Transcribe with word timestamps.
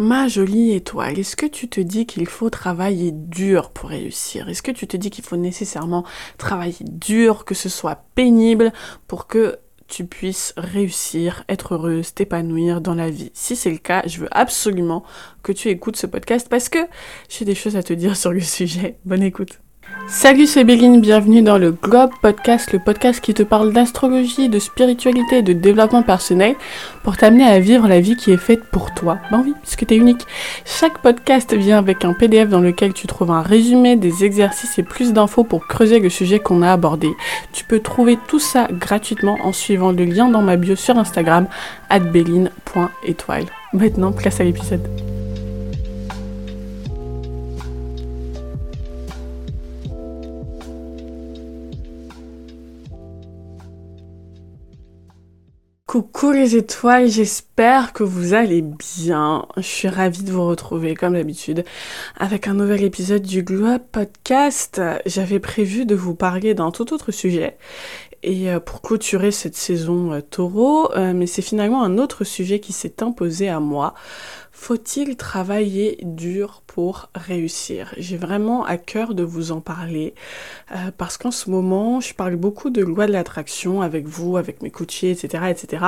Ma 0.00 0.28
jolie 0.28 0.72
étoile, 0.72 1.18
est-ce 1.18 1.36
que 1.36 1.44
tu 1.44 1.68
te 1.68 1.78
dis 1.78 2.06
qu'il 2.06 2.26
faut 2.26 2.48
travailler 2.48 3.10
dur 3.12 3.68
pour 3.68 3.90
réussir? 3.90 4.48
Est-ce 4.48 4.62
que 4.62 4.70
tu 4.70 4.86
te 4.86 4.96
dis 4.96 5.10
qu'il 5.10 5.22
faut 5.22 5.36
nécessairement 5.36 6.06
travailler 6.38 6.86
dur, 6.90 7.44
que 7.44 7.54
ce 7.54 7.68
soit 7.68 8.04
pénible 8.14 8.72
pour 9.06 9.26
que 9.26 9.58
tu 9.88 10.06
puisses 10.06 10.54
réussir, 10.56 11.44
être 11.50 11.74
heureuse, 11.74 12.14
t'épanouir 12.14 12.80
dans 12.80 12.94
la 12.94 13.10
vie? 13.10 13.30
Si 13.34 13.56
c'est 13.56 13.70
le 13.70 13.76
cas, 13.76 14.02
je 14.06 14.20
veux 14.20 14.28
absolument 14.30 15.04
que 15.42 15.52
tu 15.52 15.68
écoutes 15.68 15.96
ce 15.96 16.06
podcast 16.06 16.48
parce 16.48 16.70
que 16.70 16.78
j'ai 17.28 17.44
des 17.44 17.54
choses 17.54 17.76
à 17.76 17.82
te 17.82 17.92
dire 17.92 18.16
sur 18.16 18.32
le 18.32 18.40
sujet. 18.40 18.96
Bonne 19.04 19.22
écoute. 19.22 19.60
Salut, 20.12 20.46
c'est 20.48 20.64
Béline, 20.64 21.00
bienvenue 21.00 21.40
dans 21.40 21.56
le 21.56 21.70
Globe 21.70 22.10
Podcast, 22.20 22.72
le 22.72 22.80
podcast 22.80 23.20
qui 23.20 23.32
te 23.32 23.44
parle 23.44 23.72
d'astrologie, 23.72 24.48
de 24.48 24.58
spiritualité 24.58 25.38
et 25.38 25.42
de 25.42 25.52
développement 25.52 26.02
personnel 26.02 26.56
pour 27.04 27.16
t'amener 27.16 27.44
à 27.44 27.60
vivre 27.60 27.86
la 27.86 28.00
vie 28.00 28.16
qui 28.16 28.32
est 28.32 28.36
faite 28.36 28.64
pour 28.72 28.92
toi. 28.92 29.18
Ben 29.30 29.40
oui, 29.44 29.54
parce 29.62 29.76
que 29.76 29.84
t'es 29.84 29.96
unique. 29.96 30.26
Chaque 30.64 30.98
podcast 30.98 31.54
vient 31.54 31.78
avec 31.78 32.04
un 32.04 32.12
PDF 32.12 32.48
dans 32.48 32.60
lequel 32.60 32.92
tu 32.92 33.06
trouves 33.06 33.30
un 33.30 33.42
résumé, 33.42 33.94
des 33.94 34.24
exercices 34.24 34.78
et 34.80 34.82
plus 34.82 35.12
d'infos 35.12 35.44
pour 35.44 35.68
creuser 35.68 36.00
le 36.00 36.10
sujet 36.10 36.40
qu'on 36.40 36.62
a 36.62 36.72
abordé. 36.72 37.10
Tu 37.52 37.64
peux 37.64 37.78
trouver 37.78 38.18
tout 38.26 38.40
ça 38.40 38.66
gratuitement 38.70 39.38
en 39.44 39.52
suivant 39.52 39.92
le 39.92 40.04
lien 40.04 40.28
dans 40.28 40.42
ma 40.42 40.56
bio 40.56 40.74
sur 40.74 40.98
Instagram, 40.98 41.46
béline.étoile. 42.12 43.46
Maintenant, 43.72 44.10
place 44.10 44.40
à 44.40 44.44
l'épisode. 44.44 44.88
Coucou 55.90 56.30
les 56.30 56.54
étoiles, 56.54 57.08
j'espère 57.08 57.92
que 57.92 58.04
vous 58.04 58.32
allez 58.32 58.62
bien. 58.62 59.48
Je 59.56 59.62
suis 59.62 59.88
ravie 59.88 60.22
de 60.22 60.30
vous 60.30 60.46
retrouver 60.46 60.94
comme 60.94 61.14
d'habitude 61.14 61.64
avec 62.16 62.46
un 62.46 62.54
nouvel 62.54 62.84
épisode 62.84 63.22
du 63.22 63.42
Globe 63.42 63.82
Podcast. 63.90 64.80
J'avais 65.04 65.40
prévu 65.40 65.86
de 65.86 65.96
vous 65.96 66.14
parler 66.14 66.54
d'un 66.54 66.70
tout 66.70 66.94
autre 66.94 67.10
sujet 67.10 67.56
et 68.22 68.50
euh, 68.50 68.60
pour 68.60 68.82
clôturer 68.82 69.30
cette 69.30 69.56
saison 69.56 70.12
euh, 70.12 70.20
taureau, 70.20 70.92
euh, 70.92 71.12
mais 71.14 71.26
c'est 71.26 71.42
finalement 71.42 71.82
un 71.82 71.98
autre 71.98 72.24
sujet 72.24 72.60
qui 72.60 72.72
s'est 72.72 73.02
imposé 73.02 73.48
à 73.48 73.60
moi. 73.60 73.94
Faut-il 74.52 75.16
travailler 75.16 75.98
dur 76.02 76.62
pour 76.66 77.08
réussir? 77.14 77.94
J'ai 77.96 78.18
vraiment 78.18 78.64
à 78.64 78.76
cœur 78.76 79.14
de 79.14 79.22
vous 79.22 79.52
en 79.52 79.62
parler 79.62 80.14
parce 80.98 81.16
qu'en 81.16 81.30
ce 81.30 81.48
moment, 81.48 82.00
je 82.00 82.12
parle 82.12 82.36
beaucoup 82.36 82.68
de 82.68 82.82
loi 82.82 83.06
de 83.06 83.12
l'attraction 83.12 83.80
avec 83.80 84.06
vous, 84.06 84.36
avec 84.36 84.60
mes 84.60 84.70
coachés, 84.70 85.12
etc., 85.12 85.44
etc. 85.48 85.84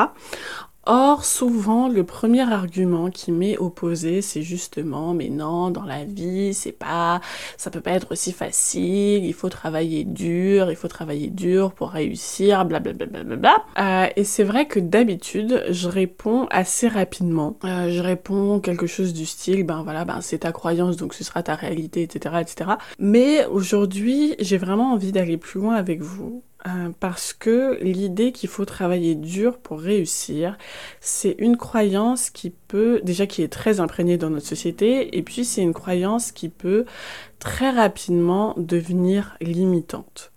Or, 0.84 1.24
souvent, 1.24 1.88
le 1.88 2.02
premier 2.02 2.40
argument 2.52 3.08
qui 3.10 3.30
m'est 3.30 3.56
opposé, 3.56 4.20
c'est 4.20 4.42
justement, 4.42 5.14
mais 5.14 5.28
non, 5.28 5.70
dans 5.70 5.84
la 5.84 6.04
vie, 6.04 6.54
c'est 6.54 6.72
pas, 6.72 7.20
ça 7.56 7.70
peut 7.70 7.80
pas 7.80 7.92
être 7.92 8.10
aussi 8.10 8.32
facile, 8.32 9.24
il 9.24 9.32
faut 9.32 9.48
travailler 9.48 10.02
dur, 10.02 10.70
il 10.70 10.76
faut 10.76 10.88
travailler 10.88 11.28
dur 11.28 11.72
pour 11.72 11.90
réussir, 11.90 12.64
blablabla. 12.64 13.06
Bla, 13.06 13.22
bla, 13.24 13.36
bla, 13.36 13.64
euh, 13.78 14.08
et 14.16 14.24
c'est 14.24 14.42
vrai 14.42 14.66
que 14.66 14.80
d'habitude, 14.80 15.64
je 15.70 15.88
réponds 15.88 16.46
assez 16.50 16.88
rapidement. 16.88 17.56
Euh, 17.64 17.90
je 17.90 18.02
réponds 18.02 18.58
quelque 18.58 18.86
chose 18.88 19.12
du 19.12 19.24
style, 19.24 19.64
ben 19.64 19.82
voilà, 19.84 20.04
ben 20.04 20.20
c'est 20.20 20.38
ta 20.38 20.50
croyance, 20.50 20.96
donc 20.96 21.14
ce 21.14 21.22
sera 21.22 21.44
ta 21.44 21.54
réalité, 21.54 22.02
etc., 22.02 22.36
etc. 22.40 22.70
Mais 22.98 23.46
aujourd'hui, 23.46 24.34
j'ai 24.40 24.58
vraiment 24.58 24.92
envie 24.92 25.12
d'aller 25.12 25.36
plus 25.36 25.60
loin 25.60 25.76
avec 25.76 26.00
vous 26.02 26.42
euh, 26.66 26.90
parce 27.00 27.32
que 27.32 27.78
l'idée 27.82 28.32
qu'il 28.32 28.48
faut 28.48 28.64
travailler 28.64 29.14
dur 29.14 29.58
pour 29.58 29.80
réussir, 29.80 30.56
c'est 31.00 31.34
une 31.38 31.56
croyance 31.56 32.30
qui 32.30 32.50
peut, 32.50 33.00
déjà 33.02 33.26
qui 33.26 33.42
est 33.42 33.52
très 33.52 33.80
imprégnée 33.80 34.16
dans 34.16 34.30
notre 34.30 34.46
société, 34.46 35.16
et 35.16 35.22
puis 35.22 35.44
c'est 35.44 35.62
une 35.62 35.74
croyance 35.74 36.32
qui 36.32 36.48
peut 36.48 36.84
très 37.38 37.70
rapidement 37.70 38.54
devenir 38.56 39.36
limitante 39.40 40.31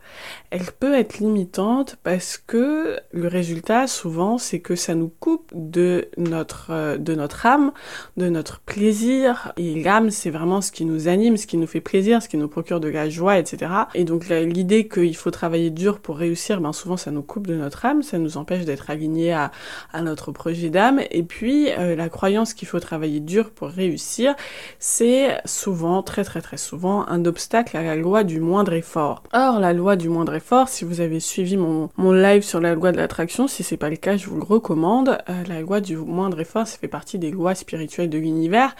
elle 0.52 0.66
peut 0.80 0.94
être 0.94 1.19
limitante 1.19 1.98
parce 2.03 2.37
que 2.37 2.98
le 3.11 3.27
résultat 3.27 3.87
souvent 3.87 4.37
c'est 4.37 4.59
que 4.59 4.76
ça 4.76 4.95
nous 4.95 5.11
coupe 5.20 5.52
de 5.53 6.09
notre 6.17 6.67
euh, 6.71 6.98
de 6.98 7.15
notre 7.15 7.45
âme, 7.45 7.71
de 8.17 8.30
notre 8.30 8.59
plaisir 8.59 9.53
et 9.58 9.81
l'âme 9.81 10.11
c'est 10.11 10.30
vraiment 10.30 10.61
ce 10.61 10.71
qui 10.71 10.86
nous 10.86 11.08
anime, 11.08 11.37
ce 11.37 11.48
qui 11.48 11.58
nous 11.58 11.67
fait 11.67 11.81
plaisir, 11.81 12.21
ce 12.21 12.30
qui 12.30 12.37
nous 12.37 12.48
procure 12.48 12.80
de 12.80 12.87
la 12.87 13.09
joie, 13.09 13.37
etc. 13.37 13.71
Et 13.93 14.03
donc 14.03 14.30
l'idée 14.30 14.87
qu'il 14.87 15.15
faut 15.15 15.31
travailler 15.31 15.70
dur 15.70 15.99
pour 15.99 16.17
réussir, 16.17 16.61
ben 16.61 16.73
souvent 16.73 16.97
ça 16.97 17.11
nous 17.11 17.23
coupe 17.23 17.47
de 17.47 17.55
notre 17.55 17.86
âme, 17.86 18.03
ça 18.03 18.17
nous 18.17 18.37
empêche 18.37 18.65
d'être 18.65 18.89
alignés 18.89 19.33
à, 19.33 19.52
à 19.93 20.02
notre 20.02 20.32
projet 20.32 20.70
d'âme. 20.70 21.02
Et 21.11 21.23
puis 21.23 21.71
euh, 21.71 21.95
la 21.95 22.09
croyance 22.09 22.53
qu'il 22.53 22.67
faut 22.67 22.80
travailler 22.80 23.20
dur 23.20 23.52
pour 23.52 23.70
réussir, 23.70 24.36
c'est 24.80 25.39
souvent, 25.45 26.03
très 26.03 26.23
très 26.23 26.42
très 26.42 26.58
souvent, 26.58 27.08
un 27.08 27.26
obstacle 27.26 27.77
à 27.77 27.83
la 27.83 27.95
loi 27.95 28.23
du 28.23 28.39
moindre 28.39 28.73
effort. 28.73 29.23
Or 29.33 29.59
la 29.59 29.73
loi 29.73 29.95
du 29.95 30.05
moindre 30.10 30.33
effort. 30.36 30.70
Si 30.70 30.86
vous 30.86 31.02
avez 31.02 31.20
suivi 31.20 31.58
mon, 31.58 31.89
mon 31.98 32.11
live 32.11 32.43
sur 32.43 32.60
la 32.60 32.76
loi 32.76 32.92
de 32.92 32.98
l'attraction, 32.98 33.48
si 33.48 33.64
c'est 33.64 33.77
pas 33.77 33.89
le 33.89 33.95
cas, 33.95 34.17
je 34.17 34.27
vous 34.27 34.38
le 34.38 34.43
recommande. 34.43 35.17
Euh, 35.30 35.43
la 35.48 35.61
loi 35.61 35.82
du 35.82 35.98
moindre 35.98 36.39
effort, 36.39 36.67
ça 36.67 36.77
fait 36.77 36.88
partie 36.88 37.20
des 37.20 37.32
lois 37.32 37.55
spirituelles 37.55 38.10
de 38.10 38.17
l'univers. 38.17 38.76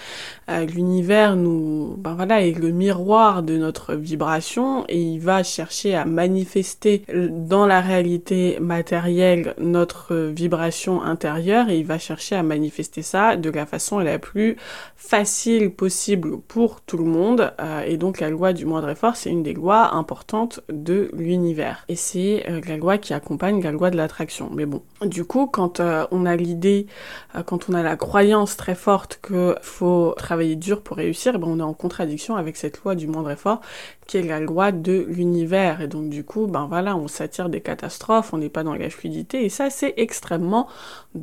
Euh, 0.50 0.66
l'univers 0.66 1.36
nous, 1.36 1.96
ben 1.98 2.14
voilà, 2.14 2.46
est 2.46 2.58
le 2.58 2.72
miroir 2.72 3.44
de 3.44 3.58
notre 3.58 3.96
vibration 3.96 4.86
et 4.90 5.02
il 5.02 5.20
va 5.20 5.44
chercher 5.44 5.96
à 5.96 6.06
manifester 6.06 7.04
dans 7.14 7.66
la 7.66 7.82
réalité 7.82 8.58
matérielle 8.60 9.54
notre 9.58 10.16
vibration 10.16 11.02
intérieure 11.02 11.70
et 11.70 11.80
il 11.80 11.86
va 11.86 11.98
chercher 11.98 12.36
à 12.36 12.44
manifester 12.44 13.02
ça 13.02 13.36
de 13.36 13.50
la 13.50 13.66
façon 13.66 14.00
la 14.00 14.20
plus 14.20 14.58
facile 14.96 15.72
possible 15.72 16.40
pour 16.48 16.82
tout 16.82 16.98
le 16.98 17.06
monde. 17.06 17.54
Euh, 17.60 17.82
et 17.86 17.98
donc 17.98 18.20
la 18.20 18.30
loi 18.30 18.54
du 18.54 18.66
moindre 18.66 18.90
effort, 18.90 19.16
c'est 19.16 19.30
une 19.30 19.44
des 19.44 19.54
lois 19.54 19.94
importantes 19.94 20.62
de 20.70 21.10
l'univers 21.24 21.86
et 21.88 21.96
c'est 21.96 22.46
euh, 22.50 22.62
la 22.68 22.78
loi 22.78 22.98
qui 22.98 23.14
accompagne 23.14 23.62
la 23.62 23.72
loi 23.72 23.90
de 23.90 23.98
l'attraction. 23.98 24.50
Mais 24.54 24.66
bon, 24.66 24.82
du 25.02 25.26
coup, 25.26 25.48
quand 25.48 25.80
euh, 25.80 26.06
on 26.12 26.26
a 26.26 26.36
l'idée, 26.36 26.88
euh, 27.36 27.44
quand 27.44 27.70
on 27.70 27.74
a 27.74 27.84
la 27.84 27.96
croyance 27.96 28.58
très 28.58 28.76
forte 28.76 29.20
qu'il 29.26 29.56
faut 29.62 30.14
travailler 30.18 30.56
dur 30.56 30.82
pour 30.82 30.98
réussir, 30.98 31.34
eh 31.36 31.38
ben 31.38 31.48
on 31.48 31.60
est 31.60 31.64
en 31.64 31.74
contradiction 31.74 32.36
avec 32.36 32.58
cette 32.58 32.84
loi 32.84 32.96
du 32.96 33.08
moindre 33.08 33.32
effort 33.32 33.62
qui 34.08 34.18
est 34.18 34.22
la 34.22 34.40
loi 34.40 34.72
de 34.72 35.06
l'univers. 35.08 35.82
Et 35.82 35.88
donc 35.88 36.10
du 36.10 36.24
coup, 36.24 36.46
ben 36.46 36.68
voilà, 36.68 36.96
on 36.96 37.08
s'attire 37.08 37.50
des 37.50 37.62
catastrophes, 37.62 38.34
on 38.34 38.38
n'est 38.38 38.50
pas 38.50 38.64
dans 38.64 38.76
la 38.76 38.90
fluidité, 38.92 39.44
et 39.44 39.50
ça 39.50 39.72
c'est 39.72 39.96
extrêmement 39.98 40.68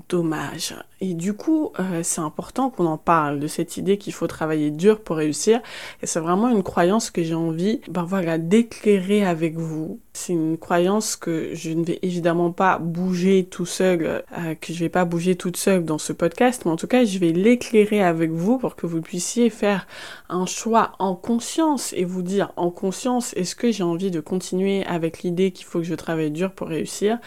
dommage. 0.09 0.75
Et 1.01 1.15
du 1.15 1.35
coup, 1.35 1.73
c'est 2.03 2.21
important 2.21 2.71
qu'on 2.71 2.87
en 2.87 2.99
parle 2.99 3.39
de 3.39 3.47
cette 3.47 3.77
idée 3.77 3.99
qu'il 3.99 4.13
faut 4.13 4.27
travailler 4.27 4.73
dur 4.73 5.01
pour 5.01 5.17
réussir. 5.17 5.61
Et 6.03 6.07
c'est 6.07 6.19
vraiment 6.19 6.49
une 6.49 6.63
croyance 6.65 7.11
que 7.11 7.23
j'ai 7.23 7.35
envie, 7.35 7.81
ben 7.89 8.03
voilà, 8.03 8.39
d'éclairer 8.39 9.25
avec 9.25 9.57
vous 9.57 9.72
c'est 10.13 10.33
une 10.33 10.59
croyance 10.59 11.17
que 11.17 11.51
je 11.55 11.71
ne 11.71 11.85
vais 11.85 11.99
évidemment 12.03 12.53
pas 12.53 12.79
bouger 12.79 13.45
tout 13.45 13.67
seul, 13.67 14.25
euh, 14.37 14.55
que 14.55 14.73
je 14.73 14.79
vais 14.79 14.89
pas 14.89 15.05
bouger 15.05 15.37
toute 15.37 15.57
seule 15.57 15.85
dans 15.85 15.99
ce 15.99 16.13
podcast, 16.13 16.63
mais 16.65 16.71
en 16.71 16.77
tout 16.77 16.87
cas, 16.87 17.05
je 17.05 17.19
vais 17.19 17.33
l'éclairer 17.33 18.03
avec 18.03 18.31
vous 18.31 18.59
pour 18.59 18.77
que 18.77 18.87
vous 18.87 19.01
puissiez 19.01 19.51
faire 19.51 19.87
un 20.29 20.47
choix 20.47 20.93
en 20.99 21.15
conscience 21.15 21.93
et 21.95 22.05
vous 22.05 22.23
dire 22.23 22.53
en 22.57 22.71
conscience, 22.71 23.33
est-ce 23.35 23.55
que 23.55 23.71
j'ai 23.73 23.83
envie 23.83 24.11
de 24.11 24.21
continuer 24.21 24.85
avec 24.87 25.23
l'idée 25.23 25.51
qu'il 25.51 25.67
faut 25.67 25.79
que 25.79 25.87
je 25.87 25.95
travaille 25.95 26.31
dur 26.31 26.53
pour 26.53 26.69
réussir 26.69 27.19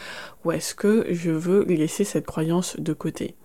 ou 0.44 0.52
est-ce 0.52 0.76
que 0.76 1.06
je 1.10 1.32
veux 1.32 1.64
laisser 1.64 2.04
cette 2.04 2.26
croyance 2.26 2.80
de 2.80 2.94
côté. 2.94 3.36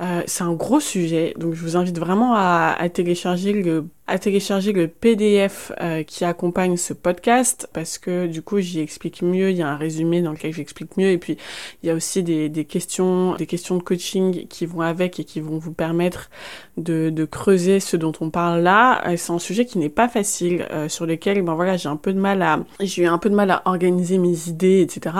Euh, 0.00 0.22
c'est 0.26 0.44
un 0.44 0.52
gros 0.52 0.80
sujet, 0.80 1.34
donc 1.36 1.54
je 1.54 1.62
vous 1.62 1.76
invite 1.76 1.98
vraiment 1.98 2.34
à, 2.34 2.76
à 2.78 2.88
télécharger 2.88 3.52
le 3.52 3.86
à 4.08 4.18
télécharger 4.18 4.72
le 4.72 4.88
PDF 4.88 5.70
euh, 5.80 6.02
qui 6.02 6.24
accompagne 6.24 6.78
ce 6.78 6.94
podcast 6.94 7.68
parce 7.74 7.98
que 7.98 8.26
du 8.26 8.40
coup 8.40 8.58
j'y 8.58 8.80
explique 8.80 9.20
mieux, 9.20 9.50
il 9.50 9.58
y 9.58 9.62
a 9.62 9.68
un 9.68 9.76
résumé 9.76 10.22
dans 10.22 10.32
lequel 10.32 10.54
j'explique 10.54 10.96
mieux 10.96 11.10
et 11.10 11.18
puis 11.18 11.36
il 11.82 11.88
y 11.88 11.90
a 11.90 11.94
aussi 11.94 12.22
des, 12.22 12.48
des, 12.48 12.64
questions 12.64 13.34
des 13.34 13.46
questions 13.46 13.76
de 13.76 13.82
coaching 13.82 14.46
qui 14.48 14.64
vont 14.64 14.80
avec 14.80 15.20
et 15.20 15.24
qui 15.24 15.40
vont 15.40 15.58
vous 15.58 15.72
permettre 15.72 16.30
de, 16.78 17.10
de 17.10 17.24
creuser 17.26 17.80
ce 17.80 17.96
dont 17.96 18.12
on 18.20 18.30
parle 18.30 18.62
là. 18.62 19.06
Euh, 19.06 19.16
c'est 19.18 19.32
un 19.32 19.38
sujet 19.38 19.66
qui 19.66 19.78
n'est 19.78 19.90
pas 19.90 20.08
facile 20.08 20.66
euh, 20.70 20.88
sur 20.88 21.04
lequel 21.04 21.42
ben 21.42 21.54
voilà 21.54 21.76
j'ai 21.76 21.90
un 21.90 21.96
peu 21.96 22.14
de 22.14 22.20
mal 22.20 22.40
à 22.40 22.60
j'ai 22.80 23.02
eu 23.02 23.06
un 23.06 23.18
peu 23.18 23.28
de 23.28 23.34
mal 23.34 23.50
à 23.50 23.62
organiser 23.66 24.16
mes 24.16 24.48
idées 24.48 24.80
etc. 24.80 25.16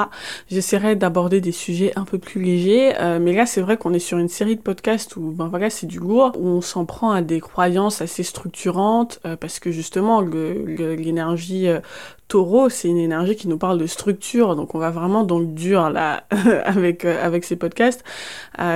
J'essaierai 0.51 0.97
d'aborder 0.97 1.43
des 1.43 1.53
sujets 1.53 1.93
un 1.97 2.05
peu 2.05 2.19
plus 2.19 2.43
légers 2.43 2.95
mais 3.21 3.35
là 3.35 3.45
c'est 3.45 3.61
vrai 3.61 3.77
qu'on 3.77 3.93
est 3.93 3.99
sur 3.99 4.17
une 4.17 4.29
série 4.29 4.57
de 4.57 4.63
podcasts 4.63 5.17
où 5.17 5.31
ben 5.31 5.49
voilà 5.49 5.69
c'est 5.69 5.87
du 5.87 5.99
lourd 5.99 6.33
où 6.39 6.47
on 6.47 6.61
s'en 6.63 6.87
prend 6.87 7.11
à 7.11 7.21
des 7.21 7.41
croyances 7.41 8.01
assez 8.01 8.23
structurantes 8.23 8.78
euh, 8.79 9.37
parce 9.37 9.59
que 9.59 9.71
justement 9.71 10.21
l'énergie 10.21 11.69
euh, 11.69 11.81
taureau 12.29 12.69
c'est 12.69 12.89
une 12.89 12.99
énergie 12.99 13.35
qui 13.35 13.49
nous 13.49 13.59
parle 13.59 13.79
de 13.79 13.87
structure 13.87 14.55
donc 14.55 14.75
on 14.75 14.79
va 14.79 14.91
vraiment 14.91 15.25
dans 15.25 15.39
le 15.39 15.47
dur 15.47 15.91
là 15.91 16.25
avec 16.65 17.05
euh, 17.05 17.25
avec 17.25 17.45
ces 17.45 17.57
podcasts. 17.57 18.05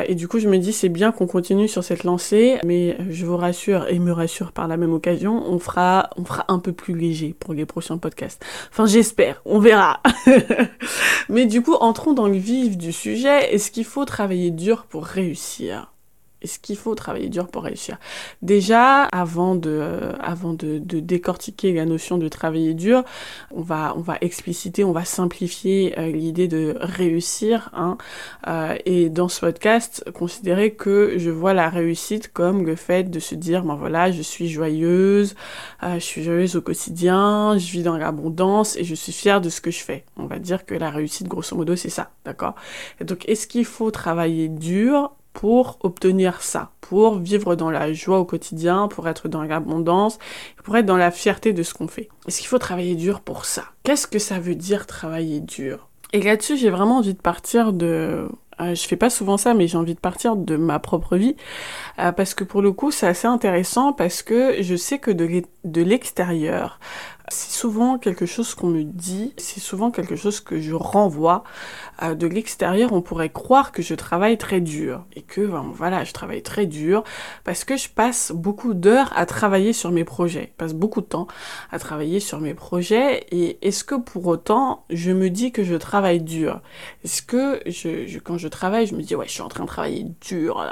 Et 0.06 0.14
du 0.14 0.28
coup 0.28 0.38
je 0.38 0.49
me 0.49 0.58
dis 0.58 0.72
c'est 0.72 0.88
bien 0.88 1.12
qu'on 1.12 1.26
continue 1.26 1.69
sur 1.69 1.84
cette 1.84 2.04
lancée 2.04 2.58
mais 2.64 2.96
je 3.10 3.26
vous 3.26 3.37
rassure 3.37 3.87
et 3.88 3.99
me 3.99 4.12
rassure 4.12 4.52
par 4.52 4.69
la 4.69 4.76
même 4.76 4.93
occasion 4.93 5.43
on 5.46 5.58
fera 5.58 6.10
on 6.16 6.25
fera 6.25 6.44
un 6.48 6.58
peu 6.58 6.72
plus 6.72 6.96
léger 6.96 7.34
pour 7.38 7.55
les 7.55 7.66
prochains 7.66 7.98
podcasts. 7.98 8.44
Enfin 8.70 8.87
j'espère 8.87 9.40
on 9.44 9.58
verra. 9.58 10.00
Mais 11.28 11.46
du 11.46 11.62
coup 11.62 11.75
entrons 11.75 12.12
dans 12.12 12.28
le 12.28 12.37
vif 12.37 12.76
du 12.76 12.93
sujet. 12.93 13.55
Est-ce 13.55 13.70
qu'il 13.70 13.84
faut 13.84 14.05
travailler 14.05 14.50
dur 14.50 14.87
pour 14.88 15.05
réussir? 15.05 15.92
Est-ce 16.43 16.59
qu'il 16.59 16.77
faut 16.77 16.94
travailler 16.94 17.29
dur 17.29 17.49
pour 17.49 17.62
réussir 17.62 17.99
Déjà, 18.43 19.05
avant 19.05 19.55
de, 19.55 19.71
euh, 19.71 20.12
avant 20.21 20.53
de, 20.53 20.79
de, 20.79 21.00
décortiquer 21.00 21.73
la 21.73 21.85
notion 21.85 22.19
de 22.19 22.29
travailler 22.29 22.75
dur, 22.75 23.05
on 23.53 23.62
va, 23.62 23.94
on 23.97 24.00
va 24.00 24.19
expliciter, 24.21 24.85
on 24.85 24.93
va 24.93 25.05
simplifier 25.05 25.99
euh, 25.99 26.11
l'idée 26.11 26.49
de 26.49 26.77
réussir. 26.81 27.71
Hein, 27.75 27.97
euh, 28.49 28.77
et 28.85 29.09
dans 29.09 29.29
ce 29.29 29.41
podcast, 29.41 30.05
considérez 30.12 30.75
que 30.75 31.15
je 31.17 31.31
vois 31.31 31.55
la 31.55 31.69
réussite 31.69 32.33
comme 32.33 32.67
le 32.67 32.77
fait 32.77 33.05
de 33.05 33.21
se 33.21 33.35
dire, 33.35 33.62
ben 33.65 33.77
voilà, 33.77 34.11
je 34.11 34.23
suis 34.23 34.49
joyeuse, 34.49 35.35
je 35.83 35.99
suis 35.99 36.23
joyeuse 36.23 36.56
au 36.56 36.61
quotidien, 36.61 37.56
je 37.59 37.71
vis 37.71 37.83
dans 37.83 37.97
l'abondance 37.97 38.77
et 38.77 38.85
je 38.85 38.94
suis 38.94 39.12
fière 39.12 39.41
de 39.41 39.49
ce 39.49 39.61
que 39.61 39.71
je 39.71 39.81
fais. 39.81 40.05
On 40.17 40.27
va 40.27 40.39
dire 40.39 40.67
que 40.67 40.75
la 40.75 40.91
réussite, 40.91 41.29
grosso 41.29 41.56
modo, 41.56 41.77
c'est 41.77 41.91
ça, 41.91 42.11
d'accord? 42.25 42.55
Donc, 43.00 43.29
est-ce 43.29 43.47
qu'il 43.47 43.65
faut 43.65 43.91
travailler 43.91 44.49
dur 44.49 45.12
pour 45.32 45.79
obtenir 45.81 46.43
ça, 46.43 46.70
pour 46.81 47.19
vivre 47.19 47.56
dans 47.56 47.70
la 47.70 47.93
joie 47.93 48.19
au 48.19 48.25
quotidien, 48.25 48.88
pour 48.88 49.08
être 49.08 49.29
dans 49.29 49.43
l'abondance, 49.43 50.19
pour 50.64 50.76
être 50.76 50.87
dans 50.87 50.96
la 50.96 51.11
fierté 51.11 51.52
de 51.52 51.62
ce 51.62 51.75
qu'on 51.75 51.88
fait. 51.88 52.08
Est-ce 52.26 52.38
qu'il 52.38 52.49
faut 52.49 52.58
travailler 52.58 52.94
dur 52.94 53.20
pour 53.20 53.44
ça? 53.44 53.64
Qu'est-ce 53.82 54.06
que 54.06 54.19
ça 54.19 54.38
veut 54.38 54.55
dire 54.55 54.87
travailler 54.87 55.40
dur? 55.40 55.88
Et 56.12 56.20
là-dessus, 56.20 56.56
j'ai 56.56 56.70
vraiment 56.70 56.99
envie 56.99 57.14
de 57.14 57.20
partir 57.20 57.73
de... 57.73 58.29
Euh, 58.61 58.75
je 58.75 58.87
fais 58.87 58.96
pas 58.96 59.08
souvent 59.08 59.38
ça, 59.38 59.55
mais 59.55 59.67
j'ai 59.67 59.79
envie 59.79 59.94
de 59.94 60.00
partir 60.00 60.37
de 60.37 60.56
ma 60.56 60.79
propre 60.79 61.17
vie, 61.17 61.37
euh, 61.99 62.12
parce 62.12 62.34
que 62.34 62.44
pour 62.44 62.61
le 62.61 62.70
coup, 62.70 62.90
c'est 62.90 63.06
assez 63.06 63.26
intéressant, 63.26 63.94
parce 63.94 64.23
que 64.23 64.62
je 64.62 64.76
sais 64.76 64.99
que 64.99 65.11
de 65.11 65.82
l'extérieur, 65.82 66.79
c'est 67.32 67.58
souvent 67.58 67.99
quelque 67.99 68.26
chose 68.26 68.55
qu'on 68.55 68.69
me 68.69 68.84
dit, 68.84 69.32
c'est 69.38 69.61
souvent 69.61 69.90
quelque 69.90 70.17
chose 70.17 70.40
que 70.40 70.61
je 70.61 70.75
renvoie. 70.75 71.44
Euh, 72.02 72.14
de 72.14 72.26
l'extérieur, 72.26 72.93
on 72.93 73.00
pourrait 73.00 73.31
croire 73.31 73.73
que 73.73 73.82
je 73.82 73.94
travaille 73.94 74.37
très 74.37 74.61
dur 74.61 75.05
et 75.14 75.23
que 75.23 75.40
ben, 75.40 75.64
voilà, 75.75 76.05
je 76.05 76.12
travaille 76.12 76.43
très 76.43 76.67
dur 76.67 77.05
parce 77.44 77.64
que 77.64 77.76
je 77.76 77.88
passe 77.88 78.32
beaucoup 78.34 78.75
d'heures 78.75 79.12
à 79.17 79.25
travailler 79.25 79.73
sur 79.73 79.90
mes 79.90 80.05
projets. 80.05 80.50
Je 80.52 80.56
passe 80.58 80.75
beaucoup 80.75 81.00
de 81.00 81.06
temps 81.06 81.26
à 81.70 81.79
travailler 81.79 82.20
sur 82.20 82.38
mes 82.38 82.55
projets 82.55 83.26
et 83.31 83.58
est-ce 83.67 83.82
que 83.82 83.94
pour 83.94 84.26
autant 84.26 84.84
je 84.90 85.11
me 85.11 85.31
dis 85.31 85.52
que 85.52 85.64
je 85.64 85.75
travaille 85.75 86.20
dur? 86.20 86.61
Est-ce 87.05 87.23
que 87.23 87.62
quand 88.19 88.37
je 88.37 88.49
travaille, 88.49 88.87
je 88.87 88.94
me 88.94 89.02
dis 89.02 89.14
ouais, 89.14 89.26
je 89.26 89.32
suis 89.32 89.43
en 89.43 89.49
train 89.49 89.64
de 89.64 89.69
travailler 89.69 90.06
dur 90.20 90.62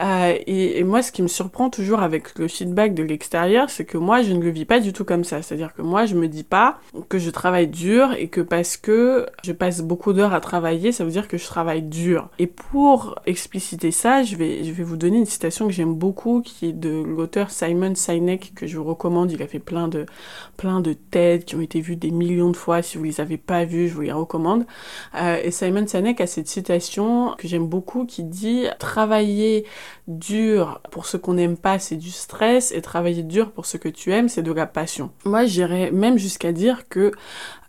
euh, 0.00 0.34
et, 0.46 0.78
et 0.78 0.84
moi, 0.84 1.02
ce 1.02 1.12
qui 1.12 1.22
me 1.22 1.28
surprend 1.28 1.68
toujours 1.68 2.00
avec 2.00 2.38
le 2.38 2.48
feedback 2.48 2.94
de 2.94 3.02
l'extérieur, 3.02 3.68
c'est 3.68 3.84
que 3.84 3.98
moi, 3.98 4.22
je 4.22 4.32
ne 4.32 4.42
le 4.42 4.50
vis 4.50 4.64
pas 4.64 4.80
du 4.80 4.92
tout 4.92 5.04
comme 5.04 5.24
ça. 5.24 5.42
C'est-à-dire 5.42 5.74
que 5.74 5.82
moi, 5.82 6.06
je 6.06 6.14
me 6.14 6.28
dis 6.28 6.44
pas 6.44 6.80
que 7.08 7.18
je 7.18 7.30
travaille 7.30 7.68
dur 7.68 8.14
et 8.18 8.28
que 8.28 8.40
parce 8.40 8.76
que 8.76 9.26
je 9.44 9.52
passe 9.52 9.82
beaucoup 9.82 10.12
d'heures 10.12 10.32
à 10.32 10.40
travailler, 10.40 10.92
ça 10.92 11.04
veut 11.04 11.10
dire 11.10 11.28
que 11.28 11.36
je 11.36 11.46
travaille 11.46 11.82
dur. 11.82 12.28
Et 12.38 12.46
pour 12.46 13.16
expliciter 13.26 13.90
ça, 13.90 14.22
je 14.22 14.36
vais, 14.36 14.64
je 14.64 14.72
vais 14.72 14.82
vous 14.82 14.96
donner 14.96 15.18
une 15.18 15.26
citation 15.26 15.66
que 15.66 15.72
j'aime 15.72 15.94
beaucoup, 15.94 16.40
qui 16.40 16.68
est 16.68 16.72
de 16.72 17.02
l'auteur 17.02 17.50
Simon 17.50 17.94
Sinek, 17.94 18.52
que 18.54 18.66
je 18.66 18.78
vous 18.78 18.84
recommande. 18.84 19.32
Il 19.32 19.42
a 19.42 19.46
fait 19.46 19.58
plein 19.58 19.88
de, 19.88 20.06
plein 20.56 20.80
de 20.80 20.94
TED 20.94 21.44
qui 21.44 21.56
ont 21.56 21.60
été 21.60 21.80
vus 21.80 21.96
des 21.96 22.10
millions 22.10 22.50
de 22.50 22.56
fois. 22.56 22.82
Si 22.82 22.96
vous 22.96 23.04
les 23.04 23.20
avez 23.20 23.36
pas 23.36 23.64
vus, 23.64 23.88
je 23.88 23.94
vous 23.94 24.00
les 24.00 24.12
recommande. 24.12 24.64
Euh, 25.14 25.38
et 25.42 25.50
Simon 25.50 25.86
Sinek 25.86 26.20
a 26.20 26.26
cette 26.26 26.48
citation 26.48 27.34
que 27.36 27.46
j'aime 27.46 27.66
beaucoup 27.66 28.06
qui 28.06 28.24
dit 28.24 28.64
travailler 28.78 29.66
dur 30.08 30.80
pour 30.90 31.06
ce 31.06 31.16
qu'on 31.16 31.34
n'aime 31.34 31.56
pas, 31.56 31.78
c'est 31.78 31.96
du 31.96 32.10
stress, 32.10 32.72
et 32.72 32.82
travailler 32.82 33.22
dur 33.22 33.50
pour 33.50 33.66
ce 33.66 33.76
que 33.76 33.88
tu 33.88 34.12
aimes, 34.12 34.28
c'est 34.28 34.42
de 34.42 34.52
la 34.52 34.66
passion. 34.66 35.10
Moi, 35.24 35.46
j'irais 35.46 35.90
même 35.90 36.18
jusqu'à 36.18 36.52
dire 36.52 36.88
que 36.88 37.12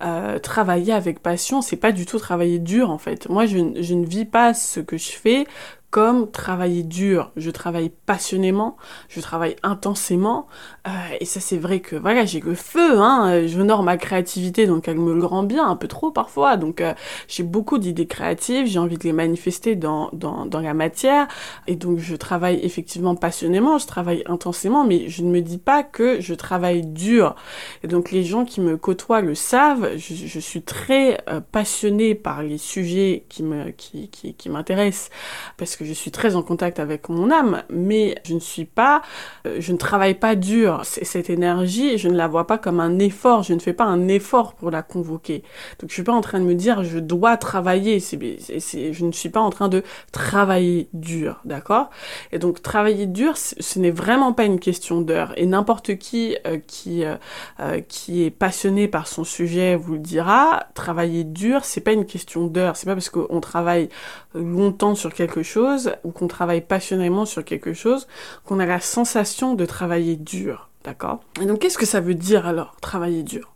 euh, 0.03 0.39
travailler 0.39 0.93
avec 0.93 1.21
passion, 1.21 1.61
c'est 1.61 1.75
pas 1.77 1.91
du 1.91 2.05
tout 2.05 2.19
travailler 2.19 2.59
dur 2.59 2.89
en 2.89 2.97
fait. 2.97 3.29
Moi, 3.29 3.45
je, 3.45 3.57
je 3.79 3.93
ne 3.93 4.05
vis 4.05 4.25
pas 4.25 4.53
ce 4.53 4.79
que 4.79 4.97
je 4.97 5.11
fais 5.11 5.45
comme 5.91 6.31
travailler 6.31 6.83
dur. 6.83 7.31
Je 7.35 7.51
travaille 7.51 7.91
passionnément, 8.05 8.77
je 9.09 9.19
travaille 9.19 9.57
intensément, 9.61 10.47
euh, 10.87 10.89
et 11.19 11.25
ça 11.25 11.41
c'est 11.41 11.57
vrai 11.57 11.81
que 11.81 11.97
voilà, 11.97 12.25
j'ai 12.25 12.39
le 12.39 12.55
feu, 12.55 12.97
hein, 12.97 13.45
j'honore 13.45 13.83
ma 13.83 13.97
créativité, 13.97 14.65
donc 14.67 14.87
elle 14.87 14.97
me 14.97 15.13
le 15.13 15.25
rend 15.25 15.43
bien, 15.43 15.67
un 15.67 15.75
peu 15.75 15.89
trop 15.89 16.09
parfois, 16.09 16.55
donc 16.55 16.79
euh, 16.79 16.93
j'ai 17.27 17.43
beaucoup 17.43 17.77
d'idées 17.77 18.07
créatives, 18.07 18.67
j'ai 18.67 18.79
envie 18.79 18.97
de 18.97 19.03
les 19.03 19.11
manifester 19.11 19.75
dans, 19.75 20.09
dans, 20.13 20.45
dans 20.45 20.61
la 20.61 20.73
matière, 20.73 21.27
et 21.67 21.75
donc 21.75 21.99
je 21.99 22.15
travaille 22.15 22.61
effectivement 22.63 23.15
passionnément, 23.15 23.77
je 23.77 23.85
travaille 23.85 24.23
intensément, 24.27 24.85
mais 24.85 25.09
je 25.09 25.23
ne 25.23 25.29
me 25.29 25.41
dis 25.41 25.57
pas 25.57 25.83
que 25.83 26.21
je 26.21 26.33
travaille 26.33 26.85
dur. 26.85 27.35
Et 27.83 27.87
donc 27.87 28.11
les 28.11 28.23
gens 28.23 28.45
qui 28.45 28.61
me 28.61 28.77
côtoient 28.77 29.21
le 29.21 29.35
savent, 29.35 29.97
je, 29.97 30.39
suis 30.39 30.61
très 30.61 31.21
euh, 31.29 31.41
passionnée 31.41 32.15
par 32.15 32.43
les 32.43 32.57
sujets 32.57 33.25
qui 33.27 33.43
me 33.43 33.71
qui, 33.71 34.07
qui, 34.09 34.33
qui 34.33 34.49
m'intéressent, 34.49 35.09
parce 35.57 35.75
que 35.75 35.80
je 35.85 35.93
suis 35.93 36.11
très 36.11 36.35
en 36.35 36.41
contact 36.41 36.79
avec 36.79 37.09
mon 37.09 37.31
âme, 37.31 37.63
mais 37.69 38.15
je 38.25 38.33
ne 38.33 38.39
suis 38.39 38.65
pas, 38.65 39.01
euh, 39.47 39.57
je 39.59 39.71
ne 39.71 39.77
travaille 39.77 40.15
pas 40.15 40.35
dur. 40.35 40.81
Cette 40.83 41.29
énergie, 41.29 41.97
je 41.97 42.07
ne 42.07 42.15
la 42.15 42.27
vois 42.27 42.47
pas 42.47 42.57
comme 42.57 42.79
un 42.79 42.99
effort. 42.99 43.43
Je 43.43 43.53
ne 43.53 43.59
fais 43.59 43.73
pas 43.73 43.85
un 43.85 44.07
effort 44.07 44.53
pour 44.53 44.71
la 44.71 44.81
convoquer. 44.81 45.43
Donc 45.79 45.89
je 45.89 45.93
suis 45.93 46.03
pas 46.03 46.13
en 46.13 46.21
train 46.21 46.39
de 46.39 46.45
me 46.45 46.55
dire 46.55 46.83
je 46.83 46.99
dois 46.99 47.37
travailler. 47.37 47.99
Je 47.99 49.05
ne 49.05 49.11
suis 49.11 49.29
pas 49.29 49.39
en 49.39 49.49
train 49.49 49.69
de 49.69 49.83
travailler 50.11 50.89
dur, 50.93 51.39
d'accord? 51.45 51.89
Et 52.31 52.39
donc 52.39 52.61
travailler 52.61 53.05
dur, 53.05 53.37
ce 53.37 53.79
n'est 53.79 53.91
vraiment 53.91 54.33
pas 54.33 54.45
une 54.45 54.59
question 54.59 55.01
d'heure. 55.01 55.33
Et 55.37 55.45
n'importe 55.45 55.97
qui 55.97 56.37
euh, 56.47 56.57
qui 56.65 57.03
euh, 57.05 57.81
qui 57.87 58.23
est 58.23 58.31
passionné 58.31 58.87
par 58.87 59.07
son 59.07 59.23
sujet 59.23 59.75
vous 59.75 59.93
le 59.93 59.99
dira. 59.99 60.65
Travailler 60.73 61.23
dur, 61.23 61.65
c'est 61.65 61.81
pas 61.81 61.93
une 61.93 62.05
question 62.05 62.47
d'heure. 62.47 62.75
C'est 62.75 62.85
pas 62.85 62.93
parce 62.93 63.09
qu'on 63.09 63.41
travaille 63.41 63.89
longtemps 64.33 64.95
sur 64.95 65.13
quelque 65.13 65.43
chose 65.43 65.70
ou 66.03 66.11
qu'on 66.11 66.27
travaille 66.27 66.61
passionnément 66.61 67.25
sur 67.25 67.43
quelque 67.43 67.73
chose, 67.73 68.07
qu'on 68.45 68.59
a 68.59 68.65
la 68.65 68.79
sensation 68.79 69.55
de 69.55 69.65
travailler 69.65 70.15
dur, 70.15 70.69
d'accord? 70.83 71.21
Et 71.41 71.45
donc 71.45 71.59
qu'est-ce 71.59 71.77
que 71.77 71.85
ça 71.85 71.99
veut 71.99 72.15
dire 72.15 72.45
alors, 72.47 72.75
travailler 72.81 73.23
dur? 73.23 73.51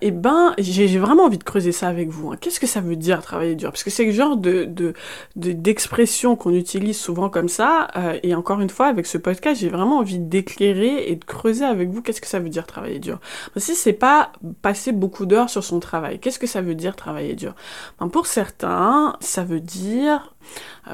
Eh 0.00 0.12
ben, 0.12 0.54
j'ai 0.58 0.86
vraiment 0.98 1.24
envie 1.24 1.38
de 1.38 1.44
creuser 1.44 1.72
ça 1.72 1.88
avec 1.88 2.08
vous. 2.08 2.30
Hein. 2.30 2.36
Qu'est-ce 2.40 2.60
que 2.60 2.68
ça 2.68 2.80
veut 2.80 2.94
dire 2.94 3.20
travailler 3.20 3.56
dur? 3.56 3.70
Parce 3.70 3.82
que 3.82 3.90
c'est 3.90 4.04
le 4.04 4.12
genre 4.12 4.36
de 4.36 4.94
d'expression 5.34 6.36
qu'on 6.36 6.54
utilise 6.54 6.96
souvent 6.96 7.28
comme 7.28 7.48
ça. 7.48 7.88
Euh, 7.96 8.18
et 8.22 8.34
encore 8.36 8.60
une 8.60 8.70
fois, 8.70 8.86
avec 8.86 9.06
ce 9.06 9.18
podcast, 9.18 9.60
j'ai 9.60 9.68
vraiment 9.68 9.98
envie 9.98 10.20
d'éclairer 10.20 11.08
et 11.10 11.16
de 11.16 11.24
creuser 11.24 11.64
avec 11.64 11.90
vous 11.90 12.00
qu'est-ce 12.00 12.20
que 12.20 12.28
ça 12.28 12.38
veut 12.38 12.48
dire 12.48 12.66
travailler 12.66 13.00
dur? 13.00 13.18
si 13.56 13.74
c'est 13.74 13.92
pas 13.92 14.30
passer 14.62 14.92
beaucoup 14.92 15.26
d'heures 15.26 15.50
sur 15.50 15.64
son 15.64 15.80
travail, 15.80 16.20
qu'est-ce 16.20 16.38
que 16.38 16.46
ça 16.46 16.60
veut 16.60 16.76
dire 16.76 16.94
travailler 16.94 17.34
dur? 17.34 17.54
Ben, 17.98 18.08
Pour 18.08 18.26
certains, 18.28 19.16
ça 19.20 19.42
veut 19.42 19.60
dire 19.60 20.32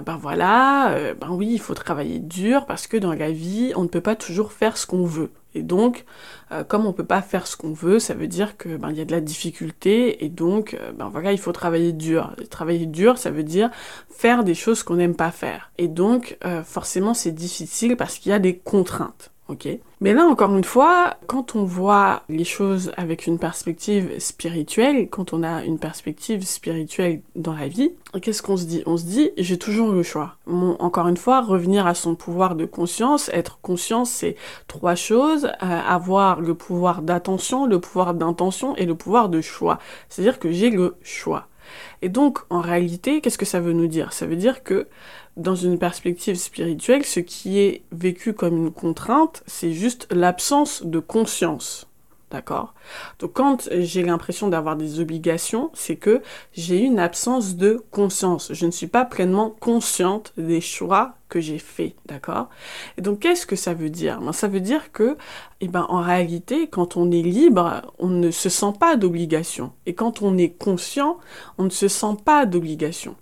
ben 0.05 0.17
voilà, 0.17 0.93
euh, 0.93 1.15
ben 1.15 1.31
oui, 1.31 1.51
il 1.53 1.61
faut 1.61 1.75
travailler 1.75 2.19
dur 2.19 2.67
parce 2.67 2.87
que 2.87 2.97
dans 2.97 3.13
la 3.13 3.31
vie, 3.31 3.73
on 3.77 3.83
ne 3.83 3.89
peut 3.89 4.01
pas 4.01 4.17
toujours 4.17 4.53
faire 4.53 4.77
ce 4.77 4.87
qu'on 4.87 5.05
veut. 5.05 5.31
Et 5.55 5.63
donc, 5.63 6.05
euh, 6.51 6.65
comme 6.65 6.85
on 6.87 6.93
peut 6.93 7.05
pas 7.05 7.23
faire 7.23 7.47
ce 7.47 7.57
qu'on 7.57 7.73
veut, 7.73 7.99
ça 7.99 8.15
veut 8.15 8.27
dire 8.27 8.57
que 8.57 8.77
ben 8.77 8.91
il 8.91 8.97
y 8.97 9.01
a 9.01 9.05
de 9.05 9.13
la 9.13 9.21
difficulté 9.21 10.25
et 10.25 10.29
donc 10.29 10.77
ben 10.97 11.09
voilà, 11.09 11.33
il 11.33 11.39
faut 11.39 11.53
travailler 11.53 11.93
dur. 11.93 12.35
travailler 12.51 12.87
dur, 12.87 13.19
ça 13.19 13.31
veut 13.31 13.45
dire 13.45 13.71
faire 14.11 14.43
des 14.43 14.55
choses 14.55 14.83
qu'on 14.83 14.97
n'aime 14.97 15.15
pas 15.15 15.31
faire. 15.31 15.71
Et 15.79 15.87
donc 15.87 16.39
forcément 16.65 17.15
c'est 17.15 17.33
difficile 17.33 17.97
parce 17.97 18.19
qu'il 18.19 18.31
y 18.31 18.35
a 18.35 18.41
des 18.41 18.59
contraintes 18.59 19.34
Mais 20.01 20.13
là, 20.13 20.25
encore 20.25 20.57
une 20.57 20.65
fois, 20.65 21.17
quand 21.27 21.55
on 21.55 21.65
voit 21.65 22.23
les 22.29 22.45
choses 22.45 22.93
avec 22.97 23.27
une 23.27 23.39
perspective 23.39 24.19
spirituelle, 24.19 25.09
quand 25.11 25.33
on 25.33 25.43
a 25.43 25.65
une 25.65 25.79
perspective 25.79 26.45
spirituelle 26.45 27.21
dans 27.37 27.55
la 27.55 27.69
vie, 27.69 27.93
qu'est-ce 28.21 28.43
qu'on 28.43 28.57
se 28.57 28.65
dit? 28.65 28.83
On 28.87 28.97
se 28.97 29.05
dit, 29.05 29.31
j'ai 29.37 29.59
toujours 29.59 29.93
le 29.93 30.03
choix. 30.03 30.37
encore 30.47 31.09
une 31.09 31.17
fois, 31.17 31.43
revenir 31.43 31.87
à 31.87 31.95
son 31.95 32.15
pouvoir 32.15 32.55
de 32.55 32.65
conscience, 32.65 33.29
être 33.33 33.59
conscient, 33.61 34.05
c'est 34.05 34.37
trois 34.67 34.95
choses, 34.95 35.45
euh, 35.45 35.81
avoir 35.89 36.41
le 36.41 36.55
pouvoir 36.55 37.03
d'attention, 37.03 37.67
le 37.67 37.81
pouvoir 37.81 38.15
d'intention 38.15 38.75
et 38.77 38.87
le 38.87 38.95
pouvoir 38.95 39.29
de 39.29 39.41
choix. 39.41 39.79
C'est-à-dire 40.09 40.39
que 40.39 40.51
j'ai 40.51 40.71
le 40.71 40.97
choix. 41.03 41.49
Et 42.03 42.09
donc, 42.09 42.39
en 42.51 42.61
réalité, 42.61 43.21
qu'est-ce 43.21 43.39
que 43.39 43.45
ça 43.45 43.61
veut 43.61 43.73
nous 43.73 43.87
dire? 43.87 44.13
Ça 44.13 44.27
veut 44.27 44.37
dire 44.37 44.63
que 44.63 44.89
dans 45.37 45.57
une 45.57 45.79
perspective 45.79 46.37
spirituelle, 46.37 47.05
ce 47.05 47.21
qui 47.21 47.59
est 47.59 47.83
vécu 47.93 48.33
comme 48.33 48.57
une 48.57 48.73
contrainte, 48.73 49.43
c'est 49.47 49.73
juste 49.73 50.07
l'absence 50.11 50.85
de 50.85 50.99
conscience. 50.99 51.89
D'accord 52.35 52.75
Donc 53.21 53.35
quand 53.35 53.69
j'ai 53.71 54.03
l'impression 54.03 54.49
d'avoir 54.49 54.75
des 54.75 54.99
obligations, 54.99 55.71
c'est 55.73 55.95
que 55.95 56.21
j'ai 56.53 56.79
une 56.81 56.99
absence 56.99 57.55
de 57.55 57.85
conscience. 57.93 58.53
Je 58.53 58.67
ne 58.67 58.73
suis 58.73 58.89
pas 58.89 59.05
pleinement 59.05 59.51
consciente 59.61 60.33
des 60.37 60.61
choix 60.61 61.15
que 61.29 61.39
j'ai 61.39 61.61
faits, 61.61 61.95
d'accord 62.07 62.49
Et 62.99 63.03
donc 63.03 63.21
qu'est-ce 63.21 63.47
que 63.47 63.55
ça 63.55 63.73
veut 63.73 63.89
dire? 63.89 64.21
Ben, 64.21 64.33
Ça 64.33 64.49
veut 64.49 64.59
dire 64.59 64.91
que, 64.91 65.17
eh 65.61 65.69
ben, 65.69 65.87
en 65.89 66.03
réalité, 66.03 66.67
quand 66.67 66.97
on 66.97 67.13
est 67.13 67.23
libre, 67.23 67.83
on 68.01 68.09
ne 68.09 68.33
se 68.33 68.49
sent 68.49 68.73
pas 68.81 68.97
d'obligation. 68.97 69.71
Et 69.87 69.95
quand 69.95 70.21
on 70.21 70.37
est 70.37 70.51
conscient, 70.59 71.19
on 71.57 71.63
ne 71.63 71.71
se 71.71 71.87
sent 71.87 72.17
pas 72.25 72.47
d'obligation. 72.47 73.15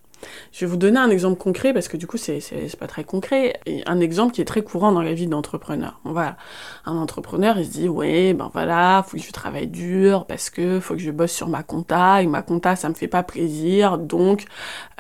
Je 0.53 0.65
vais 0.65 0.71
vous 0.71 0.77
donner 0.77 0.99
un 0.99 1.11
exemple 1.11 1.39
concret 1.39 1.73
parce 1.73 1.89
que 1.89 1.97
du 1.97 2.07
coup 2.07 2.17
c'est 2.17 2.41
pas 2.79 2.87
très 2.87 3.05
concret. 3.05 3.61
Et 3.67 3.83
un 3.87 4.01
exemple 4.01 4.33
qui 4.33 4.41
est 4.41 4.47
très 4.47 4.63
courant 4.63 4.93
dans 4.93 5.03
la 5.03 5.15
vie 5.15 5.27
d'entrepreneur. 5.27 6.01
Voilà, 6.05 6.37
un 6.85 6.97
entrepreneur 6.97 7.59
il 7.59 7.67
se 7.67 7.71
dit 7.71 7.89
ouais 7.89 8.35
ben 8.35 8.51
voilà 8.53 9.05
faut 9.07 9.17
que 9.17 9.23
je 9.23 9.33
travaille 9.33 9.67
dur 9.67 10.27
parce 10.27 10.51
que 10.51 10.81
faut 10.81 10.95
que 10.95 11.01
je 11.01 11.11
bosse 11.11 11.33
sur 11.33 11.49
ma 11.49 11.63
compta 11.63 12.23
et 12.23 12.27
ma 12.27 12.43
compta 12.43 12.77
ça 12.77 12.89
me 12.89 12.95
fait 12.95 13.09
pas 13.09 13.23
plaisir 13.23 13.99
donc 13.99 14.45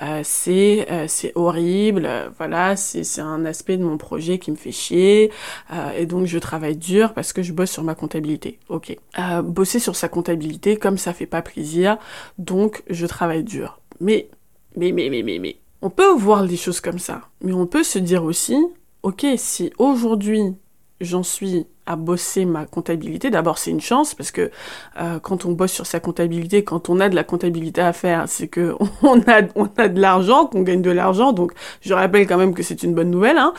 euh, 0.02 0.20
c'est 0.24 0.86
euh, 0.90 1.06
c'est 1.08 1.32
horrible. 1.34 2.08
voilà 2.36 2.76
c'est 2.76 3.20
un 3.20 3.44
aspect 3.44 3.76
de 3.76 3.84
mon 3.84 3.98
projet 3.98 4.38
qui 4.38 4.50
me 4.50 4.56
fait 4.56 4.72
chier 4.72 5.30
euh, 5.72 5.90
et 5.96 6.06
donc 6.06 6.26
je 6.26 6.38
travaille 6.38 6.76
dur 6.76 7.12
parce 7.14 7.32
que 7.32 7.42
je 7.42 7.52
bosse 7.52 7.70
sur 7.70 7.84
ma 7.84 7.94
comptabilité. 7.94 8.58
Ok. 8.68 8.96
bosser 9.44 9.78
sur 9.78 9.96
sa 9.96 10.08
comptabilité 10.08 10.76
comme 10.76 10.98
ça 10.98 11.12
fait 11.12 11.26
pas 11.26 11.42
plaisir 11.42 11.98
donc 12.38 12.82
je 12.88 13.06
travaille 13.06 13.44
dur. 13.44 13.80
Mais 14.00 14.28
mais, 14.76 14.92
mais, 14.92 15.10
mais, 15.10 15.22
mais, 15.22 15.38
mais. 15.38 15.56
On 15.80 15.90
peut 15.90 16.12
voir 16.12 16.44
les 16.44 16.56
choses 16.56 16.80
comme 16.80 16.98
ça, 16.98 17.22
mais 17.42 17.52
on 17.52 17.66
peut 17.66 17.82
se 17.82 17.98
dire 17.98 18.22
aussi, 18.22 18.56
ok, 19.02 19.26
si 19.36 19.72
aujourd'hui 19.78 20.54
j'en 21.00 21.24
suis 21.24 21.66
à 21.86 21.96
bosser 21.96 22.44
ma 22.44 22.64
comptabilité, 22.64 23.30
d'abord 23.30 23.58
c'est 23.58 23.72
une 23.72 23.80
chance 23.80 24.14
parce 24.14 24.30
que 24.30 24.52
euh, 25.00 25.18
quand 25.18 25.44
on 25.44 25.50
bosse 25.50 25.72
sur 25.72 25.84
sa 25.84 25.98
comptabilité, 25.98 26.62
quand 26.62 26.88
on 26.88 27.00
a 27.00 27.08
de 27.08 27.16
la 27.16 27.24
comptabilité 27.24 27.80
à 27.80 27.92
faire, 27.92 28.28
c'est 28.28 28.46
que 28.46 28.76
on 29.02 29.20
a, 29.22 29.42
on 29.56 29.68
a 29.76 29.88
de 29.88 30.00
l'argent, 30.00 30.46
qu'on 30.46 30.62
gagne 30.62 30.82
de 30.82 30.92
l'argent, 30.92 31.32
donc 31.32 31.52
je 31.80 31.92
rappelle 31.92 32.28
quand 32.28 32.38
même 32.38 32.54
que 32.54 32.62
c'est 32.62 32.84
une 32.84 32.94
bonne 32.94 33.10
nouvelle. 33.10 33.38
Hein. 33.38 33.52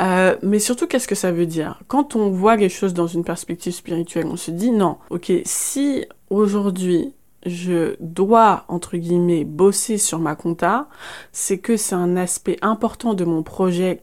Euh, 0.00 0.36
mais 0.42 0.58
surtout, 0.58 0.86
qu'est-ce 0.86 1.08
que 1.08 1.14
ça 1.14 1.32
veut 1.32 1.46
dire? 1.46 1.80
Quand 1.88 2.14
on 2.14 2.28
voit 2.28 2.56
les 2.56 2.68
choses 2.68 2.92
dans 2.92 3.06
une 3.06 3.24
perspective 3.24 3.72
spirituelle, 3.72 4.26
on 4.26 4.36
se 4.36 4.50
dit 4.50 4.70
non, 4.70 4.98
ok, 5.08 5.32
si 5.46 6.04
aujourd'hui 6.28 7.14
je 7.44 7.96
dois, 8.00 8.64
entre 8.68 8.96
guillemets, 8.96 9.44
bosser 9.44 9.98
sur 9.98 10.18
ma 10.18 10.36
compta, 10.36 10.88
c'est 11.32 11.58
que 11.58 11.76
c'est 11.76 11.94
un 11.94 12.16
aspect 12.16 12.56
important 12.62 13.14
de 13.14 13.24
mon 13.24 13.42
projet 13.42 13.98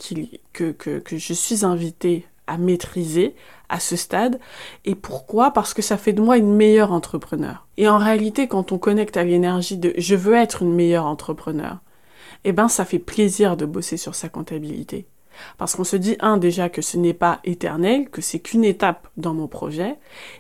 que, 0.53 0.71
que, 0.71 0.99
que 0.99 1.17
je 1.17 1.33
suis 1.33 1.65
invitée 1.65 2.25
à 2.47 2.57
maîtriser 2.57 3.35
à 3.69 3.79
ce 3.79 3.95
stade. 3.95 4.39
Et 4.83 4.95
pourquoi? 4.95 5.51
Parce 5.51 5.73
que 5.73 5.81
ça 5.81 5.97
fait 5.97 6.13
de 6.13 6.21
moi 6.21 6.37
une 6.37 6.53
meilleure 6.53 6.91
entrepreneur. 6.91 7.67
Et 7.77 7.87
en 7.87 7.97
réalité, 7.97 8.47
quand 8.47 8.71
on 8.71 8.77
connecte 8.77 9.17
à 9.17 9.23
l'énergie 9.23 9.77
de 9.77 9.93
je 9.97 10.15
veux 10.15 10.33
être 10.33 10.63
une 10.63 10.73
meilleure 10.73 11.05
entrepreneur, 11.05 11.77
eh 12.43 12.51
ben 12.51 12.67
ça 12.67 12.85
fait 12.85 12.99
plaisir 12.99 13.57
de 13.57 13.65
bosser 13.65 13.97
sur 13.97 14.15
sa 14.15 14.29
comptabilité. 14.29 15.05
Parce 15.57 15.75
qu'on 15.75 15.83
se 15.83 15.95
dit, 15.95 16.15
un, 16.19 16.37
déjà 16.37 16.69
que 16.69 16.81
ce 16.81 16.97
n'est 16.97 17.13
pas 17.13 17.39
éternel, 17.43 18.09
que 18.09 18.21
c'est 18.21 18.39
qu'une 18.39 18.63
étape 18.63 19.07
dans 19.17 19.33
mon 19.33 19.47
projet, 19.47 19.95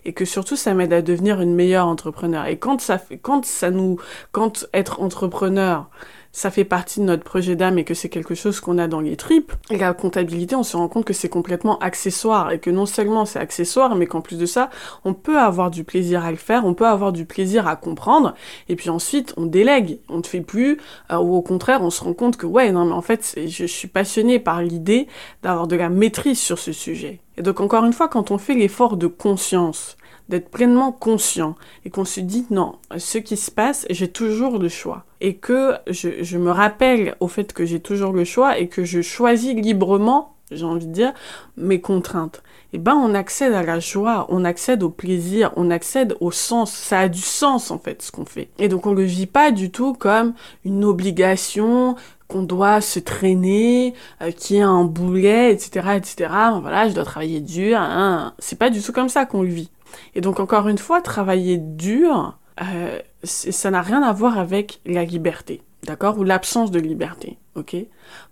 et 0.05 0.13
que 0.13 0.25
surtout 0.25 0.55
ça 0.55 0.73
m'aide 0.73 0.93
à 0.93 1.01
devenir 1.01 1.41
une 1.41 1.55
meilleure 1.55 1.87
entrepreneur. 1.87 2.45
Et 2.45 2.57
quand 2.57 2.81
ça 2.81 2.97
fait, 2.97 3.17
quand 3.17 3.45
ça 3.45 3.71
nous, 3.71 3.97
quand 4.31 4.67
être 4.73 5.01
entrepreneur, 5.01 5.89
ça 6.31 6.51
fait 6.51 6.63
partie 6.63 6.99
de 6.99 7.05
notre 7.05 7.23
projet 7.23 7.55
d'âme 7.55 7.77
et 7.77 7.83
que 7.83 7.93
c'est 7.93 8.09
quelque 8.09 8.35
chose 8.35 8.59
qu'on 8.59 8.77
a 8.77 8.87
dans 8.87 9.01
les 9.01 9.15
tripes, 9.15 9.51
la 9.71 9.93
comptabilité, 9.93 10.55
on 10.55 10.63
se 10.63 10.77
rend 10.77 10.87
compte 10.87 11.05
que 11.05 11.13
c'est 11.13 11.29
complètement 11.29 11.79
accessoire. 11.79 12.51
Et 12.51 12.59
que 12.59 12.69
non 12.69 12.85
seulement 12.85 13.25
c'est 13.25 13.39
accessoire, 13.39 13.95
mais 13.95 14.05
qu'en 14.05 14.21
plus 14.21 14.37
de 14.37 14.45
ça, 14.45 14.69
on 15.05 15.13
peut 15.13 15.39
avoir 15.39 15.71
du 15.71 15.83
plaisir 15.83 16.23
à 16.23 16.31
le 16.31 16.37
faire, 16.37 16.65
on 16.65 16.73
peut 16.73 16.87
avoir 16.87 17.11
du 17.11 17.25
plaisir 17.25 17.67
à 17.67 17.75
comprendre, 17.75 18.35
et 18.67 18.75
puis 18.75 18.89
ensuite 18.89 19.33
on 19.37 19.45
délègue, 19.45 19.99
on 20.09 20.17
ne 20.17 20.23
fait 20.23 20.41
plus, 20.41 20.79
euh, 21.11 21.17
ou 21.17 21.35
au 21.35 21.41
contraire, 21.41 21.81
on 21.81 21.89
se 21.89 22.03
rend 22.03 22.13
compte 22.13 22.37
que 22.37 22.45
ouais, 22.45 22.71
non 22.71 22.85
mais 22.85 22.93
en 22.93 23.01
fait, 23.01 23.35
je 23.47 23.65
suis 23.65 23.87
passionné 23.87 24.39
par 24.39 24.61
l'idée 24.61 25.07
d'avoir 25.43 25.67
de 25.67 25.75
la 25.75 25.89
maîtrise 25.89 26.39
sur 26.39 26.59
ce 26.59 26.71
sujet. 26.71 27.19
Et 27.37 27.41
donc 27.41 27.59
encore 27.59 27.85
une 27.85 27.93
fois, 27.93 28.07
quand 28.07 28.31
on 28.31 28.37
fait 28.37 28.53
l'effort 28.53 28.97
de 28.97 29.07
conscience, 29.07 29.97
d'être 30.29 30.49
pleinement 30.49 30.91
conscient 30.91 31.55
et 31.85 31.89
qu'on 31.89 32.05
se 32.05 32.19
dit 32.21 32.45
non, 32.49 32.75
ce 32.97 33.17
qui 33.17 33.35
se 33.35 33.51
passe, 33.51 33.85
j'ai 33.89 34.07
toujours 34.07 34.59
le 34.59 34.69
choix. 34.69 35.03
Et 35.21 35.35
que 35.35 35.73
je, 35.87 36.23
je 36.23 36.37
me 36.37 36.51
rappelle 36.51 37.15
au 37.19 37.27
fait 37.27 37.51
que 37.51 37.65
j'ai 37.65 37.79
toujours 37.79 38.13
le 38.13 38.23
choix 38.23 38.57
et 38.57 38.67
que 38.67 38.85
je 38.85 39.01
choisis 39.01 39.53
librement, 39.53 40.35
j'ai 40.51 40.65
envie 40.65 40.87
de 40.87 40.93
dire, 40.93 41.13
mes 41.57 41.81
contraintes. 41.81 42.41
Et 42.71 42.77
ben 42.77 42.93
on 42.93 43.15
accède 43.15 43.53
à 43.53 43.63
la 43.63 43.79
joie, 43.79 44.27
on 44.29 44.45
accède 44.45 44.83
au 44.83 44.89
plaisir, 44.89 45.51
on 45.55 45.71
accède 45.71 46.15
au 46.19 46.31
sens. 46.31 46.71
Ça 46.71 46.99
a 46.99 47.07
du 47.09 47.21
sens 47.21 47.71
en 47.71 47.79
fait 47.79 48.01
ce 48.03 48.11
qu'on 48.11 48.25
fait. 48.25 48.49
Et 48.59 48.69
donc 48.69 48.85
on 48.85 48.93
le 48.93 49.03
vit 49.03 49.25
pas 49.25 49.51
du 49.51 49.71
tout 49.71 49.93
comme 49.93 50.33
une 50.63 50.85
obligation, 50.85 51.95
qu'on 52.29 52.43
doit 52.43 52.79
se 52.79 52.99
traîner, 52.99 53.95
euh, 54.21 54.31
qui 54.31 54.57
est 54.57 54.61
un 54.61 54.83
boulet, 54.83 55.51
etc., 55.51 55.95
etc. 55.97 56.31
Voilà, 56.61 56.87
je 56.87 56.93
dois 56.93 57.03
travailler 57.03 57.41
dur. 57.41 57.77
Hein. 57.79 58.33
C'est 58.37 58.57
pas 58.57 58.69
du 58.69 58.81
tout 58.81 58.93
comme 58.93 59.09
ça 59.09 59.25
qu'on 59.25 59.41
le 59.41 59.49
vit. 59.49 59.71
Et 60.15 60.21
donc 60.21 60.39
encore 60.39 60.67
une 60.67 60.77
fois, 60.77 61.01
travailler 61.01 61.57
dur, 61.57 62.37
euh, 62.61 62.99
ça 63.23 63.71
n'a 63.71 63.81
rien 63.81 64.01
à 64.01 64.11
voir 64.13 64.37
avec 64.37 64.81
la 64.85 65.03
liberté, 65.03 65.61
d'accord, 65.83 66.17
ou 66.19 66.23
l'absence 66.23 66.71
de 66.71 66.79
liberté, 66.79 67.37
ok? 67.55 67.75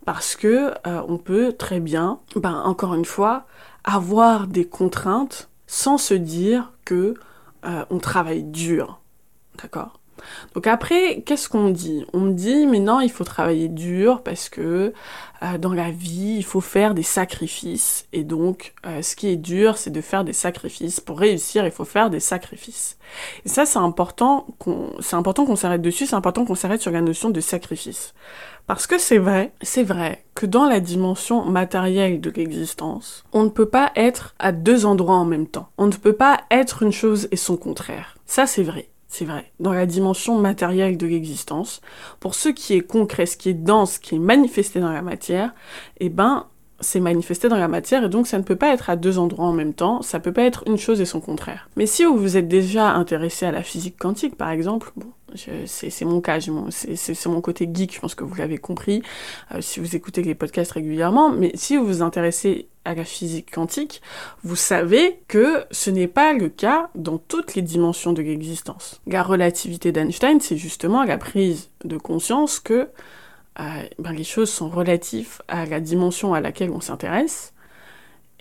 Parce 0.05 0.35
que 0.35 0.73
euh, 0.85 1.01
on 1.07 1.17
peut 1.17 1.53
très 1.53 1.79
bien, 1.79 2.19
ben 2.35 2.61
encore 2.65 2.93
une 2.93 3.05
fois, 3.05 3.45
avoir 3.83 4.47
des 4.47 4.65
contraintes 4.65 5.49
sans 5.65 5.97
se 5.97 6.13
dire 6.13 6.73
que 6.85 7.13
euh, 7.65 7.85
on 7.89 7.99
travaille 7.99 8.43
dur, 8.43 8.99
d'accord? 9.61 9.96
Donc 10.53 10.67
après, 10.67 11.21
qu'est-ce 11.25 11.49
qu'on 11.49 11.69
dit? 11.69 12.05
On 12.13 12.19
me 12.19 12.33
dit, 12.33 12.65
mais 12.67 12.79
non, 12.79 12.99
il 12.99 13.11
faut 13.11 13.23
travailler 13.23 13.67
dur 13.67 14.21
parce 14.23 14.49
que 14.49 14.93
euh, 15.43 15.57
dans 15.57 15.73
la 15.73 15.91
vie, 15.91 16.35
il 16.37 16.43
faut 16.43 16.61
faire 16.61 16.93
des 16.93 17.03
sacrifices. 17.03 18.07
Et 18.13 18.23
donc, 18.23 18.73
euh, 18.85 19.01
ce 19.01 19.15
qui 19.15 19.27
est 19.27 19.35
dur, 19.35 19.77
c'est 19.77 19.91
de 19.91 20.01
faire 20.01 20.23
des 20.23 20.33
sacrifices. 20.33 20.99
Pour 20.99 21.19
réussir, 21.19 21.65
il 21.65 21.71
faut 21.71 21.85
faire 21.85 22.09
des 22.09 22.19
sacrifices. 22.19 22.97
Et 23.45 23.49
ça, 23.49 23.65
c'est 23.65 23.79
important 23.79 24.47
qu'on, 24.57 24.91
c'est 24.99 25.15
important 25.15 25.45
qu'on 25.45 25.55
s'arrête 25.55 25.81
dessus, 25.81 26.07
c'est 26.07 26.15
important 26.15 26.45
qu'on 26.45 26.55
s'arrête 26.55 26.81
sur 26.81 26.91
la 26.91 27.01
notion 27.01 27.29
de 27.29 27.39
sacrifice. 27.39 28.13
Parce 28.65 28.85
que 28.85 28.97
c'est 28.97 29.17
vrai, 29.17 29.53
c'est 29.61 29.83
vrai 29.83 30.25
que 30.35 30.45
dans 30.45 30.65
la 30.65 30.79
dimension 30.79 31.45
matérielle 31.45 32.19
de 32.19 32.29
l'existence, 32.29 33.23
on 33.31 33.43
ne 33.43 33.49
peut 33.49 33.69
pas 33.69 33.91
être 33.95 34.35
à 34.39 34.51
deux 34.51 34.85
endroits 34.85 35.15
en 35.15 35.25
même 35.25 35.47
temps. 35.47 35.69
On 35.77 35.85
ne 35.85 35.93
peut 35.93 36.13
pas 36.13 36.41
être 36.51 36.83
une 36.83 36.91
chose 36.91 37.29
et 37.31 37.37
son 37.37 37.55
contraire. 37.55 38.17
Ça, 38.25 38.45
c'est 38.45 38.63
vrai 38.63 38.89
c'est 39.07 39.25
vrai, 39.25 39.51
dans 39.59 39.73
la 39.73 39.85
dimension 39.85 40.37
matérielle 40.37 40.97
de 40.97 41.07
l'existence. 41.07 41.81
Pour 42.19 42.35
ce 42.35 42.49
qui 42.49 42.73
est 42.73 42.81
concret, 42.81 43.25
ce 43.25 43.37
qui 43.37 43.49
est 43.49 43.53
dense, 43.53 43.93
ce 43.93 43.99
qui 43.99 44.15
est 44.15 44.19
manifesté 44.19 44.79
dans 44.79 44.91
la 44.91 45.01
matière, 45.01 45.53
eh 45.99 46.09
ben, 46.09 46.47
c'est 46.79 46.99
manifesté 46.99 47.49
dans 47.49 47.57
la 47.57 47.67
matière 47.67 48.03
et 48.03 48.09
donc 48.09 48.27
ça 48.27 48.37
ne 48.37 48.43
peut 48.43 48.55
pas 48.55 48.73
être 48.73 48.89
à 48.89 48.95
deux 48.95 49.17
endroits 49.17 49.47
en 49.47 49.53
même 49.53 49.73
temps, 49.73 50.01
ça 50.01 50.19
peut 50.19 50.33
pas 50.33 50.43
être 50.43 50.63
une 50.67 50.77
chose 50.77 51.01
et 51.01 51.05
son 51.05 51.21
contraire. 51.21 51.69
Mais 51.75 51.85
si 51.85 52.03
vous 52.05 52.37
êtes 52.37 52.47
déjà 52.47 52.91
intéressé 52.93 53.45
à 53.45 53.51
la 53.51 53.63
physique 53.63 53.97
quantique 53.97 54.35
par 54.35 54.49
exemple, 54.49 54.91
bon, 54.95 55.07
c'est 55.35 56.05
mon 56.05 56.21
cas, 56.21 56.39
c'est 56.69 57.25
mon 57.25 57.41
côté 57.41 57.69
geek, 57.71 57.93
je 57.93 57.99
pense 57.99 58.15
que 58.15 58.23
vous 58.23 58.35
l'avez 58.35 58.57
compris 58.57 59.03
euh, 59.53 59.61
si 59.61 59.79
vous 59.79 59.95
écoutez 59.95 60.23
les 60.23 60.35
podcasts 60.35 60.71
régulièrement, 60.71 61.29
mais 61.29 61.51
si 61.55 61.77
vous 61.77 61.85
vous 61.85 62.01
intéressez 62.01 62.67
à 62.85 62.95
la 62.95 63.03
physique 63.03 63.51
quantique, 63.53 64.01
vous 64.43 64.55
savez 64.55 65.19
que 65.27 65.65
ce 65.71 65.89
n'est 65.89 66.07
pas 66.07 66.33
le 66.33 66.47
cas 66.47 66.89
dans 66.95 67.17
toutes 67.17 67.55
les 67.55 67.61
dimensions 67.61 68.13
de 68.13 68.21
l'existence. 68.21 69.01
La 69.05 69.23
relativité 69.23 69.91
d'Einstein, 69.91 70.39
c'est 70.39 70.57
justement 70.57 71.03
la 71.03 71.17
prise 71.17 71.69
de 71.83 71.97
conscience 71.97 72.59
que 72.59 72.87
euh, 73.59 73.63
ben, 73.99 74.13
les 74.13 74.23
choses 74.23 74.49
sont 74.49 74.69
relatives 74.69 75.41
à 75.47 75.65
la 75.65 75.81
dimension 75.81 76.33
à 76.33 76.39
laquelle 76.39 76.71
on 76.71 76.79
s'intéresse. 76.79 77.53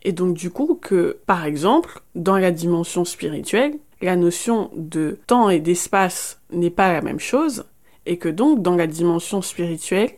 Et 0.05 0.13
donc 0.13 0.35
du 0.35 0.51
coup 0.51 0.79
que, 0.81 1.19
par 1.27 1.45
exemple, 1.45 2.01
dans 2.15 2.39
la 2.39 2.53
dimension 2.53 3.05
spirituelle, 3.05 3.75
la 4.01 4.17
notion 4.17 4.71
de 4.75 5.19
temps 5.27 5.49
et 5.49 5.61
d'espace 5.61 6.41
n'est 6.51 6.71
pas 6.71 6.93
la 6.93 7.03
même 7.03 7.21
chose, 7.21 7.65
et 8.05 8.19
que 8.19 8.29
donc 8.29 8.63
dans 8.63 8.77
la 8.77 8.87
dimension 8.87 9.43
spirituelle, 9.43 10.11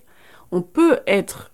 on 0.51 0.63
peut 0.63 0.99
être 1.07 1.53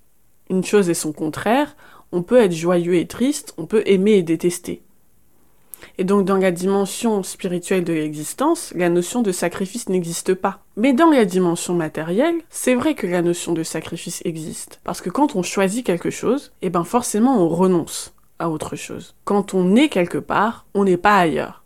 une 0.50 0.64
chose 0.64 0.88
et 0.88 0.95
son 0.95 1.12
contraire, 1.12 1.76
on 2.12 2.23
peut 2.23 2.40
être 2.40 2.52
joyeux 2.52 2.95
et 2.97 3.07
triste, 3.07 3.54
on 3.59 3.66
peut 3.66 3.83
aimer 3.87 4.12
et 4.12 4.23
détester. 4.23 4.83
Et 5.99 6.04
donc 6.04 6.25
dans 6.25 6.37
la 6.37 6.50
dimension 6.50 7.23
spirituelle 7.23 7.85
de 7.85 7.93
l'existence, 7.93 8.73
la 8.75 8.88
notion 8.88 9.23
de 9.23 9.33
sacrifice 9.33 9.88
n'existe 9.88 10.35
pas. 10.35 10.61
Mais 10.76 10.93
dans 10.93 11.11
la 11.11 11.25
dimension 11.25 11.75
matérielle, 11.75 12.37
c'est 12.50 12.75
vrai 12.75 12.95
que 12.95 13.07
la 13.07 13.23
notion 13.23 13.52
de 13.52 13.62
sacrifice 13.62 14.23
existe. 14.25 14.81
Parce 14.85 15.00
que 15.00 15.11
quand 15.11 15.37
on 15.37 15.43
choisit 15.43 15.85
quelque 15.85 16.11
chose, 16.11 16.52
eh 16.62 16.71
ben 16.71 16.85
forcément 16.85 17.43
on 17.43 17.49
renonce 17.49 18.14
à 18.38 18.50
autre 18.50 18.76
chose. 18.76 19.14
Quand 19.25 19.54
on 19.54 19.76
est 19.76 19.88
quelque 19.88 20.19
part, 20.19 20.66
on 20.75 20.85
n'est 20.85 20.97
pas 20.97 21.19
ailleurs. 21.19 21.63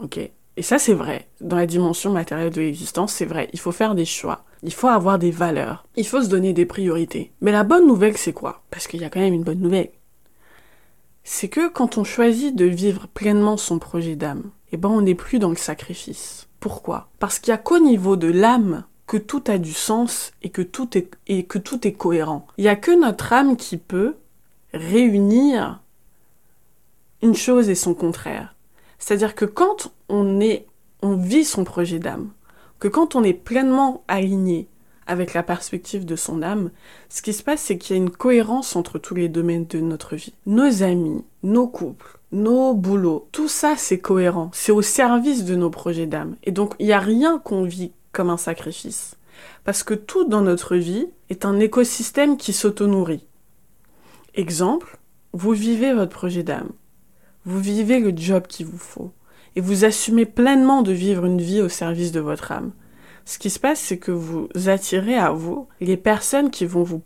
Ok 0.00 0.18
Et 0.18 0.62
ça 0.62 0.78
c'est 0.78 0.94
vrai. 0.94 1.28
Dans 1.40 1.56
la 1.56 1.66
dimension 1.66 2.10
matérielle 2.12 2.50
de 2.50 2.60
l'existence, 2.60 3.12
c'est 3.12 3.24
vrai. 3.24 3.48
Il 3.52 3.60
faut 3.60 3.72
faire 3.72 3.94
des 3.94 4.04
choix. 4.04 4.44
Il 4.62 4.72
faut 4.72 4.88
avoir 4.88 5.18
des 5.18 5.30
valeurs. 5.30 5.84
Il 5.96 6.06
faut 6.06 6.22
se 6.22 6.28
donner 6.28 6.52
des 6.52 6.66
priorités. 6.66 7.32
Mais 7.40 7.52
la 7.52 7.64
bonne 7.64 7.86
nouvelle 7.86 8.16
c'est 8.16 8.32
quoi? 8.32 8.62
Parce 8.70 8.86
qu'il 8.86 9.00
y 9.00 9.04
a 9.04 9.10
quand 9.10 9.20
même 9.20 9.34
une 9.34 9.44
bonne 9.44 9.60
nouvelle 9.60 9.90
c'est 11.28 11.48
que 11.48 11.68
quand 11.68 11.98
on 11.98 12.04
choisit 12.04 12.54
de 12.54 12.64
vivre 12.64 13.08
pleinement 13.08 13.56
son 13.56 13.80
projet 13.80 14.14
d'âme, 14.14 14.44
eh 14.70 14.76
ben 14.76 14.88
on 14.88 15.02
n'est 15.02 15.16
plus 15.16 15.40
dans 15.40 15.50
le 15.50 15.56
sacrifice. 15.56 16.46
Pourquoi? 16.60 17.08
Parce 17.18 17.40
qu'il 17.40 17.50
n'y 17.50 17.56
a 17.56 17.58
qu'au 17.58 17.80
niveau 17.80 18.16
de 18.16 18.28
l'âme 18.28 18.84
que 19.08 19.16
tout 19.16 19.42
a 19.48 19.58
du 19.58 19.72
sens 19.72 20.32
et 20.42 20.50
que 20.50 20.62
tout 20.62 20.96
est, 20.96 21.10
et 21.26 21.44
que 21.44 21.58
tout 21.58 21.86
est 21.86 21.92
cohérent. 21.92 22.46
Il 22.58 22.62
n'y 22.62 22.68
a 22.68 22.76
que 22.76 22.92
notre 22.92 23.32
âme 23.32 23.56
qui 23.56 23.76
peut 23.76 24.14
réunir 24.72 25.80
une 27.22 27.34
chose 27.34 27.68
et 27.68 27.74
son 27.74 27.94
contraire. 27.94 28.54
C'est-à-dire 28.98 29.34
que 29.34 29.44
quand 29.44 29.92
on 30.08 31.16
vit 31.16 31.44
son 31.44 31.64
projet 31.64 31.98
d'âme, 31.98 32.30
que 32.78 32.88
quand 32.88 33.14
on 33.14 33.24
est 33.24 33.32
pleinement 33.32 34.04
aligné 34.08 34.68
avec 35.06 35.34
la 35.34 35.42
perspective 35.42 36.04
de 36.04 36.16
son 36.16 36.42
âme, 36.42 36.70
ce 37.08 37.22
qui 37.22 37.32
se 37.32 37.42
passe, 37.42 37.60
c'est 37.60 37.78
qu'il 37.78 37.96
y 37.96 37.98
a 37.98 38.02
une 38.02 38.10
cohérence 38.10 38.74
entre 38.76 38.98
tous 38.98 39.14
les 39.14 39.28
domaines 39.28 39.66
de 39.66 39.80
notre 39.80 40.16
vie. 40.16 40.34
Nos 40.46 40.82
amis, 40.82 41.24
nos 41.42 41.68
couples, 41.68 42.18
nos 42.32 42.74
boulots, 42.74 43.28
tout 43.32 43.48
ça 43.48 43.74
c'est 43.76 44.00
cohérent, 44.00 44.50
c'est 44.52 44.72
au 44.72 44.82
service 44.82 45.44
de 45.44 45.54
nos 45.54 45.70
projets 45.70 46.06
d'âme. 46.06 46.36
Et 46.42 46.50
donc 46.50 46.74
il 46.78 46.86
n'y 46.86 46.92
a 46.92 46.98
rien 46.98 47.38
qu'on 47.38 47.62
vit 47.62 47.92
comme 48.12 48.30
un 48.30 48.36
sacrifice. 48.36 49.16
Parce 49.64 49.82
que 49.82 49.94
tout 49.94 50.24
dans 50.24 50.42
notre 50.42 50.76
vie 50.76 51.06
est 51.28 51.44
un 51.44 51.60
écosystème 51.60 52.36
qui 52.36 52.52
s'auto-nourrit. 52.52 53.26
Exemple, 54.34 54.98
vous 55.32 55.52
vivez 55.52 55.92
votre 55.92 56.12
projet 56.12 56.42
d'âme. 56.42 56.70
Vous 57.46 57.60
vivez 57.60 58.00
le 58.00 58.12
job 58.14 58.46
qu'il 58.48 58.66
vous 58.66 58.76
faut. 58.76 59.12
Et 59.54 59.60
vous 59.60 59.84
assumez 59.84 60.26
pleinement 60.26 60.82
de 60.82 60.92
vivre 60.92 61.24
une 61.24 61.40
vie 61.40 61.62
au 61.62 61.68
service 61.68 62.12
de 62.12 62.20
votre 62.20 62.50
âme. 62.52 62.72
Ce 63.24 63.38
qui 63.38 63.50
se 63.50 63.60
passe, 63.60 63.80
c'est 63.80 63.98
que 63.98 64.12
vous 64.12 64.48
attirez 64.66 65.16
à 65.16 65.30
vous 65.30 65.68
les 65.80 65.96
personnes 65.96 66.50
qui 66.50 66.66
vont, 66.66 66.82
vous 66.82 67.00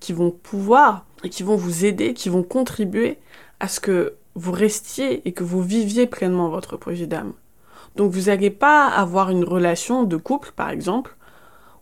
qui 0.00 0.12
vont 0.12 0.30
pouvoir 0.30 1.06
et 1.22 1.30
qui 1.30 1.42
vont 1.42 1.56
vous 1.56 1.84
aider, 1.84 2.12
qui 2.12 2.28
vont 2.28 2.42
contribuer 2.42 3.18
à 3.60 3.68
ce 3.68 3.80
que 3.80 4.14
vous 4.34 4.52
restiez 4.52 5.26
et 5.26 5.32
que 5.32 5.44
vous 5.44 5.62
viviez 5.62 6.06
pleinement 6.06 6.48
votre 6.48 6.76
projet 6.76 7.06
d'âme. 7.06 7.32
Donc 7.96 8.10
vous 8.10 8.22
n'allez 8.22 8.50
pas 8.50 8.88
avoir 8.88 9.30
une 9.30 9.44
relation 9.44 10.02
de 10.02 10.16
couple, 10.16 10.52
par 10.54 10.70
exemple, 10.70 11.16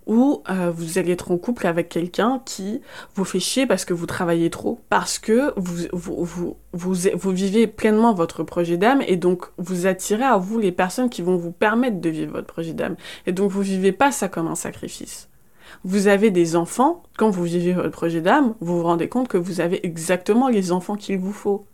ou 0.06 0.42
euh, 0.50 0.70
vous 0.74 0.98
allez 0.98 1.12
être 1.12 1.30
en 1.30 1.38
couple 1.38 1.66
avec 1.66 1.88
quelqu'un 1.88 2.42
qui 2.44 2.80
vous 3.14 3.24
fait 3.24 3.40
chier 3.40 3.66
parce 3.66 3.84
que 3.84 3.94
vous 3.94 4.06
travaillez 4.06 4.50
trop, 4.50 4.80
parce 4.88 5.18
que 5.18 5.52
vous, 5.56 5.86
vous, 5.92 6.24
vous, 6.24 6.56
vous, 6.72 6.94
vous 7.14 7.30
vivez 7.30 7.66
pleinement 7.66 8.14
votre 8.14 8.42
projet 8.42 8.76
d'âme 8.76 9.02
et 9.06 9.16
donc 9.16 9.46
vous 9.58 9.86
attirez 9.86 10.24
à 10.24 10.36
vous 10.36 10.58
les 10.58 10.72
personnes 10.72 11.10
qui 11.10 11.22
vont 11.22 11.36
vous 11.36 11.52
permettre 11.52 12.00
de 12.00 12.08
vivre 12.08 12.32
votre 12.32 12.46
projet 12.46 12.72
d'âme. 12.72 12.96
Et 13.26 13.32
donc 13.32 13.50
vous 13.50 13.62
vivez 13.62 13.92
pas 13.92 14.12
ça 14.12 14.28
comme 14.28 14.48
un 14.48 14.54
sacrifice. 14.54 15.28
Vous 15.84 16.06
avez 16.06 16.30
des 16.30 16.54
enfants, 16.54 17.02
quand 17.16 17.30
vous 17.30 17.44
vivez 17.44 17.72
votre 17.72 17.90
projet 17.90 18.20
d'âme, 18.20 18.54
vous 18.60 18.78
vous 18.78 18.84
rendez 18.84 19.08
compte 19.08 19.28
que 19.28 19.38
vous 19.38 19.60
avez 19.60 19.84
exactement 19.86 20.48
les 20.48 20.70
enfants 20.70 20.96
qu'il 20.96 21.18
vous 21.18 21.32
faut 21.32 21.64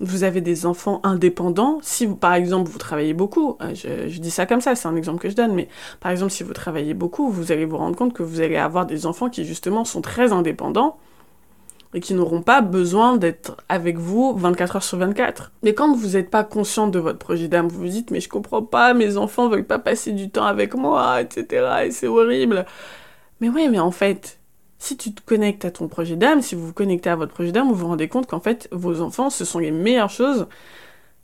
vous 0.00 0.24
avez 0.24 0.40
des 0.40 0.66
enfants 0.66 1.00
indépendants, 1.04 1.78
si 1.82 2.06
par 2.06 2.34
exemple, 2.34 2.70
vous 2.70 2.78
travaillez 2.78 3.14
beaucoup, 3.14 3.56
euh, 3.62 3.74
je, 3.74 4.18
dis 4.18 4.30
ça 4.30 4.44
comme 4.44 4.60
ça, 4.60 4.74
c'est 4.74 4.88
un 4.88 4.96
exemple 4.96 5.20
que 5.20 5.30
je 5.30 5.36
donne, 5.36 5.54
mais 5.54 5.68
par 6.00 6.12
exemple, 6.12 6.32
si 6.32 6.42
vous 6.42 6.52
travaillez 6.52 6.92
beaucoup, 6.92 7.30
vous 7.30 7.50
allez 7.50 7.64
vous 7.64 7.78
rendre 7.78 7.96
compte 7.96 8.12
que 8.12 8.22
vous 8.22 8.40
allez 8.40 8.56
avoir 8.56 8.84
des 8.84 9.06
enfants 9.06 9.30
qui, 9.30 9.44
justement, 9.44 9.84
sont 9.84 10.02
très 10.02 10.32
indépendants 10.32 10.98
et 11.94 12.00
qui 12.00 12.12
n'auront 12.12 12.42
pas 12.42 12.60
besoin 12.60 13.16
d'être 13.16 13.56
avec 13.70 13.96
vous 13.96 14.34
24 14.36 14.76
heures 14.76 14.82
sur 14.82 14.98
24. 14.98 15.52
Mais 15.62 15.72
quand 15.72 15.94
vous 15.94 16.08
n'êtes 16.08 16.30
pas 16.30 16.44
conscient 16.44 16.88
de 16.88 16.98
votre 16.98 17.18
projet 17.18 17.48
d'âme, 17.48 17.68
vous 17.68 17.80
vous 17.80 17.88
dites, 17.88 18.10
mais 18.10 18.20
je 18.20 18.28
comprends 18.28 18.62
pas, 18.62 18.92
mes 18.92 19.16
enfants 19.16 19.48
veulent 19.48 19.64
pas 19.64 19.78
passer 19.78 20.12
du 20.12 20.28
temps 20.28 20.44
avec 20.44 20.74
moi, 20.74 21.22
etc., 21.22 21.86
et 21.86 21.90
c'est 21.90 22.06
horrible. 22.06 22.66
Mais 23.40 23.48
oui, 23.48 23.68
mais 23.70 23.78
en 23.78 23.90
fait, 23.90 24.38
si 24.78 24.96
tu 24.96 25.12
te 25.14 25.22
connectes 25.22 25.64
à 25.64 25.70
ton 25.70 25.88
projet 25.88 26.16
d'âme, 26.16 26.42
si 26.42 26.54
vous 26.54 26.66
vous 26.66 26.72
connectez 26.72 27.10
à 27.10 27.16
votre 27.16 27.32
projet 27.32 27.52
d'âme, 27.52 27.68
vous 27.68 27.74
vous 27.74 27.86
rendez 27.86 28.08
compte 28.08 28.26
qu'en 28.26 28.40
fait, 28.40 28.68
vos 28.72 29.00
enfants, 29.00 29.30
ce 29.30 29.44
sont 29.44 29.58
les 29.58 29.70
meilleures 29.70 30.10
choses 30.10 30.46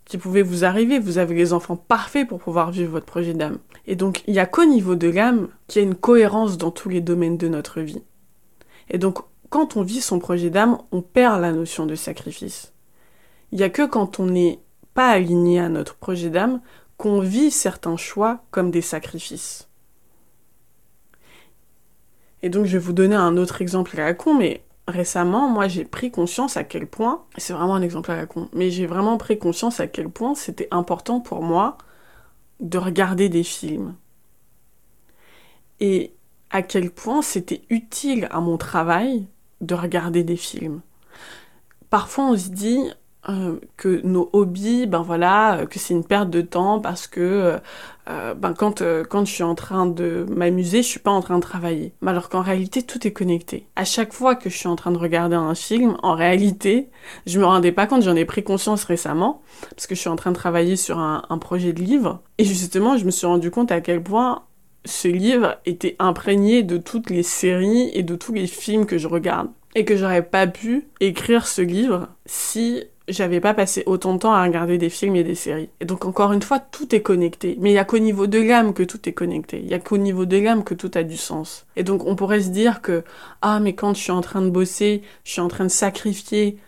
qui 0.04 0.18
pouvaient 0.18 0.42
vous 0.42 0.64
arriver. 0.64 0.98
Vous 0.98 1.18
avez 1.18 1.34
les 1.34 1.52
enfants 1.52 1.76
parfaits 1.76 2.26
pour 2.26 2.38
pouvoir 2.38 2.70
vivre 2.70 2.92
votre 2.92 3.06
projet 3.06 3.34
d'âme. 3.34 3.58
Et 3.86 3.96
donc, 3.96 4.22
il 4.26 4.32
n'y 4.32 4.40
a 4.40 4.46
qu'au 4.46 4.64
niveau 4.64 4.94
de 4.94 5.08
l'âme 5.08 5.48
qu'il 5.68 5.82
y 5.82 5.84
a 5.84 5.88
une 5.88 5.94
cohérence 5.94 6.58
dans 6.58 6.70
tous 6.70 6.88
les 6.88 7.00
domaines 7.00 7.36
de 7.36 7.48
notre 7.48 7.80
vie. 7.80 8.02
Et 8.90 8.98
donc, 8.98 9.18
quand 9.50 9.76
on 9.76 9.82
vit 9.82 10.00
son 10.00 10.18
projet 10.18 10.50
d'âme, 10.50 10.78
on 10.92 11.02
perd 11.02 11.40
la 11.40 11.52
notion 11.52 11.86
de 11.86 11.94
sacrifice. 11.94 12.72
Il 13.52 13.58
n'y 13.58 13.64
a 13.64 13.70
que 13.70 13.86
quand 13.86 14.18
on 14.18 14.26
n'est 14.26 14.60
pas 14.94 15.10
aligné 15.10 15.60
à 15.60 15.68
notre 15.68 15.94
projet 15.96 16.30
d'âme 16.30 16.60
qu'on 16.96 17.20
vit 17.20 17.50
certains 17.50 17.96
choix 17.96 18.44
comme 18.50 18.70
des 18.70 18.80
sacrifices. 18.80 19.68
Et 22.42 22.48
donc 22.48 22.66
je 22.66 22.72
vais 22.72 22.78
vous 22.78 22.92
donner 22.92 23.14
un 23.16 23.36
autre 23.36 23.62
exemple 23.62 23.98
à 24.00 24.04
la 24.04 24.14
con, 24.14 24.34
mais 24.34 24.62
récemment, 24.88 25.48
moi 25.48 25.68
j'ai 25.68 25.84
pris 25.84 26.10
conscience 26.10 26.56
à 26.56 26.64
quel 26.64 26.86
point, 26.86 27.22
c'est 27.36 27.52
vraiment 27.52 27.74
un 27.74 27.82
exemple 27.82 28.10
à 28.10 28.16
la 28.16 28.26
con, 28.26 28.48
mais 28.52 28.70
j'ai 28.70 28.86
vraiment 28.86 29.16
pris 29.16 29.38
conscience 29.38 29.80
à 29.80 29.86
quel 29.86 30.08
point 30.08 30.34
c'était 30.34 30.68
important 30.70 31.20
pour 31.20 31.42
moi 31.42 31.78
de 32.60 32.78
regarder 32.78 33.28
des 33.28 33.44
films. 33.44 33.94
Et 35.80 36.12
à 36.50 36.62
quel 36.62 36.90
point 36.90 37.22
c'était 37.22 37.62
utile 37.70 38.28
à 38.30 38.40
mon 38.40 38.56
travail 38.58 39.26
de 39.60 39.74
regarder 39.74 40.24
des 40.24 40.36
films. 40.36 40.80
Parfois 41.90 42.24
on 42.24 42.36
se 42.36 42.48
dit, 42.48 42.90
euh, 43.28 43.60
que 43.76 44.00
nos 44.04 44.28
hobbies, 44.32 44.86
ben 44.86 45.02
voilà, 45.02 45.58
euh, 45.58 45.66
que 45.66 45.78
c'est 45.78 45.94
une 45.94 46.04
perte 46.04 46.28
de 46.28 46.40
temps 46.40 46.80
parce 46.80 47.06
que 47.06 47.60
euh, 48.08 48.34
ben 48.34 48.52
quand, 48.52 48.82
quand 49.08 49.24
je 49.24 49.32
suis 49.32 49.42
en 49.42 49.54
train 49.54 49.86
de 49.86 50.26
m'amuser, 50.28 50.82
je 50.82 50.88
suis 50.88 51.00
pas 51.00 51.10
en 51.10 51.20
train 51.20 51.36
de 51.36 51.42
travailler. 51.42 51.92
Alors 52.04 52.28
qu'en 52.28 52.42
réalité, 52.42 52.82
tout 52.82 53.06
est 53.06 53.12
connecté. 53.12 53.66
À 53.76 53.84
chaque 53.84 54.12
fois 54.12 54.34
que 54.34 54.50
je 54.50 54.56
suis 54.56 54.68
en 54.68 54.76
train 54.76 54.90
de 54.90 54.98
regarder 54.98 55.36
un 55.36 55.54
film, 55.54 55.96
en 56.02 56.14
réalité, 56.14 56.88
je 57.26 57.38
me 57.38 57.44
rendais 57.44 57.72
pas 57.72 57.86
compte, 57.86 58.02
j'en 58.02 58.16
ai 58.16 58.24
pris 58.24 58.42
conscience 58.42 58.84
récemment, 58.84 59.42
parce 59.70 59.86
que 59.86 59.94
je 59.94 60.00
suis 60.00 60.10
en 60.10 60.16
train 60.16 60.30
de 60.30 60.36
travailler 60.36 60.76
sur 60.76 60.98
un, 60.98 61.22
un 61.28 61.38
projet 61.38 61.72
de 61.72 61.80
livre, 61.80 62.20
et 62.38 62.44
justement, 62.44 62.96
je 62.96 63.04
me 63.04 63.10
suis 63.10 63.26
rendu 63.26 63.50
compte 63.50 63.70
à 63.72 63.80
quel 63.80 64.02
point 64.02 64.42
ce 64.84 65.08
livre 65.08 65.56
était 65.64 65.96
imprégné 65.98 66.62
de 66.62 66.76
toutes 66.76 67.10
les 67.10 67.22
séries 67.22 67.90
et 67.94 68.02
de 68.02 68.16
tous 68.16 68.32
les 68.32 68.46
films 68.46 68.86
que 68.86 68.98
je 68.98 69.08
regarde. 69.08 69.48
Et 69.74 69.84
que 69.84 69.96
j'aurais 69.96 70.22
pas 70.22 70.46
pu 70.46 70.88
écrire 71.00 71.46
ce 71.46 71.62
livre 71.62 72.08
si 72.26 72.84
j'avais 73.08 73.40
pas 73.40 73.54
passé 73.54 73.82
autant 73.86 74.14
de 74.14 74.18
temps 74.20 74.32
à 74.32 74.42
regarder 74.44 74.78
des 74.78 74.90
films 74.90 75.16
et 75.16 75.24
des 75.24 75.34
séries. 75.34 75.70
Et 75.80 75.84
donc 75.84 76.04
encore 76.04 76.32
une 76.32 76.42
fois, 76.42 76.58
tout 76.58 76.94
est 76.94 77.02
connecté. 77.02 77.56
Mais 77.60 77.70
il 77.70 77.74
y 77.74 77.78
a 77.78 77.84
qu'au 77.84 77.98
niveau 77.98 78.26
de 78.26 78.40
l'âme 78.40 78.74
que 78.74 78.82
tout 78.82 79.08
est 79.08 79.12
connecté. 79.12 79.60
Il 79.60 79.70
y 79.70 79.74
a 79.74 79.78
qu'au 79.78 79.98
niveau 79.98 80.24
de 80.24 80.38
l'âme 80.38 80.64
que 80.64 80.74
tout 80.74 80.90
a 80.94 81.02
du 81.02 81.16
sens. 81.16 81.66
Et 81.76 81.82
donc 81.82 82.06
on 82.06 82.16
pourrait 82.16 82.42
se 82.42 82.50
dire 82.50 82.82
que 82.82 83.04
ah 83.42 83.60
mais 83.60 83.74
quand 83.74 83.94
je 83.94 84.02
suis 84.02 84.12
en 84.12 84.20
train 84.20 84.42
de 84.42 84.50
bosser, 84.50 85.02
je 85.24 85.32
suis 85.32 85.40
en 85.40 85.48
train 85.48 85.64
de 85.64 85.70
sacrifier 85.70 86.58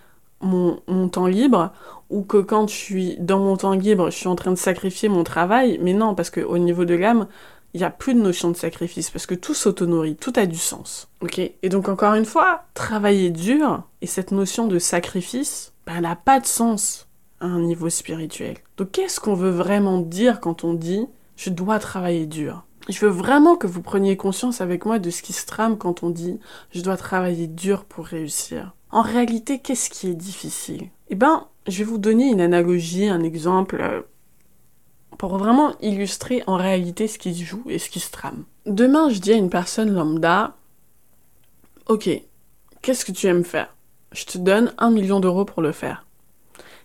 mon, 0.41 0.81
mon 0.89 1.09
temps 1.09 1.27
libre, 1.27 1.73
ou 2.11 2.23
que 2.23 2.37
quand 2.37 2.69
je 2.69 2.75
suis 2.75 3.17
dans 3.19 3.39
mon 3.39 3.57
temps 3.57 3.73
libre, 3.73 4.11
je 4.11 4.17
suis 4.17 4.29
en 4.29 4.35
train 4.35 4.51
de 4.51 4.59
sacrifier 4.59 5.09
mon 5.09 5.25
travail. 5.25 5.79
Mais 5.83 5.95
non, 5.95 6.15
parce 6.15 6.31
qu'au 6.31 6.59
niveau 6.59 6.85
de 6.85 6.95
l'âme, 6.95 7.27
il 7.75 7.79
n'y 7.79 7.85
a 7.85 7.91
plus 7.91 8.15
de 8.15 8.21
notion 8.21 8.51
de 8.51 8.57
sacrifice 8.57 9.11
parce 9.11 9.27
que 9.27 9.35
tout 9.35 9.53
s'autonourrit, 9.53 10.15
tout 10.15 10.33
a 10.37 10.47
du 10.47 10.57
sens. 10.57 11.09
Ok 11.21 11.39
Et 11.39 11.69
donc 11.69 11.89
encore 11.89 12.15
une 12.15 12.25
fois, 12.25 12.65
travailler 12.75 13.31
dur 13.31 13.83
et 14.01 14.07
cette 14.07 14.31
notion 14.31 14.69
de 14.69 14.79
sacrifice, 14.79 15.74
ben, 15.87 16.01
n'a 16.01 16.17
pas 16.17 16.41
de 16.41 16.47
sens 16.47 17.09
à 17.41 17.47
un 17.47 17.61
niveau 17.61 17.91
spirituel. 17.91 18.57
Donc 18.77 18.93
qu'est-ce 18.93 19.21
qu'on 19.21 19.35
veut 19.35 19.51
vraiment 19.51 19.99
dire 19.99 20.41
quand 20.41 20.65
on 20.65 20.75
dit 20.75 21.07
je 21.37 21.51
dois 21.51 21.79
travailler 21.79 22.27
dur? 22.27 22.65
Je 22.89 23.01
veux 23.01 23.11
vraiment 23.11 23.57
que 23.57 23.67
vous 23.67 23.83
preniez 23.83 24.17
conscience 24.17 24.61
avec 24.61 24.85
moi 24.85 24.99
de 24.99 25.11
ce 25.11 25.23
qui 25.23 25.33
se 25.33 25.47
trame 25.47 25.79
quand 25.79 26.03
on 26.03 26.11
dit 26.11 26.39
je 26.71 26.83
dois 26.83 26.97
travailler 26.97 27.47
dur 27.47 27.85
pour 27.85 28.07
réussir. 28.07 28.75
En 28.91 29.03
réalité, 29.03 29.59
qu'est-ce 29.59 29.91
qui 29.91 30.09
est 30.09 30.15
difficile? 30.15 30.89
Eh 31.09 31.15
ben, 31.15 31.49
je 31.67 31.79
vais 31.79 31.85
vous 31.85 31.99
donner 31.99 32.29
une 32.31 32.41
analogie, 32.41 33.09
un 33.09 33.23
exemple 33.23 33.81
euh, 33.81 34.03
pour 35.19 35.37
vraiment 35.37 35.75
illustrer 35.81 36.43
en 36.47 36.57
réalité 36.57 37.09
ce 37.09 37.19
qui 37.19 37.35
se 37.35 37.43
joue 37.43 37.65
et 37.69 37.79
ce 37.79 37.91
qui 37.91 38.01
se 38.01 38.11
trame. 38.11 38.45
Demain, 38.67 39.09
je 39.11 39.19
dis 39.19 39.33
à 39.33 39.37
une 39.37 39.51
personne 39.51 39.93
lambda, 39.93 40.55
ok, 41.89 42.09
qu'est-ce 42.83 43.05
que 43.05 43.13
tu 43.13 43.27
aimes 43.27 43.45
faire? 43.45 43.74
Je 44.15 44.25
te 44.25 44.39
donne 44.39 44.73
un 44.79 44.91
million 44.91 45.19
d'euros 45.19 45.45
pour 45.45 45.61
le 45.61 45.73
faire. 45.73 46.07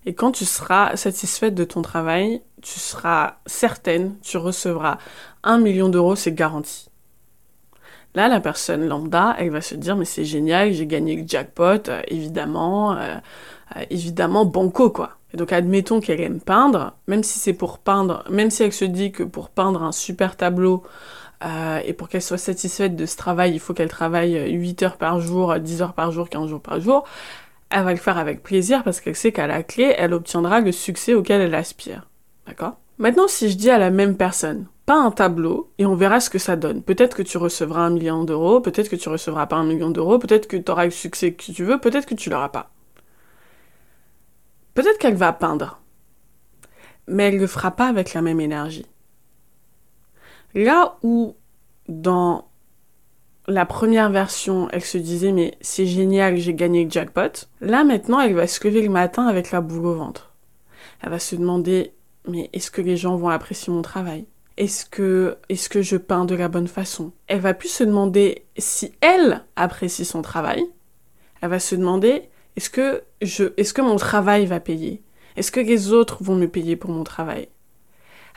Et 0.05 0.15
quand 0.15 0.31
tu 0.31 0.45
seras 0.45 0.95
satisfaite 0.95 1.53
de 1.53 1.63
ton 1.63 1.83
travail, 1.83 2.41
tu 2.61 2.79
seras 2.79 3.35
certaine, 3.45 4.15
tu 4.21 4.37
recevras 4.37 4.97
un 5.43 5.59
million 5.59 5.89
d'euros, 5.89 6.15
c'est 6.15 6.33
garanti. 6.33 6.89
Là, 8.15 8.27
la 8.27 8.39
personne 8.39 8.87
lambda, 8.87 9.35
elle 9.37 9.51
va 9.51 9.61
se 9.61 9.75
dire, 9.75 9.95
mais 9.95 10.05
c'est 10.05 10.25
génial, 10.25 10.73
j'ai 10.73 10.87
gagné 10.87 11.15
le 11.15 11.27
jackpot, 11.27 11.87
euh, 11.87 12.01
évidemment, 12.07 12.93
euh, 12.93 13.17
euh, 13.75 13.85
évidemment, 13.91 14.45
banco, 14.45 14.89
quoi. 14.89 15.11
Et 15.31 15.37
donc 15.37 15.53
admettons 15.53 15.99
qu'elle 16.01 16.21
aime 16.21 16.41
peindre, 16.41 16.95
même 17.05 17.21
si 17.21 17.37
c'est 17.37 17.53
pour 17.53 17.77
peindre, 17.77 18.23
même 18.31 18.49
si 18.49 18.63
elle 18.63 18.73
se 18.73 18.85
dit 18.85 19.11
que 19.11 19.21
pour 19.21 19.49
peindre 19.49 19.83
un 19.83 19.91
super 19.91 20.35
tableau 20.35 20.81
euh, 21.43 21.79
et 21.85 21.93
pour 21.93 22.09
qu'elle 22.09 22.21
soit 22.21 22.37
satisfaite 22.37 22.95
de 22.95 23.05
ce 23.05 23.15
travail, 23.15 23.53
il 23.53 23.59
faut 23.59 23.73
qu'elle 23.73 23.89
travaille 23.89 24.51
8 24.51 24.83
heures 24.83 24.97
par 24.97 25.19
jour, 25.19 25.57
10 25.57 25.81
heures 25.81 25.93
par 25.93 26.11
jour, 26.11 26.29
15 26.29 26.49
jours 26.49 26.61
par 26.61 26.79
jour, 26.81 27.05
elle 27.69 27.83
va 27.83 27.91
le 27.91 27.97
faire 27.97 28.17
avec 28.17 28.43
plaisir 28.43 28.83
parce 28.83 28.99
qu'elle 28.99 29.15
sait 29.15 29.31
qu'à 29.31 29.47
la 29.47 29.63
clé, 29.63 29.93
elle 29.97 30.13
obtiendra 30.13 30.59
le 30.59 30.71
succès 30.71 31.13
auquel 31.13 31.41
elle 31.41 31.55
aspire. 31.55 32.07
D'accord? 32.47 32.77
Maintenant, 32.97 33.27
si 33.27 33.49
je 33.49 33.55
dis 33.55 33.69
à 33.69 33.77
la 33.77 33.91
même 33.91 34.17
personne, 34.17 34.67
pas 34.85 34.97
un 34.97 35.11
tableau 35.11 35.71
et 35.77 35.85
on 35.85 35.95
verra 35.95 36.19
ce 36.19 36.29
que 36.29 36.39
ça 36.39 36.55
donne. 36.55 36.81
Peut-être 36.81 37.15
que 37.15 37.21
tu 37.21 37.37
recevras 37.37 37.81
un 37.81 37.91
million 37.91 38.23
d'euros, 38.23 38.59
peut-être 38.59 38.89
que 38.89 38.95
tu 38.95 39.07
recevras 39.07 39.45
pas 39.45 39.55
un 39.55 39.65
million 39.65 39.91
d'euros, 39.91 40.17
peut-être 40.17 40.47
que 40.47 40.57
tu 40.57 40.71
auras 40.71 40.85
le 40.85 40.91
succès 40.91 41.33
que 41.33 41.51
tu 41.51 41.63
veux, 41.63 41.79
peut-être 41.79 42.07
que 42.07 42.15
tu 42.15 42.29
l'auras 42.29 42.49
pas. 42.49 42.71
Peut-être 44.73 44.97
qu'elle 44.97 45.15
va 45.15 45.31
peindre, 45.31 45.79
mais 47.07 47.27
elle 47.27 47.37
le 47.37 47.47
fera 47.47 47.71
pas 47.71 47.87
avec 47.87 48.13
la 48.13 48.21
même 48.21 48.39
énergie. 48.39 48.85
Là 50.55 50.97
où 51.03 51.35
dans 51.87 52.49
la 53.47 53.65
première 53.65 54.09
version, 54.09 54.67
elle 54.71 54.83
se 54.83 54.97
disait 54.97 55.31
mais 55.31 55.57
c'est 55.61 55.85
génial, 55.85 56.37
j'ai 56.37 56.53
gagné 56.53 56.85
le 56.85 56.91
jackpot. 56.91 57.47
Là 57.61 57.83
maintenant, 57.83 58.19
elle 58.19 58.35
va 58.35 58.47
se 58.47 58.65
lever 58.67 58.81
le 58.81 58.89
matin 58.89 59.25
avec 59.25 59.51
la 59.51 59.61
boule 59.61 59.85
au 59.85 59.95
ventre. 59.95 60.33
Elle 61.01 61.09
va 61.09 61.19
se 61.19 61.35
demander 61.35 61.93
mais 62.27 62.49
est-ce 62.53 62.71
que 62.71 62.81
les 62.81 62.97
gens 62.97 63.15
vont 63.15 63.29
apprécier 63.29 63.73
mon 63.73 63.81
travail? 63.81 64.25
Est-ce 64.57 64.85
que, 64.85 65.37
est-ce 65.47 65.69
que 65.69 65.81
je 65.81 65.95
peins 65.95 66.25
de 66.25 66.35
la 66.35 66.49
bonne 66.49 66.67
façon? 66.67 67.13
Elle 67.27 67.39
va 67.39 67.53
plus 67.53 67.69
se 67.69 67.83
demander 67.83 68.45
si 68.57 68.91
elle 69.01 69.45
apprécie 69.55 70.05
son 70.05 70.21
travail. 70.21 70.63
Elle 71.41 71.49
va 71.49 71.59
se 71.59 71.75
demander 71.75 72.29
est-ce 72.55 72.69
que, 72.69 73.03
je, 73.21 73.45
est-ce 73.55 73.73
que 73.73 73.81
mon 73.81 73.95
travail 73.95 74.45
va 74.45 74.59
payer? 74.59 75.01
Est-ce 75.37 75.51
que 75.51 75.61
les 75.61 75.93
autres 75.93 76.21
vont 76.21 76.35
me 76.35 76.47
payer 76.47 76.75
pour 76.75 76.91
mon 76.91 77.05
travail? 77.05 77.47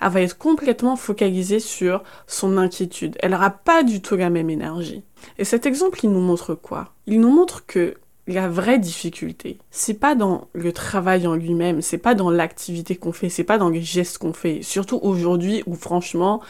Elle 0.03 0.11
va 0.11 0.21
être 0.23 0.37
complètement 0.37 0.97
focalisée 0.97 1.61
sur 1.61 2.03
son 2.27 2.57
inquiétude. 2.59 3.17
Elle 3.21 3.31
n'aura 3.31 3.51
pas 3.51 3.83
du 3.83 4.01
tout 4.01 4.17
la 4.17 4.31
même 4.31 4.51
énergie. 4.51 5.05
Et 5.39 5.45
cet 5.45 5.67
exemple, 5.67 6.01
il 6.03 6.11
nous 6.11 6.21
montre 6.21 6.55
quoi? 6.55 6.93
Il 7.07 7.21
nous 7.21 7.31
montre 7.31 7.67
que 7.67 7.95
la 8.29 8.49
vraie 8.49 8.79
difficulté, 8.79 9.59
c'est 9.71 9.95
pas 9.95 10.15
dans 10.15 10.47
le 10.53 10.73
travail 10.73 11.27
en 11.27 11.35
lui-même, 11.35 11.83
c'est 11.83 11.99
pas 11.99 12.15
dans 12.15 12.31
l'activité 12.31 12.95
qu'on 12.95 13.13
fait, 13.13 13.29
c'est 13.29 13.43
pas 13.43 13.59
dans 13.59 13.69
les 13.69 13.83
gestes 13.83 14.19
qu'on 14.19 14.33
fait. 14.33 14.63
Surtout 14.63 15.01
aujourd'hui 15.03 15.65
où 15.67 15.75
franchement, 15.75 16.41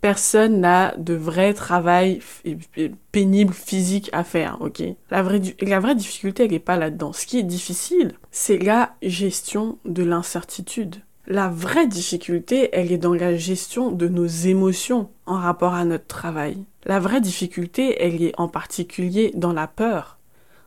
personne 0.00 0.60
n'a 0.60 0.92
de 0.96 1.14
vrai 1.14 1.54
travail 1.54 2.20
pénible 3.12 3.54
physique 3.54 4.10
à 4.12 4.24
faire, 4.24 4.58
ok? 4.60 4.82
La 5.10 5.22
vraie, 5.22 5.40
la 5.60 5.78
vraie 5.78 5.94
difficulté, 5.94 6.44
elle 6.44 6.52
est 6.52 6.58
pas 6.58 6.76
là-dedans. 6.76 7.12
Ce 7.12 7.26
qui 7.26 7.38
est 7.38 7.44
difficile, 7.44 8.12
c'est 8.32 8.58
la 8.58 8.94
gestion 9.02 9.78
de 9.84 10.02
l'incertitude. 10.02 10.96
La 11.32 11.48
vraie 11.48 11.86
difficulté, 11.86 12.68
elle 12.72 12.90
est 12.90 12.98
dans 12.98 13.14
la 13.14 13.36
gestion 13.36 13.92
de 13.92 14.08
nos 14.08 14.26
émotions 14.26 15.10
en 15.26 15.36
rapport 15.36 15.74
à 15.74 15.84
notre 15.84 16.06
travail. 16.06 16.58
La 16.84 16.98
vraie 16.98 17.20
difficulté, 17.20 17.96
elle 18.02 18.20
est 18.20 18.38
en 18.38 18.48
particulier 18.48 19.30
dans 19.34 19.52
la 19.52 19.66
peur 19.68 20.18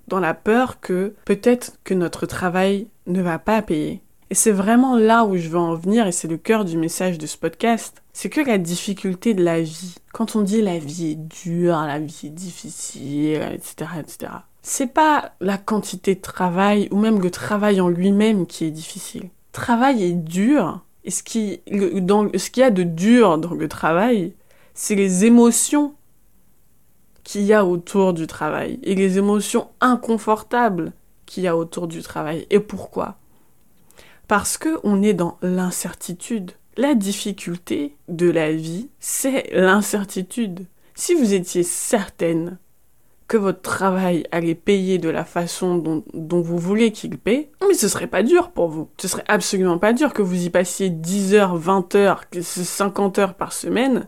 dans 0.07 0.19
la 0.19 0.33
peur 0.33 0.79
que 0.79 1.13
peut-être 1.25 1.77
que 1.83 1.93
notre 1.93 2.25
travail 2.25 2.87
ne 3.07 3.21
va 3.21 3.39
pas 3.39 3.61
payer. 3.61 4.01
Et 4.29 4.35
c'est 4.35 4.51
vraiment 4.51 4.97
là 4.97 5.25
où 5.25 5.37
je 5.37 5.49
veux 5.49 5.59
en 5.59 5.75
venir, 5.75 6.07
et 6.07 6.11
c'est 6.11 6.27
le 6.27 6.37
cœur 6.37 6.65
du 6.65 6.77
message 6.77 7.17
de 7.17 7.27
ce 7.27 7.37
podcast. 7.37 8.01
C'est 8.13 8.29
que 8.29 8.41
la 8.41 8.57
difficulté 8.57 9.33
de 9.33 9.43
la 9.43 9.61
vie, 9.61 9.95
quand 10.11 10.35
on 10.35 10.41
dit 10.41 10.61
la 10.61 10.79
vie 10.79 11.11
est 11.11 11.15
dure, 11.15 11.75
la 11.75 11.99
vie 11.99 12.21
est 12.25 12.29
difficile, 12.29 13.41
etc., 13.53 13.91
etc., 13.99 14.31
c'est 14.65 14.93
pas 14.93 15.33
la 15.41 15.57
quantité 15.57 16.15
de 16.15 16.21
travail 16.21 16.87
ou 16.89 16.97
même 16.97 17.19
le 17.21 17.29
travail 17.29 17.81
en 17.81 17.89
lui-même 17.89 18.47
qui 18.47 18.63
est 18.63 18.71
difficile. 18.71 19.29
Travail 19.53 20.03
est 20.03 20.13
dur, 20.13 20.83
et 21.05 21.11
ce 21.11 21.23
qui, 21.23 21.61
ce 21.67 22.49
qu'il 22.49 22.61
y 22.61 22.65
a 22.65 22.71
de 22.71 22.83
dur 22.83 23.37
dans 23.37 23.53
le 23.53 23.67
travail, 23.67 24.33
c'est 24.73 24.95
les 24.95 25.25
émotions 25.25 25.93
qu'il 27.23 27.43
y 27.43 27.53
a 27.53 27.65
autour 27.65 28.13
du 28.13 28.27
travail 28.27 28.79
et 28.83 28.95
les 28.95 29.17
émotions 29.17 29.69
inconfortables 29.79 30.91
qu'il 31.25 31.43
y 31.43 31.47
a 31.47 31.55
autour 31.55 31.87
du 31.87 32.01
travail. 32.01 32.47
Et 32.49 32.59
pourquoi? 32.59 33.17
Parce 34.27 34.57
que 34.57 34.79
on 34.83 35.01
est 35.01 35.13
dans 35.13 35.37
l'incertitude. 35.41 36.53
La 36.75 36.95
difficulté 36.95 37.95
de 38.07 38.29
la 38.29 38.51
vie, 38.51 38.89
c'est 38.99 39.51
l'incertitude. 39.53 40.65
Si 40.95 41.13
vous 41.13 41.33
étiez 41.33 41.63
certaine 41.63 42.57
que 43.27 43.37
votre 43.37 43.61
travail 43.61 44.25
allait 44.31 44.55
payer 44.55 44.97
de 44.97 45.09
la 45.09 45.23
façon 45.23 45.77
dont, 45.77 46.41
vous 46.41 46.57
voulez 46.57 46.91
qu'il 46.91 47.17
paie, 47.17 47.49
mais 47.67 47.73
ce 47.73 47.87
serait 47.87 48.07
pas 48.07 48.23
dur 48.23 48.51
pour 48.51 48.67
vous. 48.67 48.89
Ce 48.99 49.07
serait 49.07 49.23
absolument 49.27 49.77
pas 49.77 49.93
dur 49.93 50.13
que 50.13 50.21
vous 50.21 50.45
y 50.45 50.49
passiez 50.49 50.89
10 50.89 51.35
heures, 51.35 51.55
20 51.55 51.95
heures, 51.95 52.23
50 52.39 53.19
heures 53.19 53.33
par 53.35 53.53
semaine 53.53 54.07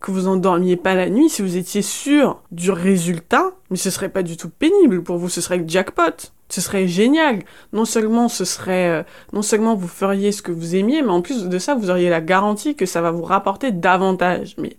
que 0.00 0.10
vous 0.10 0.28
endormiez 0.28 0.76
pas 0.76 0.94
la 0.94 1.08
nuit, 1.08 1.30
si 1.30 1.40
vous 1.40 1.56
étiez 1.56 1.80
sûr 1.80 2.42
du 2.50 2.70
résultat, 2.70 3.52
mais 3.70 3.78
ce 3.78 3.88
serait 3.88 4.10
pas 4.10 4.22
du 4.22 4.36
tout 4.36 4.50
pénible 4.50 5.02
pour 5.02 5.16
vous, 5.16 5.30
ce 5.30 5.40
serait 5.40 5.56
le 5.56 5.66
jackpot. 5.66 6.30
Ce 6.50 6.60
serait 6.60 6.86
génial. 6.86 7.38
Non 7.72 7.86
seulement 7.86 8.28
ce 8.28 8.44
serait, 8.44 8.90
euh, 8.90 9.02
non 9.32 9.40
seulement 9.40 9.74
vous 9.74 9.88
feriez 9.88 10.30
ce 10.30 10.42
que 10.42 10.52
vous 10.52 10.76
aimiez, 10.76 11.00
mais 11.00 11.08
en 11.08 11.22
plus 11.22 11.48
de 11.48 11.58
ça, 11.58 11.74
vous 11.74 11.88
auriez 11.88 12.10
la 12.10 12.20
garantie 12.20 12.76
que 12.76 12.84
ça 12.84 13.00
va 13.00 13.12
vous 13.12 13.22
rapporter 13.22 13.72
davantage. 13.72 14.56
Mais 14.58 14.76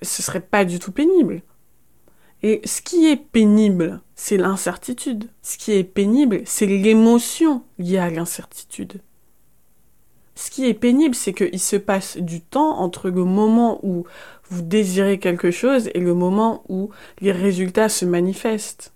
ce 0.00 0.22
serait 0.22 0.40
pas 0.40 0.64
du 0.64 0.78
tout 0.78 0.90
pénible. 0.90 1.42
Et 2.42 2.60
ce 2.64 2.80
qui 2.82 3.08
est 3.08 3.16
pénible, 3.16 4.00
c'est 4.14 4.36
l'incertitude. 4.36 5.30
Ce 5.42 5.56
qui 5.56 5.72
est 5.72 5.84
pénible, 5.84 6.42
c'est 6.44 6.66
l'émotion 6.66 7.62
liée 7.78 7.98
à 7.98 8.10
l'incertitude. 8.10 9.00
Ce 10.34 10.50
qui 10.50 10.66
est 10.66 10.74
pénible, 10.74 11.14
c'est 11.14 11.34
qu'il 11.34 11.60
se 11.60 11.76
passe 11.76 12.16
du 12.16 12.40
temps 12.40 12.78
entre 12.78 13.10
le 13.10 13.24
moment 13.24 13.78
où 13.84 14.04
vous 14.50 14.62
désirez 14.62 15.18
quelque 15.18 15.50
chose 15.50 15.88
et 15.94 16.00
le 16.00 16.14
moment 16.14 16.64
où 16.68 16.90
les 17.20 17.32
résultats 17.32 17.88
se 17.88 18.04
manifestent. 18.04 18.92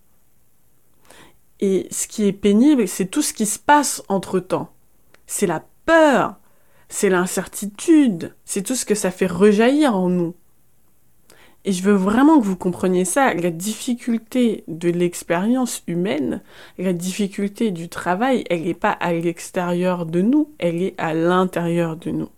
Et 1.60 1.86
ce 1.90 2.08
qui 2.08 2.26
est 2.26 2.32
pénible, 2.32 2.88
c'est 2.88 3.06
tout 3.06 3.22
ce 3.22 3.32
qui 3.32 3.46
se 3.46 3.58
passe 3.58 4.02
entre-temps. 4.08 4.70
C'est 5.26 5.46
la 5.46 5.64
peur, 5.84 6.36
c'est 6.88 7.08
l'incertitude, 7.08 8.34
c'est 8.44 8.62
tout 8.62 8.74
ce 8.74 8.84
que 8.84 8.94
ça 8.94 9.10
fait 9.10 9.26
rejaillir 9.26 9.96
en 9.96 10.08
nous. 10.08 10.34
Et 11.66 11.72
je 11.72 11.82
veux 11.82 11.94
vraiment 11.94 12.38
que 12.38 12.44
vous 12.44 12.56
compreniez 12.56 13.04
ça, 13.04 13.34
la 13.34 13.50
difficulté 13.50 14.62
de 14.68 14.88
l'expérience 14.88 15.82
humaine, 15.88 16.40
la 16.78 16.92
difficulté 16.92 17.72
du 17.72 17.88
travail, 17.88 18.44
elle 18.48 18.62
n'est 18.62 18.72
pas 18.72 18.92
à 18.92 19.12
l'extérieur 19.12 20.06
de 20.06 20.20
nous, 20.20 20.48
elle 20.58 20.80
est 20.80 20.94
à 20.96 21.12
l'intérieur 21.12 21.96
de 21.96 22.12
nous. 22.12 22.28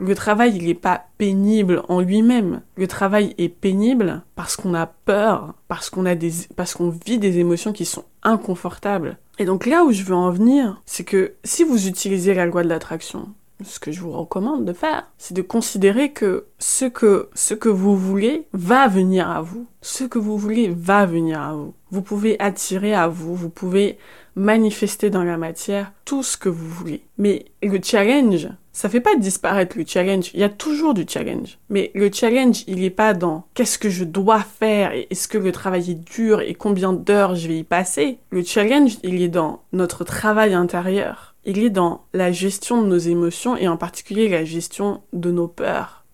Le 0.00 0.16
travail, 0.16 0.56
il 0.56 0.66
n'est 0.66 0.74
pas 0.74 1.06
pénible 1.16 1.84
en 1.88 2.00
lui-même. 2.00 2.62
Le 2.76 2.88
travail 2.88 3.36
est 3.38 3.48
pénible 3.50 4.22
parce 4.34 4.56
qu'on 4.56 4.74
a 4.74 4.86
peur, 4.86 5.54
parce 5.68 5.90
qu'on 5.90 6.06
a 6.06 6.16
des, 6.16 6.32
parce 6.56 6.74
qu'on 6.74 6.90
vit 6.90 7.18
des 7.18 7.38
émotions 7.38 7.72
qui 7.72 7.84
sont 7.84 8.04
inconfortables. 8.24 9.16
Et 9.38 9.44
donc 9.44 9.64
là 9.64 9.84
où 9.84 9.92
je 9.92 10.02
veux 10.02 10.14
en 10.14 10.32
venir, 10.32 10.82
c'est 10.86 11.04
que 11.04 11.34
si 11.44 11.62
vous 11.62 11.86
utilisez 11.86 12.34
la 12.34 12.46
loi 12.46 12.64
de 12.64 12.68
l'attraction, 12.68 13.28
ce 13.64 13.80
que 13.80 13.90
je 13.90 14.00
vous 14.00 14.12
recommande 14.12 14.64
de 14.64 14.72
faire, 14.72 15.10
c'est 15.18 15.34
de 15.34 15.42
considérer 15.42 16.12
que 16.12 16.46
ce 16.58 16.84
que, 16.84 17.28
ce 17.34 17.54
que 17.54 17.68
vous 17.68 17.96
voulez 17.96 18.46
va 18.52 18.88
venir 18.88 19.30
à 19.30 19.40
vous. 19.40 19.66
Ce 19.80 20.04
que 20.04 20.18
vous 20.18 20.36
voulez 20.36 20.68
va 20.76 21.06
venir 21.06 21.40
à 21.40 21.54
vous. 21.54 21.74
Vous 21.90 22.02
pouvez 22.02 22.38
attirer 22.40 22.94
à 22.94 23.08
vous, 23.08 23.34
vous 23.34 23.50
pouvez 23.50 23.98
manifester 24.34 25.08
dans 25.08 25.24
la 25.24 25.38
matière 25.38 25.92
tout 26.04 26.22
ce 26.22 26.36
que 26.36 26.48
vous 26.48 26.68
voulez. 26.68 27.02
Mais 27.16 27.46
le 27.62 27.80
challenge, 27.82 28.48
ça 28.72 28.90
fait 28.90 29.00
pas 29.00 29.16
disparaître 29.16 29.78
le 29.78 29.84
challenge. 29.86 30.30
Il 30.34 30.40
y 30.40 30.44
a 30.44 30.50
toujours 30.50 30.92
du 30.92 31.06
challenge. 31.08 31.58
Mais 31.70 31.90
le 31.94 32.10
challenge, 32.12 32.62
il 32.66 32.84
est 32.84 32.90
pas 32.90 33.14
dans 33.14 33.46
qu'est-ce 33.54 33.78
que 33.78 33.88
je 33.88 34.04
dois 34.04 34.40
faire 34.40 34.92
et 34.92 35.06
est-ce 35.10 35.28
que 35.28 35.38
le 35.38 35.52
travail 35.52 35.92
est 35.92 35.94
dur 35.94 36.42
et 36.42 36.54
combien 36.54 36.92
d'heures 36.92 37.34
je 37.34 37.48
vais 37.48 37.58
y 37.58 37.64
passer. 37.64 38.18
Le 38.30 38.44
challenge, 38.44 38.98
il 39.02 39.22
est 39.22 39.28
dans 39.28 39.62
notre 39.72 40.04
travail 40.04 40.52
intérieur. 40.52 41.35
Il 41.46 41.60
est 41.60 41.70
dans 41.70 42.04
la 42.12 42.32
gestion 42.32 42.82
de 42.82 42.88
nos 42.88 42.98
émotions 42.98 43.56
et 43.56 43.68
en 43.68 43.76
particulier 43.76 44.28
la 44.28 44.44
gestion 44.44 45.02
de 45.12 45.30
nos 45.30 45.46
peurs. 45.46 46.04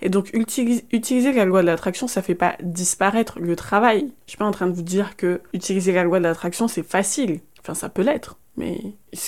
Et 0.00 0.08
donc 0.08 0.30
utiliser 0.32 1.32
la 1.32 1.44
loi 1.44 1.62
de 1.62 1.66
l'attraction, 1.66 2.06
ça 2.06 2.22
fait 2.22 2.36
pas 2.36 2.56
disparaître 2.62 3.40
le 3.40 3.56
travail. 3.56 4.12
Je 4.26 4.30
suis 4.30 4.38
pas 4.38 4.44
en 4.44 4.52
train 4.52 4.68
de 4.68 4.72
vous 4.72 4.82
dire 4.82 5.16
que 5.16 5.40
utiliser 5.52 5.92
la 5.92 6.04
loi 6.04 6.18
de 6.18 6.24
l'attraction 6.24 6.68
c'est 6.68 6.82
facile. 6.84 7.40
Enfin 7.60 7.74
ça 7.74 7.88
peut 7.88 8.02
l'être, 8.02 8.38
mais 8.56 8.78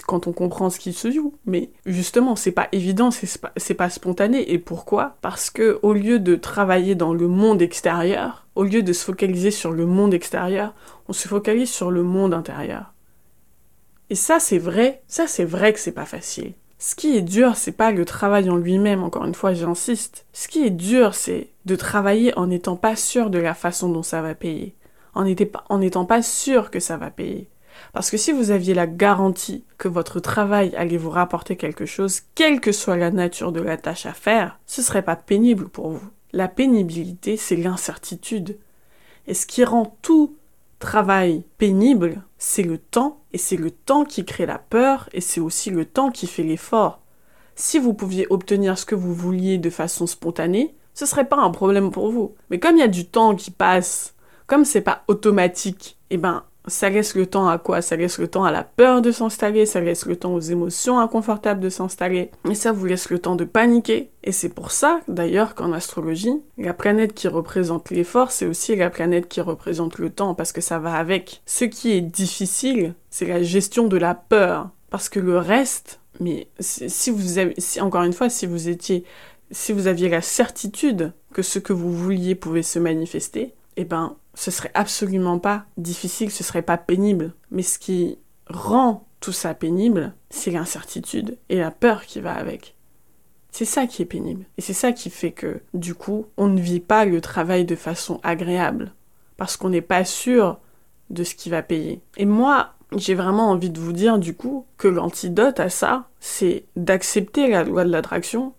quand 0.07 0.29
on 0.29 0.33
comprend 0.33 0.71
ce 0.71 0.79
qui 0.79 0.93
se 0.93 1.11
joue. 1.11 1.35
Mais 1.45 1.71
justement, 1.87 2.37
c'est 2.37 2.53
pas 2.53 2.69
évident, 2.71 3.11
c'est 3.11 3.41
pas, 3.41 3.53
pas 3.77 3.91
spontané. 3.91 4.53
Et 4.53 4.59
pourquoi? 4.59 5.17
Parce 5.23 5.51
que 5.51 5.81
au 5.83 5.93
lieu 5.93 6.21
de 6.21 6.37
travailler 6.37 6.95
dans 6.95 7.15
le 7.15 7.27
monde 7.27 7.63
extérieur, 7.63 8.47
au 8.55 8.63
lieu 8.63 8.83
de 8.83 8.93
se 8.93 9.05
focaliser 9.05 9.51
sur 9.51 9.73
le 9.73 9.87
monde 9.87 10.15
extérieur, 10.15 10.75
on 11.09 11.13
se 11.13 11.27
focalise 11.27 11.71
sur 11.71 11.91
le 11.91 12.03
monde 12.03 12.35
intérieur. 12.35 12.93
Et 14.11 14.15
ça 14.15 14.41
c'est 14.41 14.59
vrai, 14.59 15.03
ça 15.07 15.27
c'est 15.27 15.45
vrai 15.45 15.73
que 15.73 15.81
c'est 15.81 15.93
pas 15.93 16.07
facile. 16.07 16.55
Ce 16.79 16.95
qui 16.95 17.17
est 17.17 17.23
dur, 17.23 17.57
c'est 17.57 17.73
pas 17.73 17.91
le 17.91 18.05
travail 18.05 18.51
en 18.51 18.57
lui-même, 18.57 19.03
encore 19.03 19.25
une 19.25 19.35
fois, 19.35 19.55
j'insiste. 19.55 20.27
Ce 20.35 20.47
qui 20.47 20.65
est 20.65 20.71
dur, 20.71 21.15
c'est 21.15 21.49
de 21.65 21.75
travailler 21.75 22.37
en 22.39 22.49
n'étant 22.49 22.77
pas 22.77 22.97
sûr 22.97 23.31
de 23.31 23.39
la 23.39 23.55
façon 23.55 23.89
dont 23.89 24.03
ça 24.03 24.21
va 24.21 24.35
payer. 24.35 24.75
En 25.15 25.25
n'étant 25.79 26.05
pas 26.05 26.21
sûr 26.21 26.71
que 26.71 26.79
ça 26.79 26.99
va 26.99 27.11
payer. 27.11 27.49
Parce 27.95 28.11
que 28.11 28.19
si 28.19 28.33
vous 28.33 28.51
aviez 28.51 28.75
la 28.75 28.87
garantie 28.87 29.65
que 29.79 29.89
votre 29.89 30.21
travail 30.21 30.75
allait 30.77 30.99
vous 30.99 31.11
rapporter 31.11 31.57
quelque 31.57 31.87
chose, 31.87 32.21
quelle 32.35 32.61
que 32.61 32.73
soit 32.73 32.97
la 32.97 33.11
nature 33.11 33.53
de 33.53 33.61
la 33.63 33.79
tâche 33.79 34.05
à 34.05 34.13
faire, 34.13 34.59
ce 34.67 34.83
serait 34.83 35.03
pas 35.03 35.17
pénible 35.17 35.69
pour 35.69 35.89
vous. 35.89 36.09
La 36.33 36.49
pénibilité, 36.49 37.39
c'est 37.39 37.57
l'incertitude. 37.57 38.59
Et 39.27 39.33
ce 39.33 39.47
qui 39.47 39.65
rend 39.65 39.97
tout 40.03 40.37
travail 40.79 41.45
pénible, 41.59 42.23
c'est 42.39 42.63
le 42.63 42.79
temps, 42.79 43.23
et 43.33 43.39
c'est 43.39 43.57
le 43.57 43.71
temps 43.71 44.05
qui 44.05 44.25
crée 44.25 44.47
la 44.47 44.59
peur, 44.59 45.09
et 45.13 45.21
c'est 45.21 45.41
aussi 45.41 45.71
le 45.71 45.85
temps 45.85 46.11
qui 46.11 46.27
fait 46.27 46.43
l'effort. 46.43 47.01
Si 47.55 47.79
vous 47.79 47.95
pouviez 47.95 48.27
obtenir 48.31 48.79
ce 48.79 48.85
que 48.85 48.95
vous 48.95 49.15
vouliez 49.15 49.59
de 49.59 49.71
façon 49.71 50.07
spontanée, 50.07 50.75
ce 50.95 51.07
serait 51.07 51.29
pas 51.29 51.37
un 51.37 51.51
problème 51.51 51.91
pour 51.91 52.11
vous. 52.11 52.35
Mais 52.51 52.59
comme 52.59 52.77
il 52.77 52.81
y 52.81 52.83
a 52.83 52.89
du 52.89 53.07
temps 53.07 53.35
qui 53.35 53.51
passe, 53.51 54.15
comme 54.47 54.65
c'est 54.65 54.81
pas 54.81 55.05
automatique, 55.09 55.99
eh 56.11 56.19
ben, 56.19 56.45
ça 56.67 56.91
laisse 56.91 57.15
le 57.15 57.27
temps 57.27 57.49
à 57.49 57.59
quoi? 57.59 57.83
Ça 57.83 57.97
laisse 57.97 58.19
le 58.19 58.29
temps 58.29 58.45
à 58.45 58.53
la 58.53 58.65
peur 58.65 59.03
de 59.03 59.11
s'installer, 59.11 59.67
ça 59.67 59.81
laisse 59.81 60.07
le 60.07 60.17
temps 60.17 60.35
aux 60.35 60.41
émotions 60.41 60.99
inconfortables 60.99 61.61
de 61.61 61.69
s'installer, 61.69 62.31
et 62.51 62.55
ça 62.55 62.73
vous 62.73 62.87
laisse 62.87 63.11
le 63.11 63.19
temps 63.19 63.37
de 63.37 63.45
paniquer. 63.45 64.11
Et 64.25 64.33
c'est 64.33 64.49
pour 64.49 64.73
ça, 64.73 65.01
d'ailleurs, 65.09 65.55
qu'en 65.55 65.73
astrologie, 65.73 66.43
la 66.59 66.75
planète 66.75 67.15
qui 67.15 67.29
représente 67.29 67.91
l'effort, 67.91 68.33
c'est 68.33 68.47
aussi 68.47 68.75
la 68.75 68.91
planète 68.91 69.29
qui 69.29 69.41
représente 69.41 69.99
le 69.99 70.11
temps, 70.11 70.35
parce 70.35 70.53
que 70.53 70.61
ça 70.61 70.79
va 70.79 70.95
avec. 70.95 71.43
Ce 71.47 71.65
qui 71.65 71.93
est 71.93 72.01
difficile, 72.01 72.95
c'est 73.11 73.27
la 73.27 73.43
gestion 73.43 73.87
de 73.87 73.97
la 73.97 74.15
peur, 74.15 74.71
parce 74.91 75.09
que 75.09 75.21
le 75.21 75.39
reste, 75.39 76.01
Mais 76.21 76.49
si 76.61 77.11
vous 77.11 77.39
avez, 77.39 77.55
encore 77.81 78.03
une 78.03 78.13
fois, 78.13 78.29
si 78.29 78.47
vous 78.47 78.69
étiez, 78.69 79.05
si 79.51 79.73
vous 79.73 79.87
aviez 79.87 80.09
la 80.09 80.23
certitude 80.23 81.13
que 81.33 81.43
ce 81.43 81.59
que 81.59 81.73
vous 81.73 81.93
vouliez 81.93 82.35
pouvait 82.35 82.63
se 82.63 82.79
manifester, 82.79 83.55
eh 83.77 83.85
ben, 83.85 84.17
ce 84.35 84.51
serait 84.51 84.71
absolument 84.75 85.39
pas 85.39 85.65
difficile, 85.77 86.31
ce 86.31 86.45
serait 86.45 86.63
pas 86.63 86.79
pénible. 86.79 87.35
Mais 87.51 87.63
ce 87.63 87.79
qui 87.79 88.19
rend 88.49 89.07
tout 89.21 89.33
ça 89.33 89.55
pénible, 89.55 90.15
c'est 90.31 90.51
l'incertitude 90.51 91.39
et 91.49 91.57
la 91.57 91.71
peur 91.71 92.05
qui 92.07 92.21
va 92.21 92.35
avec. 92.35 92.75
C'est 93.51 93.65
ça 93.65 93.87
qui 93.87 94.03
est 94.03 94.07
pénible. 94.07 94.45
Et 94.59 94.61
c'est 94.61 94.75
ça 94.75 94.93
qui 94.93 95.09
fait 95.09 95.33
que, 95.33 95.61
du 95.73 95.95
coup, 95.95 96.27
on 96.37 96.47
ne 96.47 96.61
vit 96.61 96.81
pas 96.81 97.07
le 97.07 97.21
travail 97.21 97.65
de 97.65 97.75
façon 97.75 98.21
agréable. 98.23 98.93
Parce 99.39 99.57
qu'on 99.57 99.71
n'est 99.71 99.81
pas 99.81 100.05
sûr 100.05 100.59
de 101.09 101.25
ce 101.25 101.35
qui 101.35 101.49
va 101.49 101.63
payer. 101.63 102.03
Et 102.19 102.27
moi, 102.27 102.75
j'ai 102.95 103.15
vraiment 103.15 103.51
envie 103.51 103.71
de 103.71 103.81
vous 103.81 103.93
dire, 103.93 104.19
du 104.19 104.35
coup, 104.35 104.67
que 104.77 104.89
l'antidote 104.89 105.59
à 105.59 105.71
ça, 105.71 106.09
c'est 106.21 106.65
d'accepter 106.77 107.49
la 107.49 107.65
loi 107.65 107.85
de 107.85 107.91
l'attraction 107.91 108.53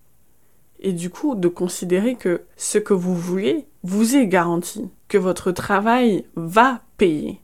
et 0.80 0.94
du 0.94 1.10
coup 1.10 1.36
de 1.36 1.48
considérer 1.48 2.16
que 2.16 2.42
ce 2.56 2.78
que 2.78 2.94
vous 2.94 3.16
voulez 3.16 3.66
vous 3.84 4.16
est 4.16 4.28
garanti, 4.28 4.90
que 5.08 5.18
votre 5.18 5.52
travail 5.52 6.26
va 6.36 6.82
payer. 6.98 7.42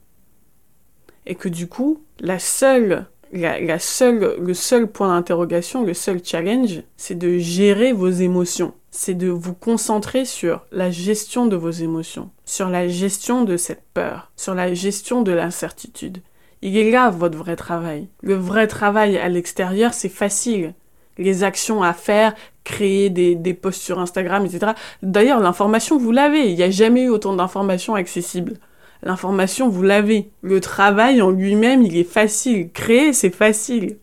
Et 1.26 1.34
que 1.34 1.48
du 1.48 1.66
coup, 1.68 2.02
la 2.20 2.38
seule 2.38 3.06
la, 3.34 3.78
seule, 3.78 4.36
le 4.38 4.54
seul 4.54 4.86
point 4.86 5.08
d'interrogation, 5.08 5.84
le 5.84 5.94
seul 5.94 6.20
challenge, 6.24 6.82
c'est 6.96 7.18
de 7.18 7.38
gérer 7.38 7.92
vos 7.92 8.10
émotions. 8.10 8.74
C'est 8.90 9.14
de 9.14 9.28
vous 9.28 9.54
concentrer 9.54 10.24
sur 10.24 10.64
la 10.70 10.90
gestion 10.90 11.46
de 11.46 11.56
vos 11.56 11.70
émotions, 11.70 12.30
sur 12.44 12.68
la 12.68 12.86
gestion 12.86 13.42
de 13.44 13.56
cette 13.56 13.82
peur, 13.92 14.30
sur 14.36 14.54
la 14.54 14.72
gestion 14.72 15.22
de 15.22 15.32
l'incertitude. 15.32 16.22
Il 16.62 16.76
est 16.76 16.90
là 16.90 17.10
votre 17.10 17.36
vrai 17.36 17.56
travail. 17.56 18.08
Le 18.22 18.34
vrai 18.34 18.68
travail 18.68 19.18
à 19.18 19.28
l'extérieur, 19.28 19.92
c'est 19.92 20.08
facile. 20.08 20.74
Les 21.18 21.44
actions 21.44 21.82
à 21.82 21.92
faire, 21.92 22.34
créer 22.64 23.10
des, 23.10 23.54
posts 23.54 23.82
sur 23.82 23.98
Instagram, 23.98 24.44
etc. 24.44 24.72
D'ailleurs, 25.02 25.40
l'information, 25.40 25.98
vous 25.98 26.12
l'avez. 26.12 26.50
Il 26.50 26.56
n'y 26.56 26.62
a 26.62 26.70
jamais 26.70 27.02
eu 27.02 27.08
autant 27.10 27.34
d'informations 27.34 27.94
accessibles. 27.94 28.54
L'information, 29.02 29.68
vous 29.68 29.82
l'avez. 29.82 30.30
Le 30.42 30.60
travail 30.60 31.20
en 31.20 31.30
lui-même, 31.30 31.82
il 31.82 31.96
est 31.96 32.04
facile. 32.04 32.70
Créer, 32.72 33.12
c'est 33.12 33.34
facile. 33.34 33.98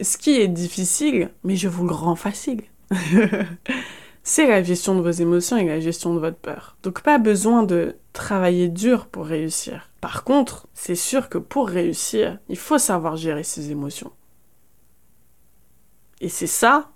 Ce 0.00 0.16
qui 0.16 0.40
est 0.40 0.48
difficile, 0.48 1.30
mais 1.42 1.56
je 1.56 1.68
vous 1.68 1.86
le 1.86 1.94
rends 1.94 2.14
facile. 2.14 2.62
c'est 4.22 4.46
la 4.46 4.62
gestion 4.62 4.94
de 4.94 5.00
vos 5.00 5.10
émotions 5.10 5.56
et 5.56 5.66
la 5.66 5.80
gestion 5.80 6.14
de 6.14 6.20
votre 6.20 6.36
peur. 6.36 6.76
Donc 6.82 7.02
pas 7.02 7.18
besoin 7.18 7.62
de 7.64 7.96
travailler 8.12 8.68
dur 8.68 9.06
pour 9.06 9.26
réussir. 9.26 9.90
Par 10.00 10.22
contre, 10.22 10.68
c'est 10.74 10.94
sûr 10.94 11.28
que 11.28 11.38
pour 11.38 11.68
réussir, 11.68 12.38
il 12.48 12.58
faut 12.58 12.78
savoir 12.78 13.16
gérer 13.16 13.42
ses 13.42 13.70
émotions. 13.70 14.12
Et 16.20 16.28
c'est 16.28 16.46
ça, 16.46 16.90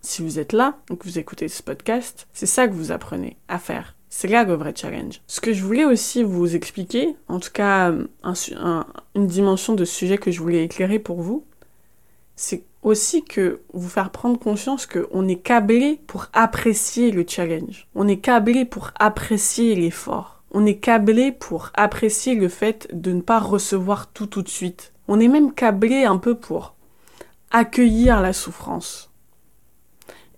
si 0.00 0.22
vous 0.22 0.38
êtes 0.38 0.52
là, 0.52 0.78
donc 0.88 1.04
vous 1.04 1.18
écoutez 1.18 1.48
ce 1.48 1.62
podcast, 1.62 2.28
c'est 2.32 2.46
ça 2.46 2.68
que 2.68 2.74
vous 2.74 2.92
apprenez 2.92 3.36
à 3.48 3.58
faire. 3.58 3.96
C'est 4.08 4.28
là 4.28 4.44
le 4.44 4.54
vrai 4.54 4.72
challenge. 4.74 5.20
Ce 5.26 5.40
que 5.40 5.52
je 5.52 5.64
voulais 5.64 5.84
aussi 5.84 6.22
vous 6.22 6.54
expliquer, 6.54 7.16
en 7.28 7.40
tout 7.40 7.50
cas 7.50 7.92
une 9.14 9.26
dimension 9.26 9.74
de 9.74 9.84
sujet 9.84 10.18
que 10.18 10.30
je 10.30 10.40
voulais 10.40 10.64
éclairer 10.64 10.98
pour 10.98 11.20
vous, 11.20 11.44
c'est 12.36 12.62
aussi 12.82 13.24
que 13.24 13.60
vous 13.72 13.88
faire 13.88 14.10
prendre 14.10 14.38
conscience 14.38 14.86
qu'on 14.86 15.26
est 15.26 15.42
câblé 15.42 16.00
pour 16.06 16.26
apprécier 16.32 17.10
le 17.10 17.24
challenge. 17.26 17.88
On 17.94 18.06
est 18.06 18.18
câblé 18.18 18.64
pour 18.64 18.92
apprécier 18.98 19.74
l'effort. 19.74 20.44
On 20.52 20.64
est 20.64 20.76
câblé 20.76 21.32
pour 21.32 21.70
apprécier 21.74 22.36
le 22.36 22.48
fait 22.48 22.88
de 22.92 23.12
ne 23.12 23.22
pas 23.22 23.40
recevoir 23.40 24.12
tout 24.12 24.26
tout 24.26 24.42
de 24.42 24.48
suite. 24.48 24.92
On 25.08 25.18
est 25.18 25.28
même 25.28 25.52
câblé 25.52 26.04
un 26.04 26.18
peu 26.18 26.36
pour 26.36 26.75
accueillir 27.50 28.20
la 28.20 28.32
souffrance. 28.32 29.10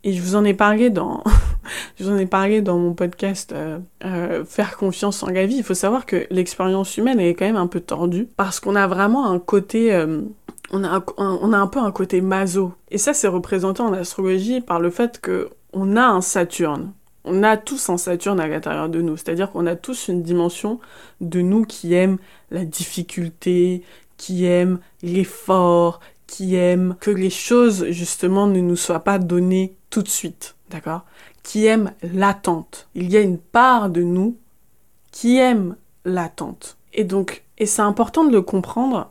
Et 0.05 0.13
je 0.13 0.23
vous 0.23 0.37
en 0.37 0.45
ai 0.45 0.55
parlé 0.55 0.91
dans, 0.91 1.23
je 1.99 2.05
vous 2.05 2.11
en 2.11 2.17
ai 2.17 2.27
parlé 2.27 2.63
dans 2.63 2.79
mon 2.79 2.95
podcast 2.95 3.53
euh, 3.53 3.79
euh, 4.05 4.45
Faire 4.45 4.77
confiance 4.77 5.23
en 5.23 5.29
la 5.29 5.47
vie. 5.47 5.57
Il 5.57 5.65
faut 5.65 5.75
savoir 5.75 6.07
que 6.07 6.27
l'expérience 6.31 6.97
humaine 6.97 7.21
est 7.21 7.35
quand 7.35 7.47
même 7.47 7.57
un 7.57 7.67
peu 7.67 7.81
tordue 7.81 8.29
parce 8.37 8.61
qu'on 8.61 8.77
a 8.77 8.87
vraiment 8.87 9.31
un 9.31 9.39
côté, 9.39 9.93
euh, 9.93 10.23
on, 10.71 10.85
a 10.85 10.89
un, 10.89 11.05
on 11.17 11.53
a 11.53 11.59
un 11.59 11.67
peu 11.67 11.81
un 11.81 11.91
côté 11.91 12.21
maso. 12.21 12.73
Et 12.91 12.99
ça, 12.99 13.13
c'est 13.13 13.29
représenté 13.29 13.83
en 13.83 13.93
astrologie 13.93 14.61
par 14.61 14.81
le 14.81 14.91
fait 14.91 15.21
que 15.21 15.51
on 15.73 15.97
a 15.97 16.05
un 16.05 16.21
Saturne. 16.21 16.93
On 17.25 17.43
a 17.43 17.57
tous 17.57 17.91
un 17.91 17.99
Saturne 17.99 18.41
à 18.41 18.47
l'intérieur 18.47 18.89
de 18.89 19.03
nous. 19.03 19.17
C'est-à-dire 19.17 19.51
qu'on 19.51 19.67
a 19.67 19.77
tous 19.77 20.09
une 20.09 20.23
dimension 20.23 20.81
de 21.21 21.41
nous 21.43 21.65
qui 21.65 21.93
aime 21.95 22.19
la 22.51 22.65
difficulté, 22.65 23.83
qui 24.17 24.47
aime 24.47 24.79
l'effort, 25.03 26.01
qui 26.29 26.55
aime 26.55 26.95
que 27.01 27.11
les 27.11 27.31
choses 27.31 27.87
justement 27.89 28.47
ne 28.47 28.61
nous 28.61 28.77
soient 28.77 29.03
pas 29.03 29.19
données 29.19 29.75
tout 29.91 30.03
de 30.03 30.09
suite, 30.09 30.55
d'accord? 30.71 31.05
Qui 31.43 31.67
aime 31.67 31.93
l'attente. 32.03 32.89
Il 32.95 33.11
y 33.11 33.17
a 33.17 33.21
une 33.21 33.39
part 33.39 33.91
de 33.91 34.03
nous 34.03 34.37
qui 35.11 35.39
aime 35.39 35.75
l'attente. 36.05 36.77
Et 36.93 37.03
donc, 37.03 37.45
et 37.57 37.67
c'est 37.67 37.83
important 37.83 38.25
de 38.25 38.31
le 38.31 38.43
comprendre. 38.43 39.11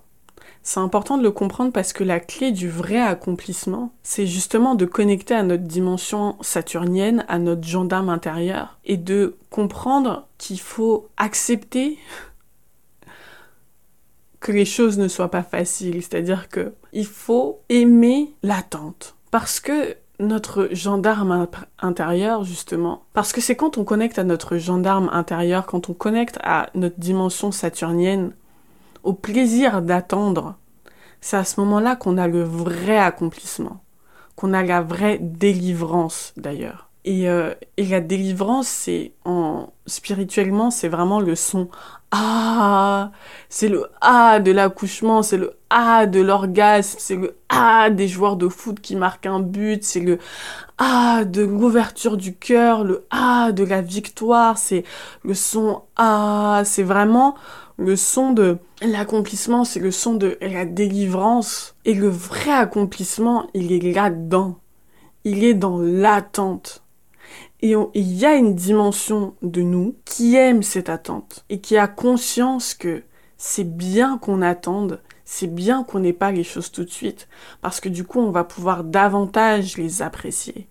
C'est 0.61 0.79
important 0.79 1.17
de 1.17 1.23
le 1.23 1.31
comprendre 1.31 1.71
parce 1.71 1.91
que 1.91 2.03
la 2.03 2.19
clé 2.19 2.51
du 2.51 2.69
vrai 2.69 2.99
accomplissement, 2.99 3.93
c'est 4.03 4.27
justement 4.27 4.75
de 4.75 4.85
connecter 4.85 5.33
à 5.33 5.43
notre 5.43 5.63
dimension 5.63 6.37
saturnienne, 6.41 7.25
à 7.27 7.39
notre 7.39 7.65
gendarme 7.65 8.09
intérieur, 8.09 8.77
et 8.85 8.97
de 8.97 9.37
comprendre 9.49 10.27
qu'il 10.37 10.59
faut 10.59 11.07
accepter 11.17 11.97
que 14.39 14.51
les 14.51 14.65
choses 14.65 14.97
ne 14.99 15.07
soient 15.07 15.31
pas 15.31 15.43
faciles. 15.43 16.03
C'est-à-dire 16.03 16.49
que 16.49 16.73
il 16.97 17.05
faut 17.05 17.61
aimer 17.69 18.33
l'attente. 18.41 19.15
Parce 19.29 19.59
que 19.59 19.95
notre 20.19 20.69
gendarme 20.71 21.47
intérieur, 21.77 22.43
justement, 22.43 23.03
parce 23.13 23.31
que 23.31 23.39
c'est 23.39 23.55
quand 23.55 23.77
on 23.77 23.83
connecte 23.83 24.17
à 24.17 24.23
notre 24.23 24.57
gendarme 24.57 25.07
intérieur, 25.13 25.67
quand 25.67 25.91
on 25.91 25.93
connecte 25.93 26.39
à 26.41 26.71
notre 26.73 26.99
dimension 26.99 27.51
saturnienne, 27.51 28.31
au 29.03 29.13
plaisir 29.13 29.83
d'attendre, 29.83 30.55
c'est 31.21 31.37
à 31.37 31.43
ce 31.43 31.59
moment-là 31.59 31.95
qu'on 31.95 32.17
a 32.17 32.27
le 32.27 32.41
vrai 32.41 32.97
accomplissement, 32.97 33.83
qu'on 34.35 34.53
a 34.53 34.63
la 34.63 34.81
vraie 34.81 35.19
délivrance 35.21 36.33
d'ailleurs. 36.35 36.86
Et, 37.07 37.29
euh, 37.29 37.53
et 37.77 37.85
la 37.85 38.01
délivrance, 38.01 38.67
c'est 38.67 39.13
en 39.23 39.71
spirituellement, 39.85 40.71
c'est 40.71 40.89
vraiment 40.89 41.21
le 41.21 41.35
son 41.35 41.69
ah, 42.11 43.11
c'est 43.47 43.69
le 43.69 43.85
ah 44.01 44.39
de 44.39 44.51
l'accouchement, 44.51 45.23
c'est 45.23 45.37
le 45.37 45.53
ah 45.69 46.05
de 46.05 46.19
l'orgasme, 46.19 46.97
c'est 46.99 47.15
le 47.15 47.37
ah 47.47 47.89
des 47.89 48.09
joueurs 48.09 48.35
de 48.35 48.49
foot 48.49 48.81
qui 48.81 48.97
marquent 48.97 49.25
un 49.25 49.39
but, 49.39 49.85
c'est 49.85 50.01
le 50.01 50.19
ah 50.77 51.23
de 51.25 51.43
l'ouverture 51.43 52.17
du 52.17 52.35
cœur, 52.35 52.83
le 52.83 53.05
ah 53.09 53.53
de 53.53 53.63
la 53.63 53.81
victoire, 53.81 54.57
c'est 54.57 54.83
le 55.23 55.33
son 55.33 55.83
ah, 55.95 56.63
c'est 56.65 56.83
vraiment 56.83 57.35
le 57.77 57.95
son 57.95 58.33
de 58.33 58.57
l'accomplissement, 58.81 59.63
c'est 59.63 59.79
le 59.79 59.91
son 59.91 60.15
de 60.15 60.37
la 60.41 60.65
délivrance. 60.65 61.75
Et 61.85 61.93
le 61.93 62.09
vrai 62.09 62.51
accomplissement, 62.51 63.47
il 63.53 63.71
est 63.71 63.93
là-dedans. 63.93 64.59
Il 65.23 65.43
est 65.43 65.53
dans 65.53 65.77
l'attente. 65.79 66.83
Et 67.61 67.73
il 67.95 68.13
y 68.13 68.25
a 68.25 68.35
une 68.35 68.53
dimension 68.53 69.33
de 69.41 69.61
nous 69.61 69.95
qui 70.05 70.35
aime 70.35 70.61
cette 70.61 70.89
attente 70.89 71.43
et 71.49 71.59
qui 71.59 71.77
a 71.77 71.87
conscience 71.87 72.75
que 72.75 73.03
c'est 73.37 73.63
bien 73.63 74.17
qu'on 74.17 74.41
attende, 74.41 75.01
c'est 75.25 75.53
bien 75.53 75.83
qu'on 75.83 75.99
n'ait 75.99 76.13
pas 76.13 76.31
les 76.31 76.43
choses 76.43 76.71
tout 76.71 76.83
de 76.83 76.89
suite, 76.89 77.27
parce 77.61 77.79
que 77.79 77.89
du 77.89 78.03
coup 78.03 78.19
on 78.19 78.31
va 78.31 78.43
pouvoir 78.43 78.83
davantage 78.83 79.77
les 79.77 80.01
apprécier. 80.01 80.67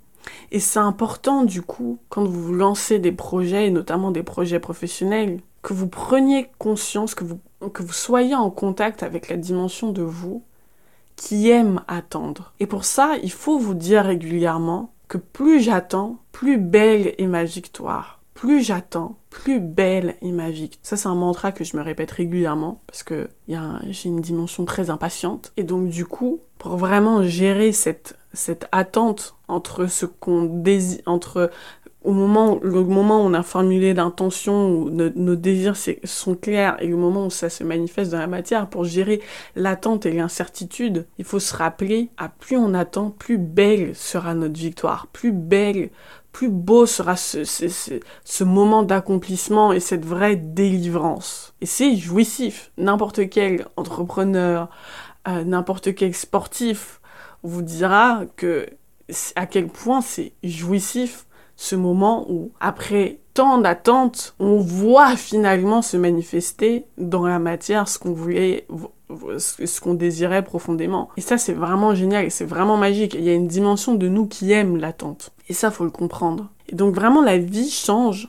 Et 0.51 0.61
c'est 0.61 0.79
important 0.79 1.44
du 1.44 1.62
coup, 1.62 1.99
quand 2.09 2.25
vous 2.25 2.53
lancez 2.53 2.99
des 2.99 3.12
projets, 3.12 3.66
et 3.66 3.70
notamment 3.70 4.11
des 4.11 4.22
projets 4.22 4.61
professionnels, 4.61 5.40
que 5.62 5.72
vous 5.72 5.88
preniez 5.88 6.51
conscience, 6.59 7.14
que 7.14 7.25
vous, 7.25 7.38
que 7.72 7.83
vous 7.83 7.92
soyez 7.92 8.35
en 8.35 8.51
contact 8.51 9.03
avec 9.03 9.29
la 9.29 9.37
dimension 9.37 9.90
de 9.90 10.03
vous 10.03 10.42
qui 11.16 11.49
aime 11.51 11.83
attendre. 11.88 12.53
Et 12.61 12.66
pour 12.66 12.85
ça, 12.85 13.14
il 13.22 13.33
faut 13.33 13.59
vous 13.59 13.75
dire 13.75 14.05
régulièrement, 14.05 14.92
que 15.09 15.19
plus 15.19 15.61
j'attends, 15.61 16.19
plus 16.33 16.59
belle 16.59 17.14
est 17.19 17.27
ma 17.27 17.45
victoire. 17.45 18.21
Plus 18.35 18.62
j'attends, 18.62 19.16
plus 19.31 19.61
belle 19.61 20.16
est 20.21 20.33
ma 20.33 20.51
victoire. 20.51 20.81
Ça, 20.83 20.97
c'est 20.97 21.09
un 21.09 21.14
mantra 21.14 21.53
que 21.53 21.64
je 21.64 21.77
me 21.77 21.83
répète 21.83 22.11
régulièrement 22.11 22.83
parce 22.87 23.03
que 23.03 23.29
j'ai 23.49 24.09
une 24.09 24.21
dimension 24.21 24.64
très 24.66 24.90
impatiente. 24.90 25.53
Et 25.57 25.62
donc, 25.62 25.88
du 25.88 26.05
coup, 26.05 26.40
pour 26.59 26.77
vraiment 26.77 27.23
gérer 27.23 27.73
cette, 27.73 28.19
cette 28.35 28.69
attente 28.73 29.37
entre 29.49 29.87
ce 29.87 30.05
qu'on 30.05 30.45
désire, 30.45 31.01
entre 31.07 31.51
au 32.07 32.12
moment, 32.12 32.61
le 32.62 32.85
moment 32.85 33.19
où 33.19 33.27
on 33.27 33.35
a 33.35 33.42
formulé 33.42 33.92
l'intention, 33.92 34.71
où 34.71 34.90
nos, 34.90 35.35
désirs 35.35 35.77
sont 36.05 36.37
clairs, 36.37 36.77
et 36.81 36.87
le 36.87 36.97
moment 36.97 37.27
où 37.27 37.31
ça 37.31 37.51
se 37.51 37.64
manifeste 37.64 38.12
dans 38.12 38.21
la 38.21 38.29
matière, 38.29 38.69
pour 38.69 38.85
gérer 38.85 39.21
l'attente 39.57 40.07
et 40.07 40.12
l'incertitude, 40.12 41.07
il 41.19 41.25
faut 41.25 41.40
se 41.40 41.55
rappeler, 41.55 42.11
à 42.16 42.29
plus 42.29 42.57
on 42.57 42.75
attend, 42.75 43.11
plus 43.11 43.38
belle 43.38 43.97
sera 43.97 44.35
notre 44.35 44.57
victoire, 44.57 45.09
plus 45.09 45.33
belle, 45.33 45.90
plus 46.31 46.49
beau 46.49 46.87
sera 46.87 47.16
ce, 47.16 48.45
moment 48.45 48.85
d'accomplissement 48.85 49.73
et 49.73 49.81
cette 49.81 50.05
vraie 50.05 50.37
délivrance. 50.37 51.55
Et 51.61 51.66
c'est 51.66 51.97
jouissif. 51.97 52.71
N'importe 52.79 53.29
quel 53.29 53.66
entrepreneur, 53.77 54.69
euh, 55.27 55.42
n'importe 55.42 55.92
quel 55.97 56.14
sportif, 56.14 57.01
vous 57.42 57.62
dira 57.62 58.23
que 58.37 58.69
à 59.35 59.47
quel 59.47 59.69
point 59.69 60.01
c'est 60.01 60.33
jouissif 60.45 61.26
ce 61.57 61.75
moment 61.75 62.27
où, 62.31 62.53
après 62.61 63.19
tant 63.35 63.59
d'attentes, 63.59 64.35
on 64.38 64.59
voit 64.59 65.16
finalement 65.16 65.83
se 65.83 65.97
manifester 65.97 66.87
dans 66.97 67.27
la 67.27 67.38
matière 67.38 67.88
ce 67.88 67.99
qu'on 67.99 68.12
voulait, 68.12 68.66
ce 69.38 69.81
qu'on 69.81 69.95
désirait 69.95 70.42
profondément. 70.42 71.11
Et 71.16 71.21
ça, 71.21 71.38
c'est 71.38 71.53
vraiment 71.53 71.95
génial 71.95 72.31
c'est 72.31 72.45
vraiment 72.45 72.77
magique. 72.77 73.14
Il 73.14 73.25
y 73.25 73.31
a 73.31 73.35
une 73.35 73.47
dimension 73.47 73.95
de 73.95 74.09
nous 74.09 74.27
qui 74.27 74.53
aime 74.53 74.77
l'attente. 74.77 75.33
Et 75.49 75.53
ça, 75.53 75.71
faut 75.71 75.85
le 75.85 75.90
comprendre. 75.90 76.51
Et 76.69 76.75
donc 76.75 76.95
vraiment, 76.95 77.23
la 77.23 77.38
vie 77.38 77.71
change 77.71 78.29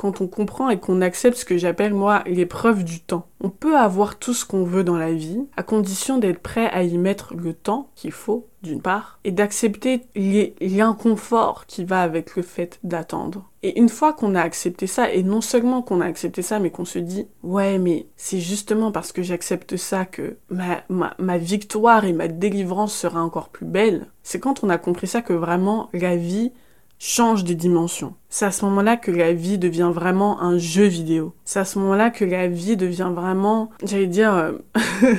quand 0.00 0.22
on 0.22 0.28
comprend 0.28 0.70
et 0.70 0.80
qu'on 0.80 1.02
accepte 1.02 1.36
ce 1.36 1.44
que 1.44 1.58
j'appelle 1.58 1.92
moi 1.92 2.22
l'épreuve 2.24 2.84
du 2.84 3.00
temps. 3.00 3.26
On 3.42 3.50
peut 3.50 3.76
avoir 3.76 4.18
tout 4.18 4.32
ce 4.32 4.46
qu'on 4.46 4.64
veut 4.64 4.82
dans 4.82 4.96
la 4.96 5.12
vie, 5.12 5.46
à 5.58 5.62
condition 5.62 6.16
d'être 6.16 6.40
prêt 6.40 6.70
à 6.70 6.84
y 6.84 6.96
mettre 6.96 7.34
le 7.34 7.52
temps 7.52 7.90
qu'il 7.96 8.12
faut, 8.12 8.46
d'une 8.62 8.80
part, 8.80 9.18
et 9.24 9.30
d'accepter 9.30 10.06
l'inconfort 10.14 11.66
qui 11.66 11.84
va 11.84 12.00
avec 12.00 12.34
le 12.34 12.40
fait 12.42 12.78
d'attendre. 12.82 13.50
Et 13.62 13.78
une 13.78 13.90
fois 13.90 14.14
qu'on 14.14 14.34
a 14.34 14.40
accepté 14.40 14.86
ça, 14.86 15.12
et 15.12 15.22
non 15.22 15.42
seulement 15.42 15.82
qu'on 15.82 16.00
a 16.00 16.06
accepté 16.06 16.40
ça, 16.40 16.60
mais 16.60 16.70
qu'on 16.70 16.86
se 16.86 16.98
dit, 16.98 17.26
ouais, 17.42 17.78
mais 17.78 18.06
c'est 18.16 18.40
justement 18.40 18.92
parce 18.92 19.12
que 19.12 19.22
j'accepte 19.22 19.76
ça 19.76 20.06
que 20.06 20.38
ma, 20.48 20.82
ma, 20.88 21.14
ma 21.18 21.36
victoire 21.36 22.06
et 22.06 22.14
ma 22.14 22.26
délivrance 22.26 22.94
sera 22.94 23.22
encore 23.22 23.50
plus 23.50 23.66
belle, 23.66 24.06
c'est 24.22 24.40
quand 24.40 24.64
on 24.64 24.70
a 24.70 24.78
compris 24.78 25.08
ça 25.08 25.20
que 25.20 25.34
vraiment 25.34 25.90
la 25.92 26.16
vie 26.16 26.52
change 27.00 27.44
de 27.44 27.54
dimension. 27.54 28.14
C'est 28.28 28.44
à 28.44 28.52
ce 28.52 28.64
moment-là 28.66 28.98
que 28.98 29.10
la 29.10 29.32
vie 29.32 29.58
devient 29.58 29.90
vraiment 29.92 30.40
un 30.42 30.58
jeu 30.58 30.84
vidéo. 30.84 31.34
C'est 31.46 31.58
à 31.58 31.64
ce 31.64 31.78
moment-là 31.78 32.10
que 32.10 32.26
la 32.26 32.46
vie 32.46 32.76
devient 32.76 33.10
vraiment, 33.12 33.70
j'allais 33.82 34.06
dire, 34.06 34.34
euh, 34.34 34.52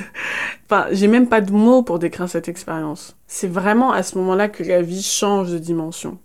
enfin, 0.64 0.86
j'ai 0.92 1.08
même 1.08 1.28
pas 1.28 1.40
de 1.40 1.52
mots 1.52 1.82
pour 1.82 1.98
décrire 1.98 2.28
cette 2.28 2.48
expérience. 2.48 3.16
C'est 3.26 3.48
vraiment 3.48 3.90
à 3.90 4.04
ce 4.04 4.16
moment-là 4.18 4.48
que 4.48 4.62
la 4.62 4.80
vie 4.80 5.02
change 5.02 5.50
de 5.50 5.58
dimension. 5.58 6.18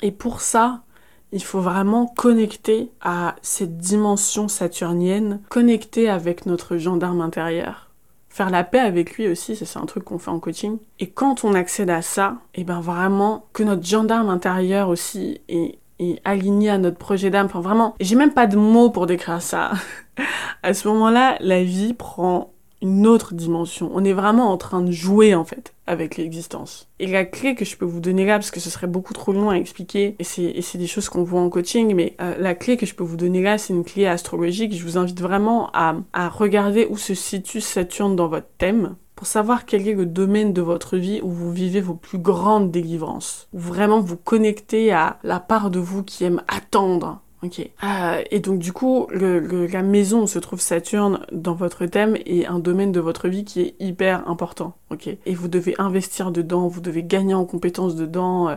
Et 0.00 0.10
pour 0.10 0.40
ça, 0.40 0.84
il 1.30 1.44
faut 1.44 1.60
vraiment 1.60 2.06
connecter 2.06 2.90
à 3.02 3.36
cette 3.42 3.76
dimension 3.76 4.48
saturnienne, 4.48 5.42
connecter 5.50 6.08
avec 6.08 6.46
notre 6.46 6.78
gendarme 6.78 7.20
intérieur 7.20 7.87
faire 8.38 8.50
la 8.50 8.62
paix 8.62 8.78
avec 8.78 9.16
lui 9.16 9.26
aussi, 9.26 9.56
c'est 9.56 9.78
un 9.78 9.84
truc 9.84 10.04
qu'on 10.04 10.18
fait 10.18 10.30
en 10.30 10.38
coaching. 10.38 10.78
Et 11.00 11.10
quand 11.10 11.42
on 11.42 11.54
accède 11.54 11.90
à 11.90 12.02
ça, 12.02 12.36
et 12.54 12.60
eh 12.60 12.64
ben 12.64 12.80
vraiment 12.80 13.46
que 13.52 13.64
notre 13.64 13.84
gendarme 13.84 14.30
intérieur 14.30 14.90
aussi 14.90 15.40
est, 15.48 15.80
est 15.98 16.20
aligné 16.24 16.70
à 16.70 16.78
notre 16.78 16.98
projet 16.98 17.30
d'âme. 17.30 17.46
Enfin 17.46 17.60
vraiment, 17.60 17.96
j'ai 17.98 18.14
même 18.14 18.32
pas 18.32 18.46
de 18.46 18.56
mots 18.56 18.90
pour 18.90 19.06
décrire 19.06 19.42
ça. 19.42 19.72
à 20.62 20.72
ce 20.72 20.86
moment-là, 20.86 21.36
la 21.40 21.64
vie 21.64 21.94
prend 21.94 22.52
une 22.82 23.06
autre 23.06 23.34
dimension. 23.34 23.90
On 23.94 24.04
est 24.04 24.12
vraiment 24.12 24.50
en 24.52 24.56
train 24.56 24.80
de 24.80 24.90
jouer 24.90 25.34
en 25.34 25.44
fait 25.44 25.74
avec 25.86 26.16
l'existence. 26.16 26.88
Et 26.98 27.06
la 27.06 27.24
clé 27.24 27.54
que 27.54 27.64
je 27.64 27.76
peux 27.76 27.84
vous 27.84 28.00
donner 28.00 28.26
là, 28.26 28.34
parce 28.34 28.50
que 28.50 28.60
ce 28.60 28.70
serait 28.70 28.86
beaucoup 28.86 29.14
trop 29.14 29.32
long 29.32 29.50
à 29.50 29.54
expliquer, 29.54 30.16
et 30.18 30.24
c'est 30.24 30.78
des 30.78 30.86
choses 30.86 31.08
qu'on 31.08 31.24
voit 31.24 31.40
en 31.40 31.48
coaching, 31.48 31.94
mais 31.94 32.14
euh, 32.20 32.36
la 32.38 32.54
clé 32.54 32.76
que 32.76 32.86
je 32.86 32.94
peux 32.94 33.04
vous 33.04 33.16
donner 33.16 33.42
là, 33.42 33.58
c'est 33.58 33.72
une 33.72 33.84
clé 33.84 34.06
astrologique. 34.06 34.74
Je 34.74 34.84
vous 34.84 34.98
invite 34.98 35.20
vraiment 35.20 35.70
à, 35.72 35.96
à 36.12 36.28
regarder 36.28 36.86
où 36.90 36.96
se 36.96 37.14
situe 37.14 37.60
Saturne 37.60 38.16
dans 38.16 38.28
votre 38.28 38.48
thème 38.58 38.96
pour 39.18 39.26
savoir 39.26 39.66
quel 39.66 39.88
est 39.88 39.94
le 39.94 40.06
domaine 40.06 40.52
de 40.52 40.62
votre 40.62 40.96
vie 40.96 41.20
où 41.24 41.30
vous 41.30 41.50
vivez 41.50 41.80
vos 41.80 41.94
plus 41.94 42.18
grandes 42.18 42.70
délivrances, 42.70 43.48
où 43.52 43.58
vraiment 43.58 43.98
vous 43.98 44.16
connectez 44.16 44.92
à 44.92 45.18
la 45.24 45.40
part 45.40 45.70
de 45.70 45.80
vous 45.80 46.04
qui 46.04 46.22
aime 46.22 46.40
attendre, 46.46 47.20
Ok. 47.44 47.60
Euh, 47.84 48.22
et 48.32 48.40
donc 48.40 48.58
du 48.58 48.72
coup, 48.72 49.06
le, 49.10 49.66
la 49.66 49.82
maison 49.82 50.22
où 50.22 50.26
se 50.26 50.40
trouve 50.40 50.60
Saturne 50.60 51.20
dans 51.30 51.54
votre 51.54 51.86
thème 51.86 52.16
est 52.26 52.46
un 52.46 52.58
domaine 52.58 52.90
de 52.90 52.98
votre 52.98 53.28
vie 53.28 53.44
qui 53.44 53.60
est 53.60 53.74
hyper 53.78 54.28
important. 54.28 54.74
Ok. 54.90 55.06
Et 55.06 55.34
vous 55.34 55.46
devez 55.46 55.76
investir 55.78 56.32
dedans, 56.32 56.66
vous 56.66 56.80
devez 56.80 57.04
gagner 57.04 57.34
en 57.34 57.44
compétences 57.44 57.94
dedans. 57.94 58.48
Euh, 58.48 58.56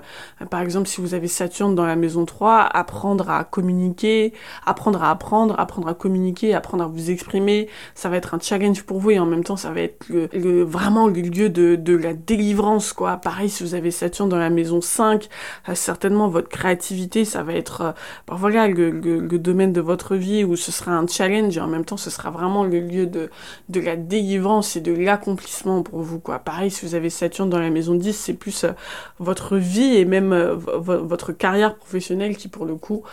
par 0.50 0.62
exemple, 0.62 0.88
si 0.88 1.00
vous 1.00 1.13
avez 1.13 1.28
Saturne 1.28 1.76
dans 1.76 1.86
la 1.86 1.96
maison 1.96 2.26
3, 2.26 2.62
apprendre 2.62 3.30
à 3.30 3.44
communiquer, 3.44 4.34
apprendre 4.65 5.04
à 5.04 5.12
apprendre, 5.12 5.60
apprendre 5.60 5.88
à 5.88 5.94
communiquer, 5.94 6.56
apprendre 6.56 6.86
à 6.86 6.88
vous 6.88 7.12
exprimer, 7.12 7.70
ça 7.94 8.10
va 8.10 8.17
être 8.17 8.34
un 8.34 8.39
challenge 8.39 8.82
pour 8.84 9.00
vous 9.00 9.12
et 9.12 9.20
en 9.20 9.28
même 9.28 9.44
temps, 9.44 9.58
ça 9.58 9.72
va 9.72 9.82
être 9.82 10.08
le, 10.10 10.63
vraiment 10.63 11.06
le 11.08 11.22
lieu 11.22 11.50
de, 11.50 11.76
de 11.76 11.96
la 11.96 12.13
délivrance, 12.13 12.94
quoi. 12.94 13.17
Pareil, 13.17 13.50
si 13.50 13.63
vous 13.63 13.76
avez 13.76 13.91
Saturne 13.91 14.30
dans 14.30 14.39
la 14.39 14.50
maison 14.50 14.82
5, 14.82 15.28
euh, 15.70 15.76
certainement 15.76 16.30
votre 16.30 16.50
créativité, 16.50 17.26
ça 17.26 17.44
va 17.44 17.54
être, 17.54 17.94
bah, 18.28 18.36
voilà, 18.38 18.70
le, 18.73 19.39
domaine 19.39 19.73
de 19.73 19.81
votre 19.81 20.15
vie 20.15 20.43
où 20.43 20.55
ce 20.55 20.71
sera 20.71 20.91
un 20.91 21.07
challenge 21.07 21.57
et 21.57 21.62
en 21.62 21.67
même 21.67 21.86
temps 21.86 21.97
ce 21.97 22.10
sera 22.10 22.29
vraiment 22.29 22.63
le 22.63 22.79
lieu 22.79 23.05
de, 23.05 23.29
de 23.69 23.79
la 23.79 23.95
délivrance 23.95 24.75
et 24.75 24.81
de 24.81 24.93
l'accomplissement 24.93 25.84
pour 25.84 26.01
vous 26.01 26.19
quoi. 26.19 26.39
Pareil 26.39 26.71
si 26.71 26.86
vous 26.86 26.95
avez 26.95 27.10
Saturne 27.10 27.49
dans 27.49 27.60
la 27.60 27.69
maison 27.69 27.95
10 27.95 28.13
c'est 28.13 28.34
plus 28.34 28.63
euh, 28.63 28.71
votre 29.19 29.57
vie 29.57 29.95
et 29.97 30.05
même 30.05 30.34
euh, 30.34 30.55
votre 30.55 31.31
carrière 31.31 31.75
professionnelle 31.75 32.38
qui 32.38 32.47
pour 32.47 32.65
le 32.65 32.75
coup 32.75 33.03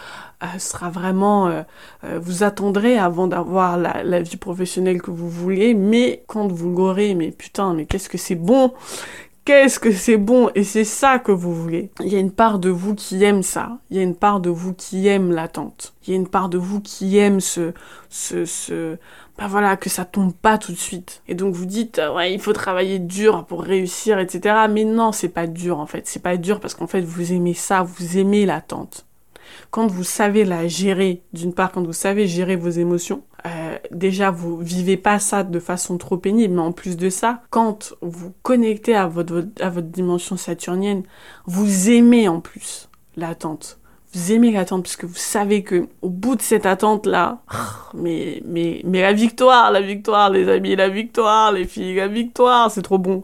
euh, 0.43 0.59
sera 0.59 0.91
vraiment 0.91 1.65
vous 2.03 2.43
attendrez 2.43 2.99
avant 2.99 3.27
d'avoir 3.27 3.77
la, 3.77 4.03
la 4.05 4.21
vie 4.21 4.37
professionnelle 4.37 5.03
que 5.03 5.11
vous 5.11 5.29
voulez 5.29 5.75
mais 5.75 6.23
quand 6.27 6.51
vous 6.51 6.75
l'aurez 6.75 7.15
mais 7.15 7.31
putain 7.31 7.75
mais 7.75 7.87
qu'est-ce 7.87 8.09
que 8.09 8.19
c'est 8.19 8.35
bon 8.35 8.73
qu'est-ce 9.49 9.79
que 9.81 9.93
c'est 9.93 10.19
bon 10.19 10.51
et 10.55 10.63
c'est 10.63 10.85
ça 10.85 11.19
que 11.19 11.33
vous 11.33 11.55
voulez. 11.55 11.91
Il 12.01 12.09
y 12.09 12.17
a 12.17 12.19
une 12.19 12.33
part 12.33 12.59
de 12.59 12.69
vous 12.69 12.95
qui 12.95 13.25
aime 13.25 13.43
ça. 13.43 13.79
Il 13.89 13.97
y 13.97 14.01
a 14.01 14.03
une 14.03 14.15
part 14.15 14.41
de 14.41 14.51
vous 14.51 14.75
qui 14.75 15.09
aime 15.09 15.33
l'attente. 15.33 15.95
Il 16.07 16.11
y 16.11 16.13
a 16.13 16.17
une 16.17 16.29
part 16.29 16.51
de 16.51 16.59
vous 16.59 16.83
qui 16.83 17.17
aime 17.17 17.41
ce, 17.41 17.73
ce, 18.11 18.45
ce, 18.45 18.99
bah 19.39 19.47
voilà, 19.49 19.79
que 19.79 19.89
ça 19.89 20.05
tombe 20.05 20.35
pas 20.35 20.59
tout 20.59 20.73
de 20.73 20.77
suite. 20.77 21.23
Et 21.29 21.35
donc 21.35 21.55
vous 21.55 21.65
dites, 21.65 21.99
euh, 21.99 22.13
ouais, 22.13 22.35
il 22.35 22.41
faut 22.41 22.53
travailler 22.53 22.99
dur 22.99 23.47
pour 23.47 23.63
réussir, 23.63 24.19
etc. 24.19 24.67
Mais 24.69 24.85
non, 24.85 25.13
c'est 25.13 25.31
pas 25.31 25.47
dur 25.47 25.81
en 25.81 25.87
fait. 25.87 26.07
C'est 26.07 26.23
pas 26.23 26.37
dur 26.37 26.61
parce 26.61 26.75
qu'en 26.75 26.87
fait, 26.87 27.01
vous 27.01 27.33
aimez 27.33 27.55
ça, 27.55 27.83
vous 27.83 28.19
aimez 28.19 28.45
l'attente. 28.45 29.07
Quand 29.71 29.87
vous 29.87 30.05
savez 30.05 30.45
la 30.45 30.69
gérer, 30.69 31.23
d'une 31.33 31.55
part, 31.55 31.73
quand 31.73 31.87
vous 31.87 31.95
savez 31.95 32.27
gérer 32.27 32.57
vos 32.57 32.69
émotions, 32.69 33.23
euh, 33.47 33.79
déjà 33.91 34.31
vous 34.31 34.59
vivez 34.59 34.97
pas 34.97 35.19
ça 35.19 35.45
de 35.45 35.61
façon 35.61 35.99
trop 35.99 36.17
pénible, 36.17 36.55
mais 36.55 36.61
en 36.61 36.73
plus 36.73 36.97
de 36.97 37.11
ça, 37.11 37.43
quand 37.51 37.95
vous 38.01 38.33
connectez 38.43 38.95
à 38.95 39.07
votre, 39.07 39.47
à 39.61 39.71
votre 39.71 39.89
dimension 39.89 40.37
saturnienne, 40.37 41.03
vous 41.47 41.91
aimez 41.91 42.29
en 42.29 42.41
plus 42.41 42.89
l'attente 43.17 43.79
vous 44.19 44.33
aimez 44.33 44.51
l'attente 44.51 44.83
puisque 44.83 45.05
vous 45.05 45.15
savez 45.15 45.63
que 45.63 45.87
au 46.03 46.09
bout 46.09 46.35
de 46.35 46.43
cette 46.43 46.67
attente 46.67 47.07
là, 47.07 47.39
mais 47.95 48.43
mais 48.45 48.83
mais 48.85 49.01
la 49.01 49.13
victoire, 49.13 49.71
la 49.71 49.81
victoire, 49.81 50.31
les 50.31 50.49
amis, 50.49 50.75
la 50.75 50.89
victoire, 50.89 51.53
les 51.53 51.65
filles, 51.65 51.95
la 51.95 52.09
victoire, 52.09 52.71
c'est 52.71 52.83
trop 52.83 52.99
bon. 52.99 53.23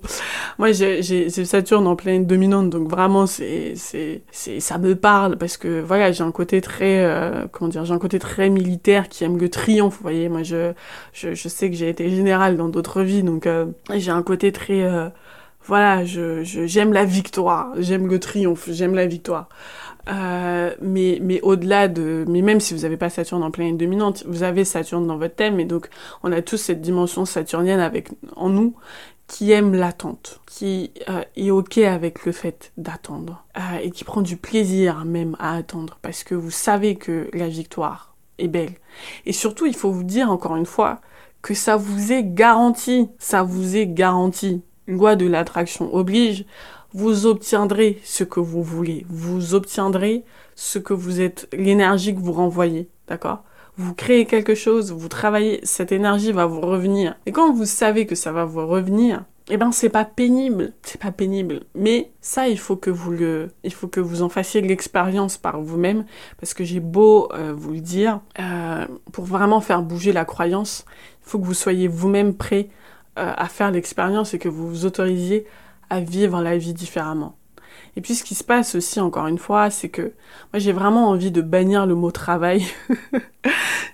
Moi 0.59 0.73
j'ai 0.73 1.03
j'ai 1.03 1.29
Saturne 1.31 1.87
en 1.87 1.97
pleine 1.97 2.27
dominante 2.27 2.71
donc 2.71 2.89
vraiment 2.89 3.27
c'est 3.27 3.75
c'est 3.77 4.23
c'est 4.31 4.61
ça 4.61 4.79
me 4.79 4.95
parle 4.95 5.37
parce 5.37 5.57
que 5.57 5.81
voilà 5.81 6.13
j'ai 6.13 6.23
un 6.23 6.33
côté 6.33 6.61
très 6.61 7.05
euh, 7.05 7.47
comment 7.51 7.69
dire 7.69 7.85
j'ai 7.85 7.95
un 7.95 7.99
côté 7.99 8.19
très 8.19 8.49
militaire 8.49 9.09
qui 9.09 9.25
aime 9.25 9.39
le 9.39 9.49
triomphe. 9.49 9.97
Vous 9.97 10.03
voyez 10.03 10.29
moi 10.29 10.43
je 10.45 10.73
je, 11.13 11.35
je 11.35 11.49
sais 11.49 11.71
que 11.71 11.77
j'ai 11.77 11.89
été 11.89 12.09
général 12.11 12.57
dans 12.57 12.69
d'autres 12.69 13.03
vies 13.03 13.23
donc 13.25 13.47
euh, 13.47 13.67
j'ai 13.95 14.13
un 14.13 14.23
côté 14.23 14.53
très 14.53 14.83
euh, 14.83 15.09
voilà, 15.67 16.05
je, 16.05 16.43
j'aime 16.45 16.93
la 16.93 17.07
victoire, 17.07 17.73
j'aime 17.79 18.07
le 18.07 18.21
triomphe, 18.21 18.69
j'aime 18.71 18.95
la 18.95 19.07
victoire. 19.07 19.49
Euh, 20.09 20.75
mais 20.83 21.19
mais 21.23 21.40
au-delà 21.40 21.88
de, 21.88 22.25
mais 22.29 22.43
même 22.43 22.61
si 22.61 22.75
vous 22.75 22.81
n'avez 22.81 22.97
pas 22.97 23.09
Saturne 23.09 23.43
en 23.43 23.51
pleine 23.51 23.77
dominante, 23.79 24.25
vous 24.27 24.43
avez 24.43 24.64
Saturne 24.64 25.07
dans 25.07 25.17
votre 25.17 25.35
thème, 25.35 25.61
et 25.61 25.64
donc 25.64 25.88
on 26.23 26.33
a 26.33 26.43
tous 26.43 26.59
cette 26.59 26.83
dimension 26.83 27.25
saturnienne 27.25 27.81
avec 27.81 28.11
en 28.37 28.51
nous 28.51 28.75
qui 29.27 29.53
aime 29.53 29.75
l'attente, 29.75 30.40
qui 30.47 30.93
euh, 31.09 31.23
est 31.37 31.51
ok 31.51 31.79
avec 31.79 32.27
le 32.27 32.33
fait 32.33 32.73
d'attendre 32.77 33.45
euh, 33.57 33.79
et 33.83 33.90
qui 33.90 34.05
prend 34.05 34.21
du 34.21 34.37
plaisir 34.37 35.05
même 35.07 35.37
à 35.38 35.57
attendre 35.57 35.99
parce 36.03 36.25
que 36.25 36.35
vous 36.35 36.51
savez 36.51 36.97
que 36.97 37.31
la 37.33 37.49
victoire 37.49 38.14
est 38.38 38.49
belle. 38.49 38.75
Et 39.25 39.33
surtout, 39.33 39.64
il 39.64 39.75
faut 39.75 39.90
vous 39.90 40.05
dire 40.05 40.31
encore 40.31 40.57
une 40.57 40.67
fois 40.67 41.01
que 41.40 41.55
ça 41.55 41.77
vous 41.77 42.12
est 42.12 42.25
garanti, 42.25 43.09
ça 43.19 43.43
vous 43.43 43.77
est 43.77 43.87
garanti 43.87 44.62
loi 44.87 45.17
de 45.17 45.27
l'attraction 45.27 45.95
oblige, 45.95 46.45
vous 46.95 47.27
obtiendrez 47.27 48.01
ce 48.05 48.25
que 48.25 48.41
vous 48.41 48.63
voulez. 48.63 49.05
Vous 49.09 49.55
obtiendrez 49.55 50.25
ce 50.55 50.79
que 50.79 50.95
vous 50.95 51.21
êtes, 51.21 51.49
l'énergie 51.53 52.15
que 52.15 52.21
vous 52.21 52.33
renvoyez. 52.33 52.89
D'accord? 53.09 53.43
Vous 53.77 53.93
créez 53.93 54.25
quelque 54.25 54.55
chose, 54.55 54.93
vous 54.93 55.09
travaillez, 55.09 55.59
cette 55.65 55.91
énergie 55.91 56.31
va 56.31 56.47
vous 56.47 56.61
revenir. 56.61 57.17
Et 57.27 57.33
quand 57.33 57.53
vous 57.53 57.67
savez 57.67 58.07
que 58.07 58.15
ça 58.15 58.31
va 58.31 58.45
vous 58.45 58.65
revenir, 58.65 59.25
eh 59.51 59.57
ben 59.57 59.73
c'est 59.73 59.89
pas 59.89 60.05
pénible, 60.05 60.73
c'est 60.83 61.01
pas 61.01 61.11
pénible. 61.11 61.63
Mais 61.75 62.13
ça, 62.21 62.49
il 62.49 62.59
faut 62.59 62.77
que 62.77 62.91
vous 62.91 63.11
le, 63.11 63.51
il 63.65 63.75
faut 63.75 63.89
que 63.89 64.01
vous 64.01 64.23
en 64.23 64.29
fassiez 64.29 64.61
l'expérience 64.61 65.37
par 65.37 65.61
vous-même, 65.61 66.05
parce 66.38 66.55
que 66.55 66.63
j'ai 66.63 66.79
beau 66.79 67.29
euh, 67.35 67.53
vous 67.55 67.73
le 67.73 67.81
dire, 67.81 68.21
euh, 68.38 68.87
pour 69.13 69.25
vraiment 69.25 69.61
faire 69.61 69.83
bouger 69.83 70.13
la 70.13 70.25
croyance, 70.25 70.85
il 71.27 71.31
faut 71.31 71.40
que 71.40 71.45
vous 71.45 71.53
soyez 71.53 71.88
vous-même 71.88 72.35
prêt 72.35 72.69
euh, 73.19 73.33
à 73.37 73.49
faire 73.49 73.73
l'expérience 73.73 74.35
et 74.35 74.38
que 74.38 74.49
vous 74.49 74.69
vous 74.69 74.87
autorisiez 74.87 75.47
à 75.91 76.01
vivre 76.01 76.43
la 76.43 76.57
vie 76.57 76.75
différemment. 76.75 77.39
Et 77.97 78.01
puis 78.01 78.15
ce 78.15 78.25
qui 78.25 78.35
se 78.35 78.45
passe 78.45 78.75
aussi, 78.75 79.01
encore 79.01 79.27
une 79.27 79.38
fois, 79.38 79.71
c'est 79.71 79.88
que 79.88 80.03
moi 80.53 80.59
j'ai 80.59 80.73
vraiment 80.73 81.09
envie 81.09 81.31
de 81.31 81.40
bannir 81.40 81.87
le 81.87 81.95
mot 81.95 82.11
travail. 82.11 82.65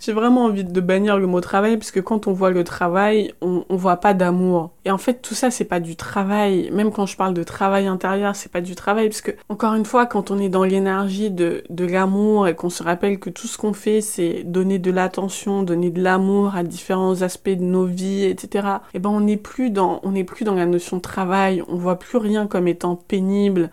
j'ai 0.00 0.12
vraiment 0.12 0.44
envie 0.44 0.64
de 0.64 0.80
bannir 0.80 1.18
le 1.18 1.26
mot 1.26 1.40
travail, 1.40 1.76
parce 1.76 1.90
que 1.90 2.00
quand 2.00 2.26
on 2.26 2.32
voit 2.32 2.50
le 2.50 2.64
travail, 2.64 3.34
on, 3.42 3.64
on 3.68 3.76
voit 3.76 3.98
pas 3.98 4.14
d'amour. 4.14 4.70
Et 4.84 4.90
en 4.90 4.98
fait, 4.98 5.20
tout 5.20 5.34
ça, 5.34 5.50
c'est 5.50 5.64
pas 5.64 5.80
du 5.80 5.94
travail. 5.94 6.70
Même 6.72 6.90
quand 6.90 7.06
je 7.06 7.16
parle 7.16 7.34
de 7.34 7.42
travail 7.42 7.86
intérieur, 7.86 8.34
c'est 8.34 8.50
pas 8.50 8.62
du 8.62 8.74
travail, 8.74 9.08
parce 9.08 9.20
que, 9.20 9.32
encore 9.48 9.74
une 9.74 9.84
fois, 9.84 10.06
quand 10.06 10.30
on 10.30 10.38
est 10.38 10.48
dans 10.48 10.64
l'énergie 10.64 11.30
de, 11.30 11.62
de 11.68 11.84
l'amour 11.84 12.48
et 12.48 12.54
qu'on 12.54 12.70
se 12.70 12.82
rappelle 12.82 13.18
que 13.18 13.30
tout 13.30 13.46
ce 13.46 13.58
qu'on 13.58 13.74
fait, 13.74 14.00
c'est 14.00 14.42
donner 14.44 14.78
de 14.78 14.90
l'attention, 14.90 15.62
donner 15.62 15.90
de 15.90 16.02
l'amour 16.02 16.54
à 16.56 16.62
différents 16.62 17.22
aspects 17.22 17.50
de 17.50 17.62
nos 17.62 17.84
vies, 17.84 18.24
etc. 18.24 18.68
Et 18.92 18.96
eh 18.96 18.98
ben, 18.98 19.10
on 19.10 19.20
n'est 19.20 19.36
plus 19.36 19.70
dans, 19.70 20.00
on 20.02 20.12
n'est 20.12 20.24
plus 20.24 20.44
dans 20.44 20.54
la 20.54 20.66
notion 20.66 20.96
de 20.96 21.02
travail. 21.02 21.62
On 21.68 21.76
voit 21.76 21.98
plus 21.98 22.18
rien 22.18 22.46
comme 22.46 22.68
étant 22.68 22.96
pénible. 22.96 23.70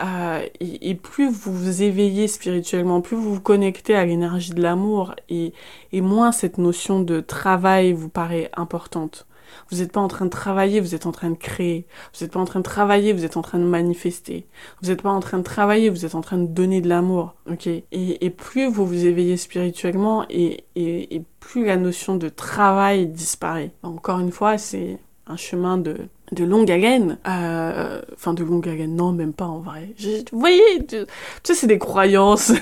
Euh, 0.00 0.46
et, 0.60 0.94
plus 0.94 1.28
vous 1.28 1.52
vous 1.52 1.82
éveillez 1.82 2.28
spirituellement, 2.28 3.00
plus 3.00 3.16
vous 3.16 3.34
vous 3.34 3.40
connectez 3.40 3.94
à 3.94 4.04
l'énergie 4.04 4.52
de 4.52 4.62
l'amour, 4.62 5.14
et, 5.28 5.52
moins 5.92 6.32
cette 6.32 6.58
notion 6.58 7.00
de 7.00 7.20
travail 7.20 7.92
vous 7.92 8.08
paraît 8.08 8.50
importante. 8.56 9.26
Vous 9.70 9.78
n'êtes 9.78 9.92
pas 9.92 10.00
en 10.00 10.08
train 10.08 10.26
de 10.26 10.30
travailler, 10.30 10.80
vous 10.80 10.94
êtes 10.94 11.06
en 11.06 11.12
train 11.12 11.30
de 11.30 11.36
créer. 11.36 11.86
Vous 12.12 12.22
n'êtes 12.22 12.32
pas 12.32 12.40
en 12.40 12.44
train 12.44 12.60
de 12.60 12.64
travailler, 12.64 13.14
vous 13.14 13.24
êtes 13.24 13.38
en 13.38 13.42
train 13.42 13.58
de 13.58 13.64
manifester. 13.64 14.46
Vous 14.82 14.88
n'êtes 14.88 15.02
pas 15.02 15.10
en 15.10 15.20
train 15.20 15.38
de 15.38 15.42
travailler, 15.42 15.88
vous 15.88 16.04
êtes 16.04 16.14
en 16.14 16.20
train 16.20 16.36
de 16.36 16.46
donner 16.46 16.82
de 16.82 16.88
l'amour. 16.88 17.34
Ok? 17.50 17.66
Et, 17.66 18.30
plus 18.30 18.68
vous 18.68 18.86
vous 18.86 19.06
éveillez 19.06 19.38
spirituellement, 19.38 20.26
et 20.28 20.64
plus 21.40 21.64
la 21.64 21.76
notion 21.76 22.16
de 22.16 22.28
travail 22.28 23.06
disparaît. 23.06 23.72
Encore 23.82 24.20
une 24.20 24.32
fois, 24.32 24.58
c'est 24.58 24.98
un 25.26 25.36
chemin 25.36 25.78
de 25.78 26.08
de 26.32 26.44
longue 26.44 26.70
haleine. 26.70 27.18
Euh, 27.26 28.00
enfin, 28.14 28.34
de 28.34 28.44
longue 28.44 28.68
haleine, 28.68 28.94
non, 28.94 29.12
même 29.12 29.32
pas 29.32 29.46
en 29.46 29.58
vrai. 29.58 29.94
vous 30.32 30.38
voyez, 30.38 30.86
tu 30.86 30.96
sais, 31.42 31.54
c'est 31.54 31.66
des 31.66 31.78
croyances. 31.78 32.52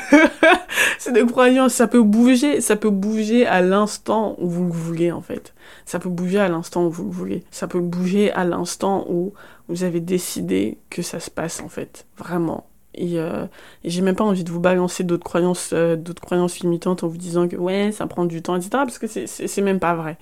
c'est 0.99 1.13
des 1.13 1.25
croyances. 1.27 1.75
Ça 1.75 1.87
peut 1.87 2.03
bouger, 2.03 2.61
ça 2.61 2.77
peut 2.77 2.91
bouger 2.91 3.47
à 3.47 3.61
l'instant 3.61 4.37
où 4.39 4.49
vous 4.49 4.65
le 4.65 4.73
voulez, 4.73 5.13
en 5.13 5.23
fait. 5.23 5.55
Ça 5.85 5.99
peut 5.99 6.09
bouger 6.09 6.39
à 6.39 6.49
l'instant 6.49 6.87
où 6.87 6.91
vous 6.91 7.05
le 7.05 7.11
voulez. 7.11 7.45
Ça 7.51 7.67
peut 7.67 7.81
bouger 7.81 8.33
à 8.33 8.45
l'instant 8.45 9.07
où 9.09 9.33
vous 9.69 9.85
avez 9.85 10.01
décidé 10.01 10.79
que 10.91 11.03
ça 11.03 11.21
se 11.21 11.31
passe, 11.31 11.61
en 11.61 11.69
fait. 11.69 12.07
Vraiment. 12.17 12.67
Et, 12.95 13.19
euh, 13.19 13.45
et 13.85 13.91
j'ai 13.91 14.01
même 14.01 14.17
pas 14.17 14.25
envie 14.25 14.45
de 14.45 14.51
vous 14.51 14.61
balancer 14.61 15.05
d'autres 15.05 15.25
croyances, 15.25 15.71
euh, 15.75 15.97
d'autres 15.97 16.23
croyances 16.23 16.61
limitantes 16.61 17.05
en 17.05 17.09
vous 17.09 17.19
disant 17.19 17.47
que 17.47 17.57
ouais, 17.57 17.93
ça 17.93 18.07
prend 18.07 18.25
du 18.25 18.41
temps, 18.41 18.57
etc. 18.57 18.71
Parce 18.71 18.99
que 18.99 19.07
c'est 19.07 19.63
même 19.63 19.81
pas 19.81 19.95
vrai. 19.95 20.17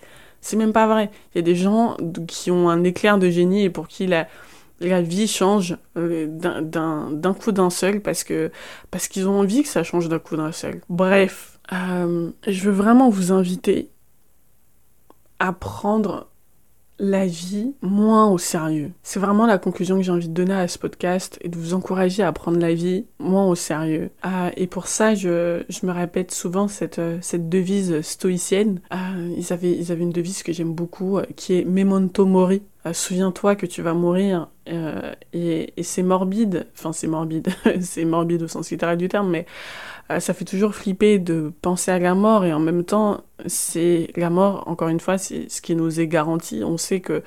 C'est 0.45 0.57
même 0.57 0.75
pas 0.75 0.87
vrai. 0.87 1.11
Il 1.35 1.39
y 1.39 1.41
a 1.41 1.43
des 1.43 1.55
gens 1.55 1.97
qui 2.29 2.51
ont 2.51 2.69
un 2.69 2.85
éclair 2.85 3.17
de 3.17 3.31
génie 3.31 3.65
et 3.65 3.71
pour 3.71 3.89
qui 3.89 4.07
la, 4.07 4.29
la 4.79 5.01
vie 5.01 5.27
change 5.27 5.79
euh, 5.97 6.27
d'un 6.29 7.35
coup 7.35 7.51
d'un 7.51 7.71
seul 7.71 8.03
parce 8.03 8.25
que 8.25 8.53
parce 8.91 9.09
qu'ils 9.09 9.27
ont 9.27 9.41
envie 9.41 9.63
que 9.63 9.71
ça 9.71 9.83
change 9.83 10.11
d'un 10.11 10.19
coup 10.19 10.37
d'un 10.37 10.53
seul. 10.53 10.83
Bref, 10.91 11.59
euh, 11.73 12.31
je 12.47 12.61
veux 12.61 12.73
vraiment 12.73 13.09
vous 13.09 13.33
inviter 13.33 13.89
à 15.39 15.55
prendre 15.55 16.29
la 16.99 17.27
vie 17.27 17.75
moins 17.83 18.29
au 18.29 18.39
sérieux. 18.39 18.93
C'est 19.03 19.21
vraiment 19.21 19.47
la 19.47 19.59
conclusion 19.59 19.97
que 19.97 20.03
j'ai 20.03 20.13
envie 20.13 20.29
de 20.29 20.35
donner 20.35 20.55
à 20.55 20.69
ce 20.69 20.79
podcast 20.79 21.39
et 21.41 21.49
de 21.49 21.57
vous 21.57 21.75
encourager 21.75 22.23
à 22.23 22.33
prendre 22.33 22.59
la 22.59 22.75
vie 22.75 23.07
moins 23.19 23.47
au 23.47 23.55
sérieux. 23.55 24.11
Ah, 24.23 24.51
et 24.57 24.67
pour 24.67 24.87
ça, 24.87 25.15
je, 25.15 25.63
je, 25.69 25.87
me 25.87 25.93
répète 25.93 26.33
souvent 26.33 26.69
cette, 26.69 26.99
euh, 26.99 27.19
cette 27.21 27.49
devise 27.49 28.01
stoïcienne. 28.03 28.81
Ah, 28.91 29.13
ils, 29.37 29.53
avaient, 29.53 29.73
ils 29.73 29.93
avaient 29.93 30.03
une 30.03 30.11
devise 30.11 30.43
que 30.43 30.53
j'aime 30.53 30.73
beaucoup 30.73 31.19
euh, 31.19 31.25
qui 31.37 31.59
est 31.59 31.65
Memento 31.65 32.27
Mori. 32.27 32.63
Euh, 32.87 32.93
souviens-toi 32.93 33.57
que 33.57 33.67
tu 33.67 33.83
vas 33.83 33.95
mourir 33.95 34.49
et, 34.67 35.75
et 35.77 35.83
c'est 35.83 36.03
morbide, 36.03 36.67
enfin 36.75 36.93
c'est 36.93 37.07
morbide, 37.07 37.49
c'est 37.81 38.05
morbide 38.05 38.43
au 38.43 38.49
sens 38.49 38.71
littéral 38.71 38.97
du 38.97 39.09
terme, 39.09 39.31
mais 39.31 39.47
euh, 40.11 40.21
ça 40.21 40.35
fait 40.35 40.45
toujours 40.45 40.75
flipper 40.75 41.19
de 41.19 41.53
penser 41.63 41.91
à 41.91 41.99
la 41.99 42.15
mort 42.15 42.45
et 42.45 42.53
en 42.53 42.61
même 42.61 42.85
temps, 42.85 43.23
c'est 43.47 44.11
la 44.17 44.31
mort, 44.31 44.65
encore 44.67 44.89
une 44.89 45.01
fois, 45.01 45.17
c'est 45.19 45.49
ce 45.51 45.63
qui 45.63 45.75
nous 45.75 46.01
est 46.01 46.09
garanti. 46.09 46.63
On 46.65 46.77
sait 46.77 47.01
que 47.01 47.23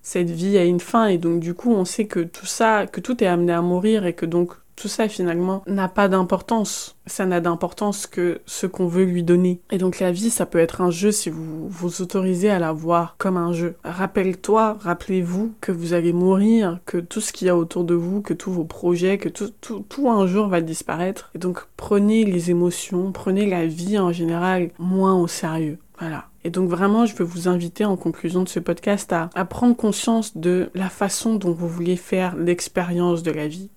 cette 0.00 0.30
vie 0.30 0.56
a 0.58 0.64
une 0.64 0.80
fin 0.80 1.06
et 1.06 1.18
donc 1.18 1.40
du 1.40 1.54
coup, 1.54 1.72
on 1.72 1.84
sait 1.84 2.06
que 2.06 2.20
tout 2.20 2.46
ça, 2.46 2.86
que 2.86 3.00
tout 3.00 3.22
est 3.22 3.26
amené 3.26 3.52
à 3.52 3.62
mourir 3.62 4.06
et 4.06 4.14
que 4.14 4.26
donc 4.26 4.52
tout 4.76 4.88
ça 4.88 5.08
finalement 5.08 5.62
n'a 5.66 5.88
pas 5.88 6.08
d'importance. 6.08 6.96
Ça 7.06 7.26
n'a 7.26 7.40
d'importance 7.40 8.06
que 8.06 8.40
ce 8.46 8.66
qu'on 8.66 8.86
veut 8.86 9.04
lui 9.04 9.22
donner. 9.22 9.60
Et 9.70 9.78
donc 9.78 9.98
la 10.00 10.12
vie, 10.12 10.30
ça 10.30 10.46
peut 10.46 10.58
être 10.58 10.80
un 10.80 10.90
jeu 10.90 11.10
si 11.10 11.30
vous 11.30 11.68
vous 11.68 12.02
autorisez 12.02 12.50
à 12.50 12.58
la 12.58 12.72
voir 12.72 13.16
comme 13.18 13.36
un 13.36 13.52
jeu. 13.52 13.76
Rappelle-toi, 13.84 14.78
rappelez-vous 14.80 15.54
que 15.60 15.72
vous 15.72 15.94
allez 15.94 16.12
mourir, 16.12 16.78
que 16.86 16.98
tout 16.98 17.20
ce 17.20 17.32
qu'il 17.32 17.46
y 17.46 17.50
a 17.50 17.56
autour 17.56 17.84
de 17.84 17.94
vous, 17.94 18.22
que 18.22 18.34
tous 18.34 18.52
vos 18.52 18.64
projets, 18.64 19.18
que 19.18 19.28
tout, 19.28 19.50
tout, 19.60 19.84
tout 19.88 20.08
un 20.08 20.26
jour 20.26 20.46
va 20.48 20.60
disparaître. 20.60 21.30
Et 21.34 21.38
donc 21.38 21.66
prenez 21.76 22.24
les 22.24 22.50
émotions, 22.50 23.12
prenez 23.12 23.46
la 23.46 23.66
vie 23.66 23.98
en 23.98 24.12
général 24.12 24.70
moins 24.78 25.14
au 25.14 25.26
sérieux. 25.26 25.78
Voilà. 25.98 26.26
Et 26.44 26.50
donc 26.50 26.68
vraiment, 26.68 27.06
je 27.06 27.14
veux 27.14 27.24
vous 27.24 27.46
inviter 27.46 27.84
en 27.84 27.96
conclusion 27.96 28.42
de 28.42 28.48
ce 28.48 28.58
podcast 28.58 29.12
à, 29.12 29.30
à 29.34 29.44
prendre 29.44 29.76
conscience 29.76 30.36
de 30.36 30.70
la 30.74 30.88
façon 30.88 31.36
dont 31.36 31.52
vous 31.52 31.68
voulez 31.68 31.96
faire 31.96 32.34
l'expérience 32.34 33.22
de 33.22 33.30
la 33.30 33.46
vie 33.46 33.70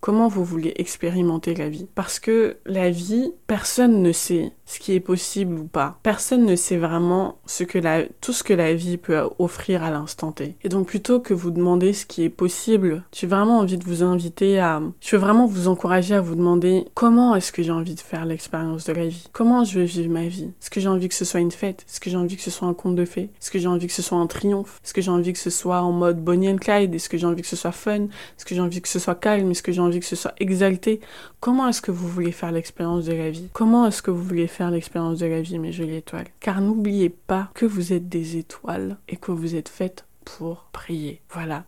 comment 0.00 0.28
vous 0.28 0.44
voulez 0.44 0.72
expérimenter 0.76 1.54
la 1.54 1.68
vie. 1.68 1.86
Parce 1.94 2.18
que 2.18 2.56
la 2.66 2.90
vie, 2.90 3.32
personne 3.46 4.02
ne 4.02 4.12
sait 4.12 4.52
ce 4.66 4.78
qui 4.78 4.92
est 4.92 5.00
possible 5.00 5.58
ou 5.58 5.64
pas. 5.64 5.98
Personne 6.02 6.44
ne 6.44 6.54
sait 6.54 6.76
vraiment 6.76 7.38
ce 7.46 7.64
que 7.64 7.78
la, 7.78 8.02
tout 8.20 8.32
ce 8.32 8.44
que 8.44 8.52
la 8.52 8.74
vie 8.74 8.98
peut 8.98 9.18
offrir 9.38 9.82
à 9.82 9.90
l'instant 9.90 10.30
T. 10.32 10.56
Et 10.62 10.68
donc 10.68 10.88
plutôt 10.88 11.20
que 11.20 11.32
vous 11.34 11.50
demander 11.50 11.92
ce 11.92 12.04
qui 12.04 12.22
est 12.22 12.28
possible, 12.28 13.02
j'ai 13.12 13.26
vraiment 13.26 13.58
envie 13.58 13.78
de 13.78 13.84
vous 13.84 14.02
inviter 14.02 14.58
à... 14.60 14.82
Je 15.00 15.16
veux 15.16 15.22
vraiment 15.22 15.46
vous 15.46 15.68
encourager 15.68 16.14
à 16.14 16.20
vous 16.20 16.34
demander 16.34 16.84
comment 16.94 17.34
est-ce 17.34 17.50
que 17.50 17.62
j'ai 17.62 17.72
envie 17.72 17.94
de 17.94 18.00
faire 18.00 18.26
l'expérience 18.26 18.84
de 18.84 18.92
la 18.92 19.06
vie? 19.06 19.24
Comment 19.32 19.64
je 19.64 19.78
veux 19.78 19.84
vivre 19.86 20.10
ma 20.10 20.26
vie? 20.26 20.50
Est-ce 20.60 20.70
que 20.70 20.80
j'ai 20.80 20.88
envie 20.88 21.08
que 21.08 21.14
ce 21.14 21.24
soit 21.24 21.40
une 21.40 21.50
fête? 21.50 21.84
Est-ce 21.88 22.00
que 22.00 22.10
j'ai 22.10 22.16
envie 22.16 22.36
que 22.36 22.42
ce 22.42 22.50
soit 22.50 22.68
un 22.68 22.74
conte 22.74 22.94
de 22.94 23.04
fées? 23.04 23.30
Est-ce 23.40 23.50
que 23.50 23.58
j'ai 23.58 23.68
envie 23.68 23.86
que 23.86 23.92
ce 23.92 24.02
soit 24.02 24.18
un 24.18 24.26
triomphe? 24.26 24.80
Est-ce 24.84 24.92
que 24.92 25.00
j'ai 25.00 25.10
envie 25.10 25.32
que 25.32 25.38
ce 25.38 25.50
soit 25.50 25.80
en 25.80 25.92
mode 25.92 26.22
Bonnie 26.22 26.50
and 26.50 26.56
Clyde? 26.56 26.94
Est-ce 26.94 27.08
que 27.08 27.16
j'ai 27.16 27.26
envie 27.26 27.42
que 27.42 27.48
ce 27.48 27.56
soit 27.56 27.72
fun? 27.72 28.04
Est-ce 28.04 28.44
que 28.44 28.54
j'ai 28.54 28.60
envie 28.60 28.82
que 28.82 28.88
ce 28.88 28.98
soit 28.98 29.14
calme? 29.14 29.50
Est-ce 29.50 29.62
que 29.62 29.72
j'ai 29.72 29.80
que 29.96 30.04
ce 30.04 30.16
soit 30.16 30.34
exalté 30.38 31.00
Comment 31.40 31.68
est-ce 31.68 31.80
que 31.80 31.90
vous 31.90 32.08
voulez 32.08 32.32
faire 32.32 32.52
l'expérience 32.52 33.04
de 33.06 33.14
la 33.14 33.30
vie? 33.30 33.48
Comment 33.52 33.86
est-ce 33.86 34.02
que 34.02 34.10
vous 34.10 34.22
voulez 34.22 34.46
faire 34.46 34.58
faire 34.58 34.70
l'expérience 34.72 35.20
de 35.20 35.26
la 35.26 35.40
vie, 35.40 35.58
mes 35.58 35.72
jolies 35.72 35.96
étoiles? 35.96 36.26
Car 36.40 36.60
n'oubliez 36.60 37.10
pas 37.10 37.50
que 37.54 37.64
vous 37.64 37.92
êtes 37.92 38.08
des 38.08 38.36
étoiles 38.36 38.96
et 39.08 39.16
que 39.16 39.30
vous 39.30 39.54
êtes 39.54 39.68
faites 39.68 40.04
pour 40.36 40.66
prier. 40.72 41.20
Voilà. 41.32 41.64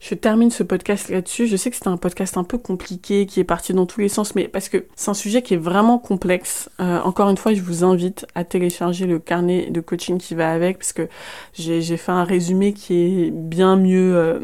Je 0.00 0.14
termine 0.14 0.50
ce 0.50 0.62
podcast 0.62 1.08
là-dessus. 1.08 1.46
Je 1.46 1.56
sais 1.56 1.70
que 1.70 1.76
c'était 1.76 1.88
un 1.88 1.96
podcast 1.96 2.36
un 2.36 2.44
peu 2.44 2.58
compliqué, 2.58 3.26
qui 3.26 3.40
est 3.40 3.44
parti 3.44 3.72
dans 3.72 3.86
tous 3.86 4.00
les 4.00 4.08
sens, 4.08 4.34
mais 4.34 4.48
parce 4.48 4.68
que 4.68 4.86
c'est 4.96 5.10
un 5.10 5.14
sujet 5.14 5.42
qui 5.42 5.54
est 5.54 5.58
vraiment 5.58 5.98
complexe. 5.98 6.70
Euh, 6.80 7.00
encore 7.02 7.28
une 7.28 7.36
fois, 7.36 7.54
je 7.54 7.62
vous 7.62 7.84
invite 7.84 8.26
à 8.34 8.44
télécharger 8.44 9.06
le 9.06 9.18
carnet 9.18 9.70
de 9.70 9.80
coaching 9.80 10.18
qui 10.18 10.34
va 10.34 10.50
avec, 10.50 10.78
parce 10.78 10.92
que 10.92 11.08
j'ai 11.54 11.96
fait 11.96 12.12
un 12.12 12.24
résumé 12.24 12.72
qui 12.72 12.94
est 12.94 13.30
bien 13.30 13.76
mieux, 13.76 14.16
euh, 14.16 14.40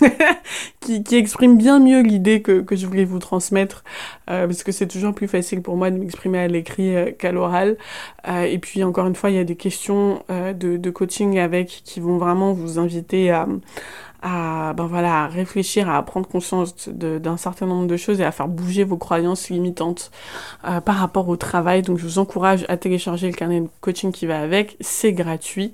qui, 0.80 1.02
exprime 1.12 1.58
bien 1.58 1.78
mieux 1.80 2.02
l'idée 2.02 2.42
que, 2.42 2.64
je 2.70 2.86
voulais 2.86 3.04
vous 3.04 3.18
transmettre, 3.18 3.82
euh, 4.30 4.46
parce 4.46 4.62
que 4.62 4.72
c'est 4.72 4.86
toujours 4.86 5.14
plus 5.14 5.28
facile 5.28 5.62
pour 5.62 5.76
moi 5.76 5.90
de 5.90 5.96
m'exprimer 5.96 6.38
à 6.38 6.48
l'écrit 6.48 6.94
qu'à 7.18 7.32
l'oral. 7.32 7.76
Et 8.26 8.58
puis 8.58 8.84
encore 8.84 9.06
une 9.06 9.14
fois, 9.14 9.30
il 9.30 9.36
y 9.36 9.38
a 9.38 9.44
des 9.44 9.56
questions 9.56 10.22
de 10.28 10.90
coaching 10.90 11.38
avec 11.38 11.82
qui 11.84 11.98
vont 12.00 12.18
vraiment 12.18 12.52
vous 12.52 12.78
inviter 12.78 13.07
à, 13.30 13.46
ben 14.22 14.86
voilà, 14.86 15.26
réfléchir, 15.26 15.88
à 15.88 16.02
prendre 16.02 16.26
conscience 16.26 16.88
d'un 16.88 17.36
certain 17.36 17.66
nombre 17.66 17.86
de 17.86 17.96
choses 17.96 18.20
et 18.20 18.24
à 18.24 18.32
faire 18.32 18.48
bouger 18.48 18.84
vos 18.84 18.96
croyances 18.96 19.48
limitantes 19.48 20.10
euh, 20.66 20.80
par 20.80 20.96
rapport 20.96 21.28
au 21.28 21.36
travail. 21.36 21.82
Donc 21.82 21.98
je 21.98 22.04
vous 22.04 22.18
encourage 22.18 22.64
à 22.68 22.76
télécharger 22.76 23.28
le 23.28 23.34
carnet 23.34 23.60
de 23.60 23.68
coaching 23.80 24.12
qui 24.12 24.26
va 24.26 24.40
avec, 24.40 24.76
c'est 24.80 25.12
gratuit. 25.12 25.72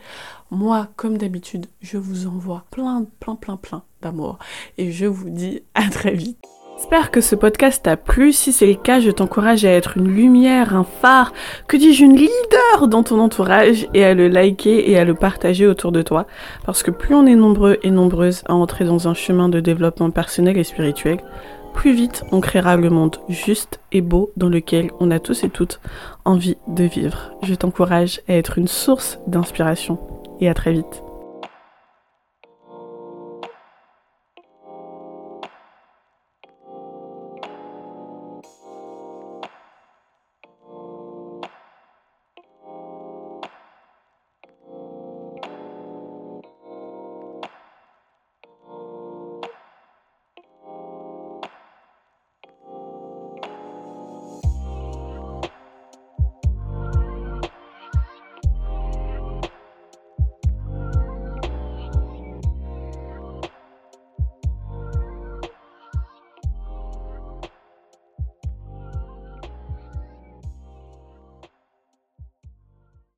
Moi, 0.51 0.89
comme 0.97 1.18
d'habitude, 1.18 1.66
je 1.80 1.97
vous 1.97 2.26
envoie 2.26 2.64
plein, 2.70 3.07
plein, 3.18 3.35
plein, 3.35 3.57
plein 3.57 3.82
d'amour 4.03 4.39
et 4.78 4.93
je 4.93 5.07
vous 5.07 5.30
dis 5.30 5.62
à 5.74 5.89
très 5.89 6.12
vite. 6.12 6.45
J'espère 6.76 7.12
que 7.12 7.20
ce 7.20 7.36
podcast 7.36 7.84
t'a 7.84 7.96
plu. 7.96 8.32
Si 8.32 8.52
c'est 8.52 8.66
le 8.66 8.74
cas, 8.74 8.98
je 8.98 9.10
t'encourage 9.10 9.64
à 9.64 9.70
être 9.70 9.96
une 9.96 10.08
lumière, 10.08 10.74
un 10.74 10.82
phare, 10.82 11.32
que 11.68 11.76
dis-je, 11.76 12.04
une 12.04 12.16
leader 12.16 12.88
dans 12.88 13.04
ton 13.04 13.20
entourage 13.20 13.86
et 13.94 14.04
à 14.04 14.12
le 14.12 14.28
liker 14.28 14.90
et 14.90 14.98
à 14.98 15.04
le 15.04 15.14
partager 15.14 15.66
autour 15.68 15.92
de 15.92 16.02
toi. 16.02 16.26
Parce 16.66 16.82
que 16.82 16.90
plus 16.90 17.14
on 17.14 17.26
est 17.26 17.36
nombreux 17.36 17.78
et 17.84 17.90
nombreuses 17.90 18.42
à 18.46 18.54
entrer 18.54 18.84
dans 18.84 19.06
un 19.06 19.14
chemin 19.14 19.48
de 19.48 19.60
développement 19.60 20.10
personnel 20.10 20.58
et 20.58 20.64
spirituel, 20.64 21.18
plus 21.74 21.92
vite 21.92 22.24
on 22.32 22.40
créera 22.40 22.76
le 22.76 22.90
monde 22.90 23.18
juste 23.28 23.80
et 23.92 24.00
beau 24.00 24.32
dans 24.36 24.48
lequel 24.48 24.90
on 24.98 25.12
a 25.12 25.20
tous 25.20 25.44
et 25.44 25.50
toutes 25.50 25.80
envie 26.24 26.56
de 26.66 26.84
vivre. 26.84 27.30
Je 27.44 27.54
t'encourage 27.54 28.20
à 28.28 28.34
être 28.34 28.58
une 28.58 28.68
source 28.68 29.20
d'inspiration 29.28 29.98
et 30.40 30.48
à 30.48 30.54
très 30.54 30.72
vite. 30.72 31.03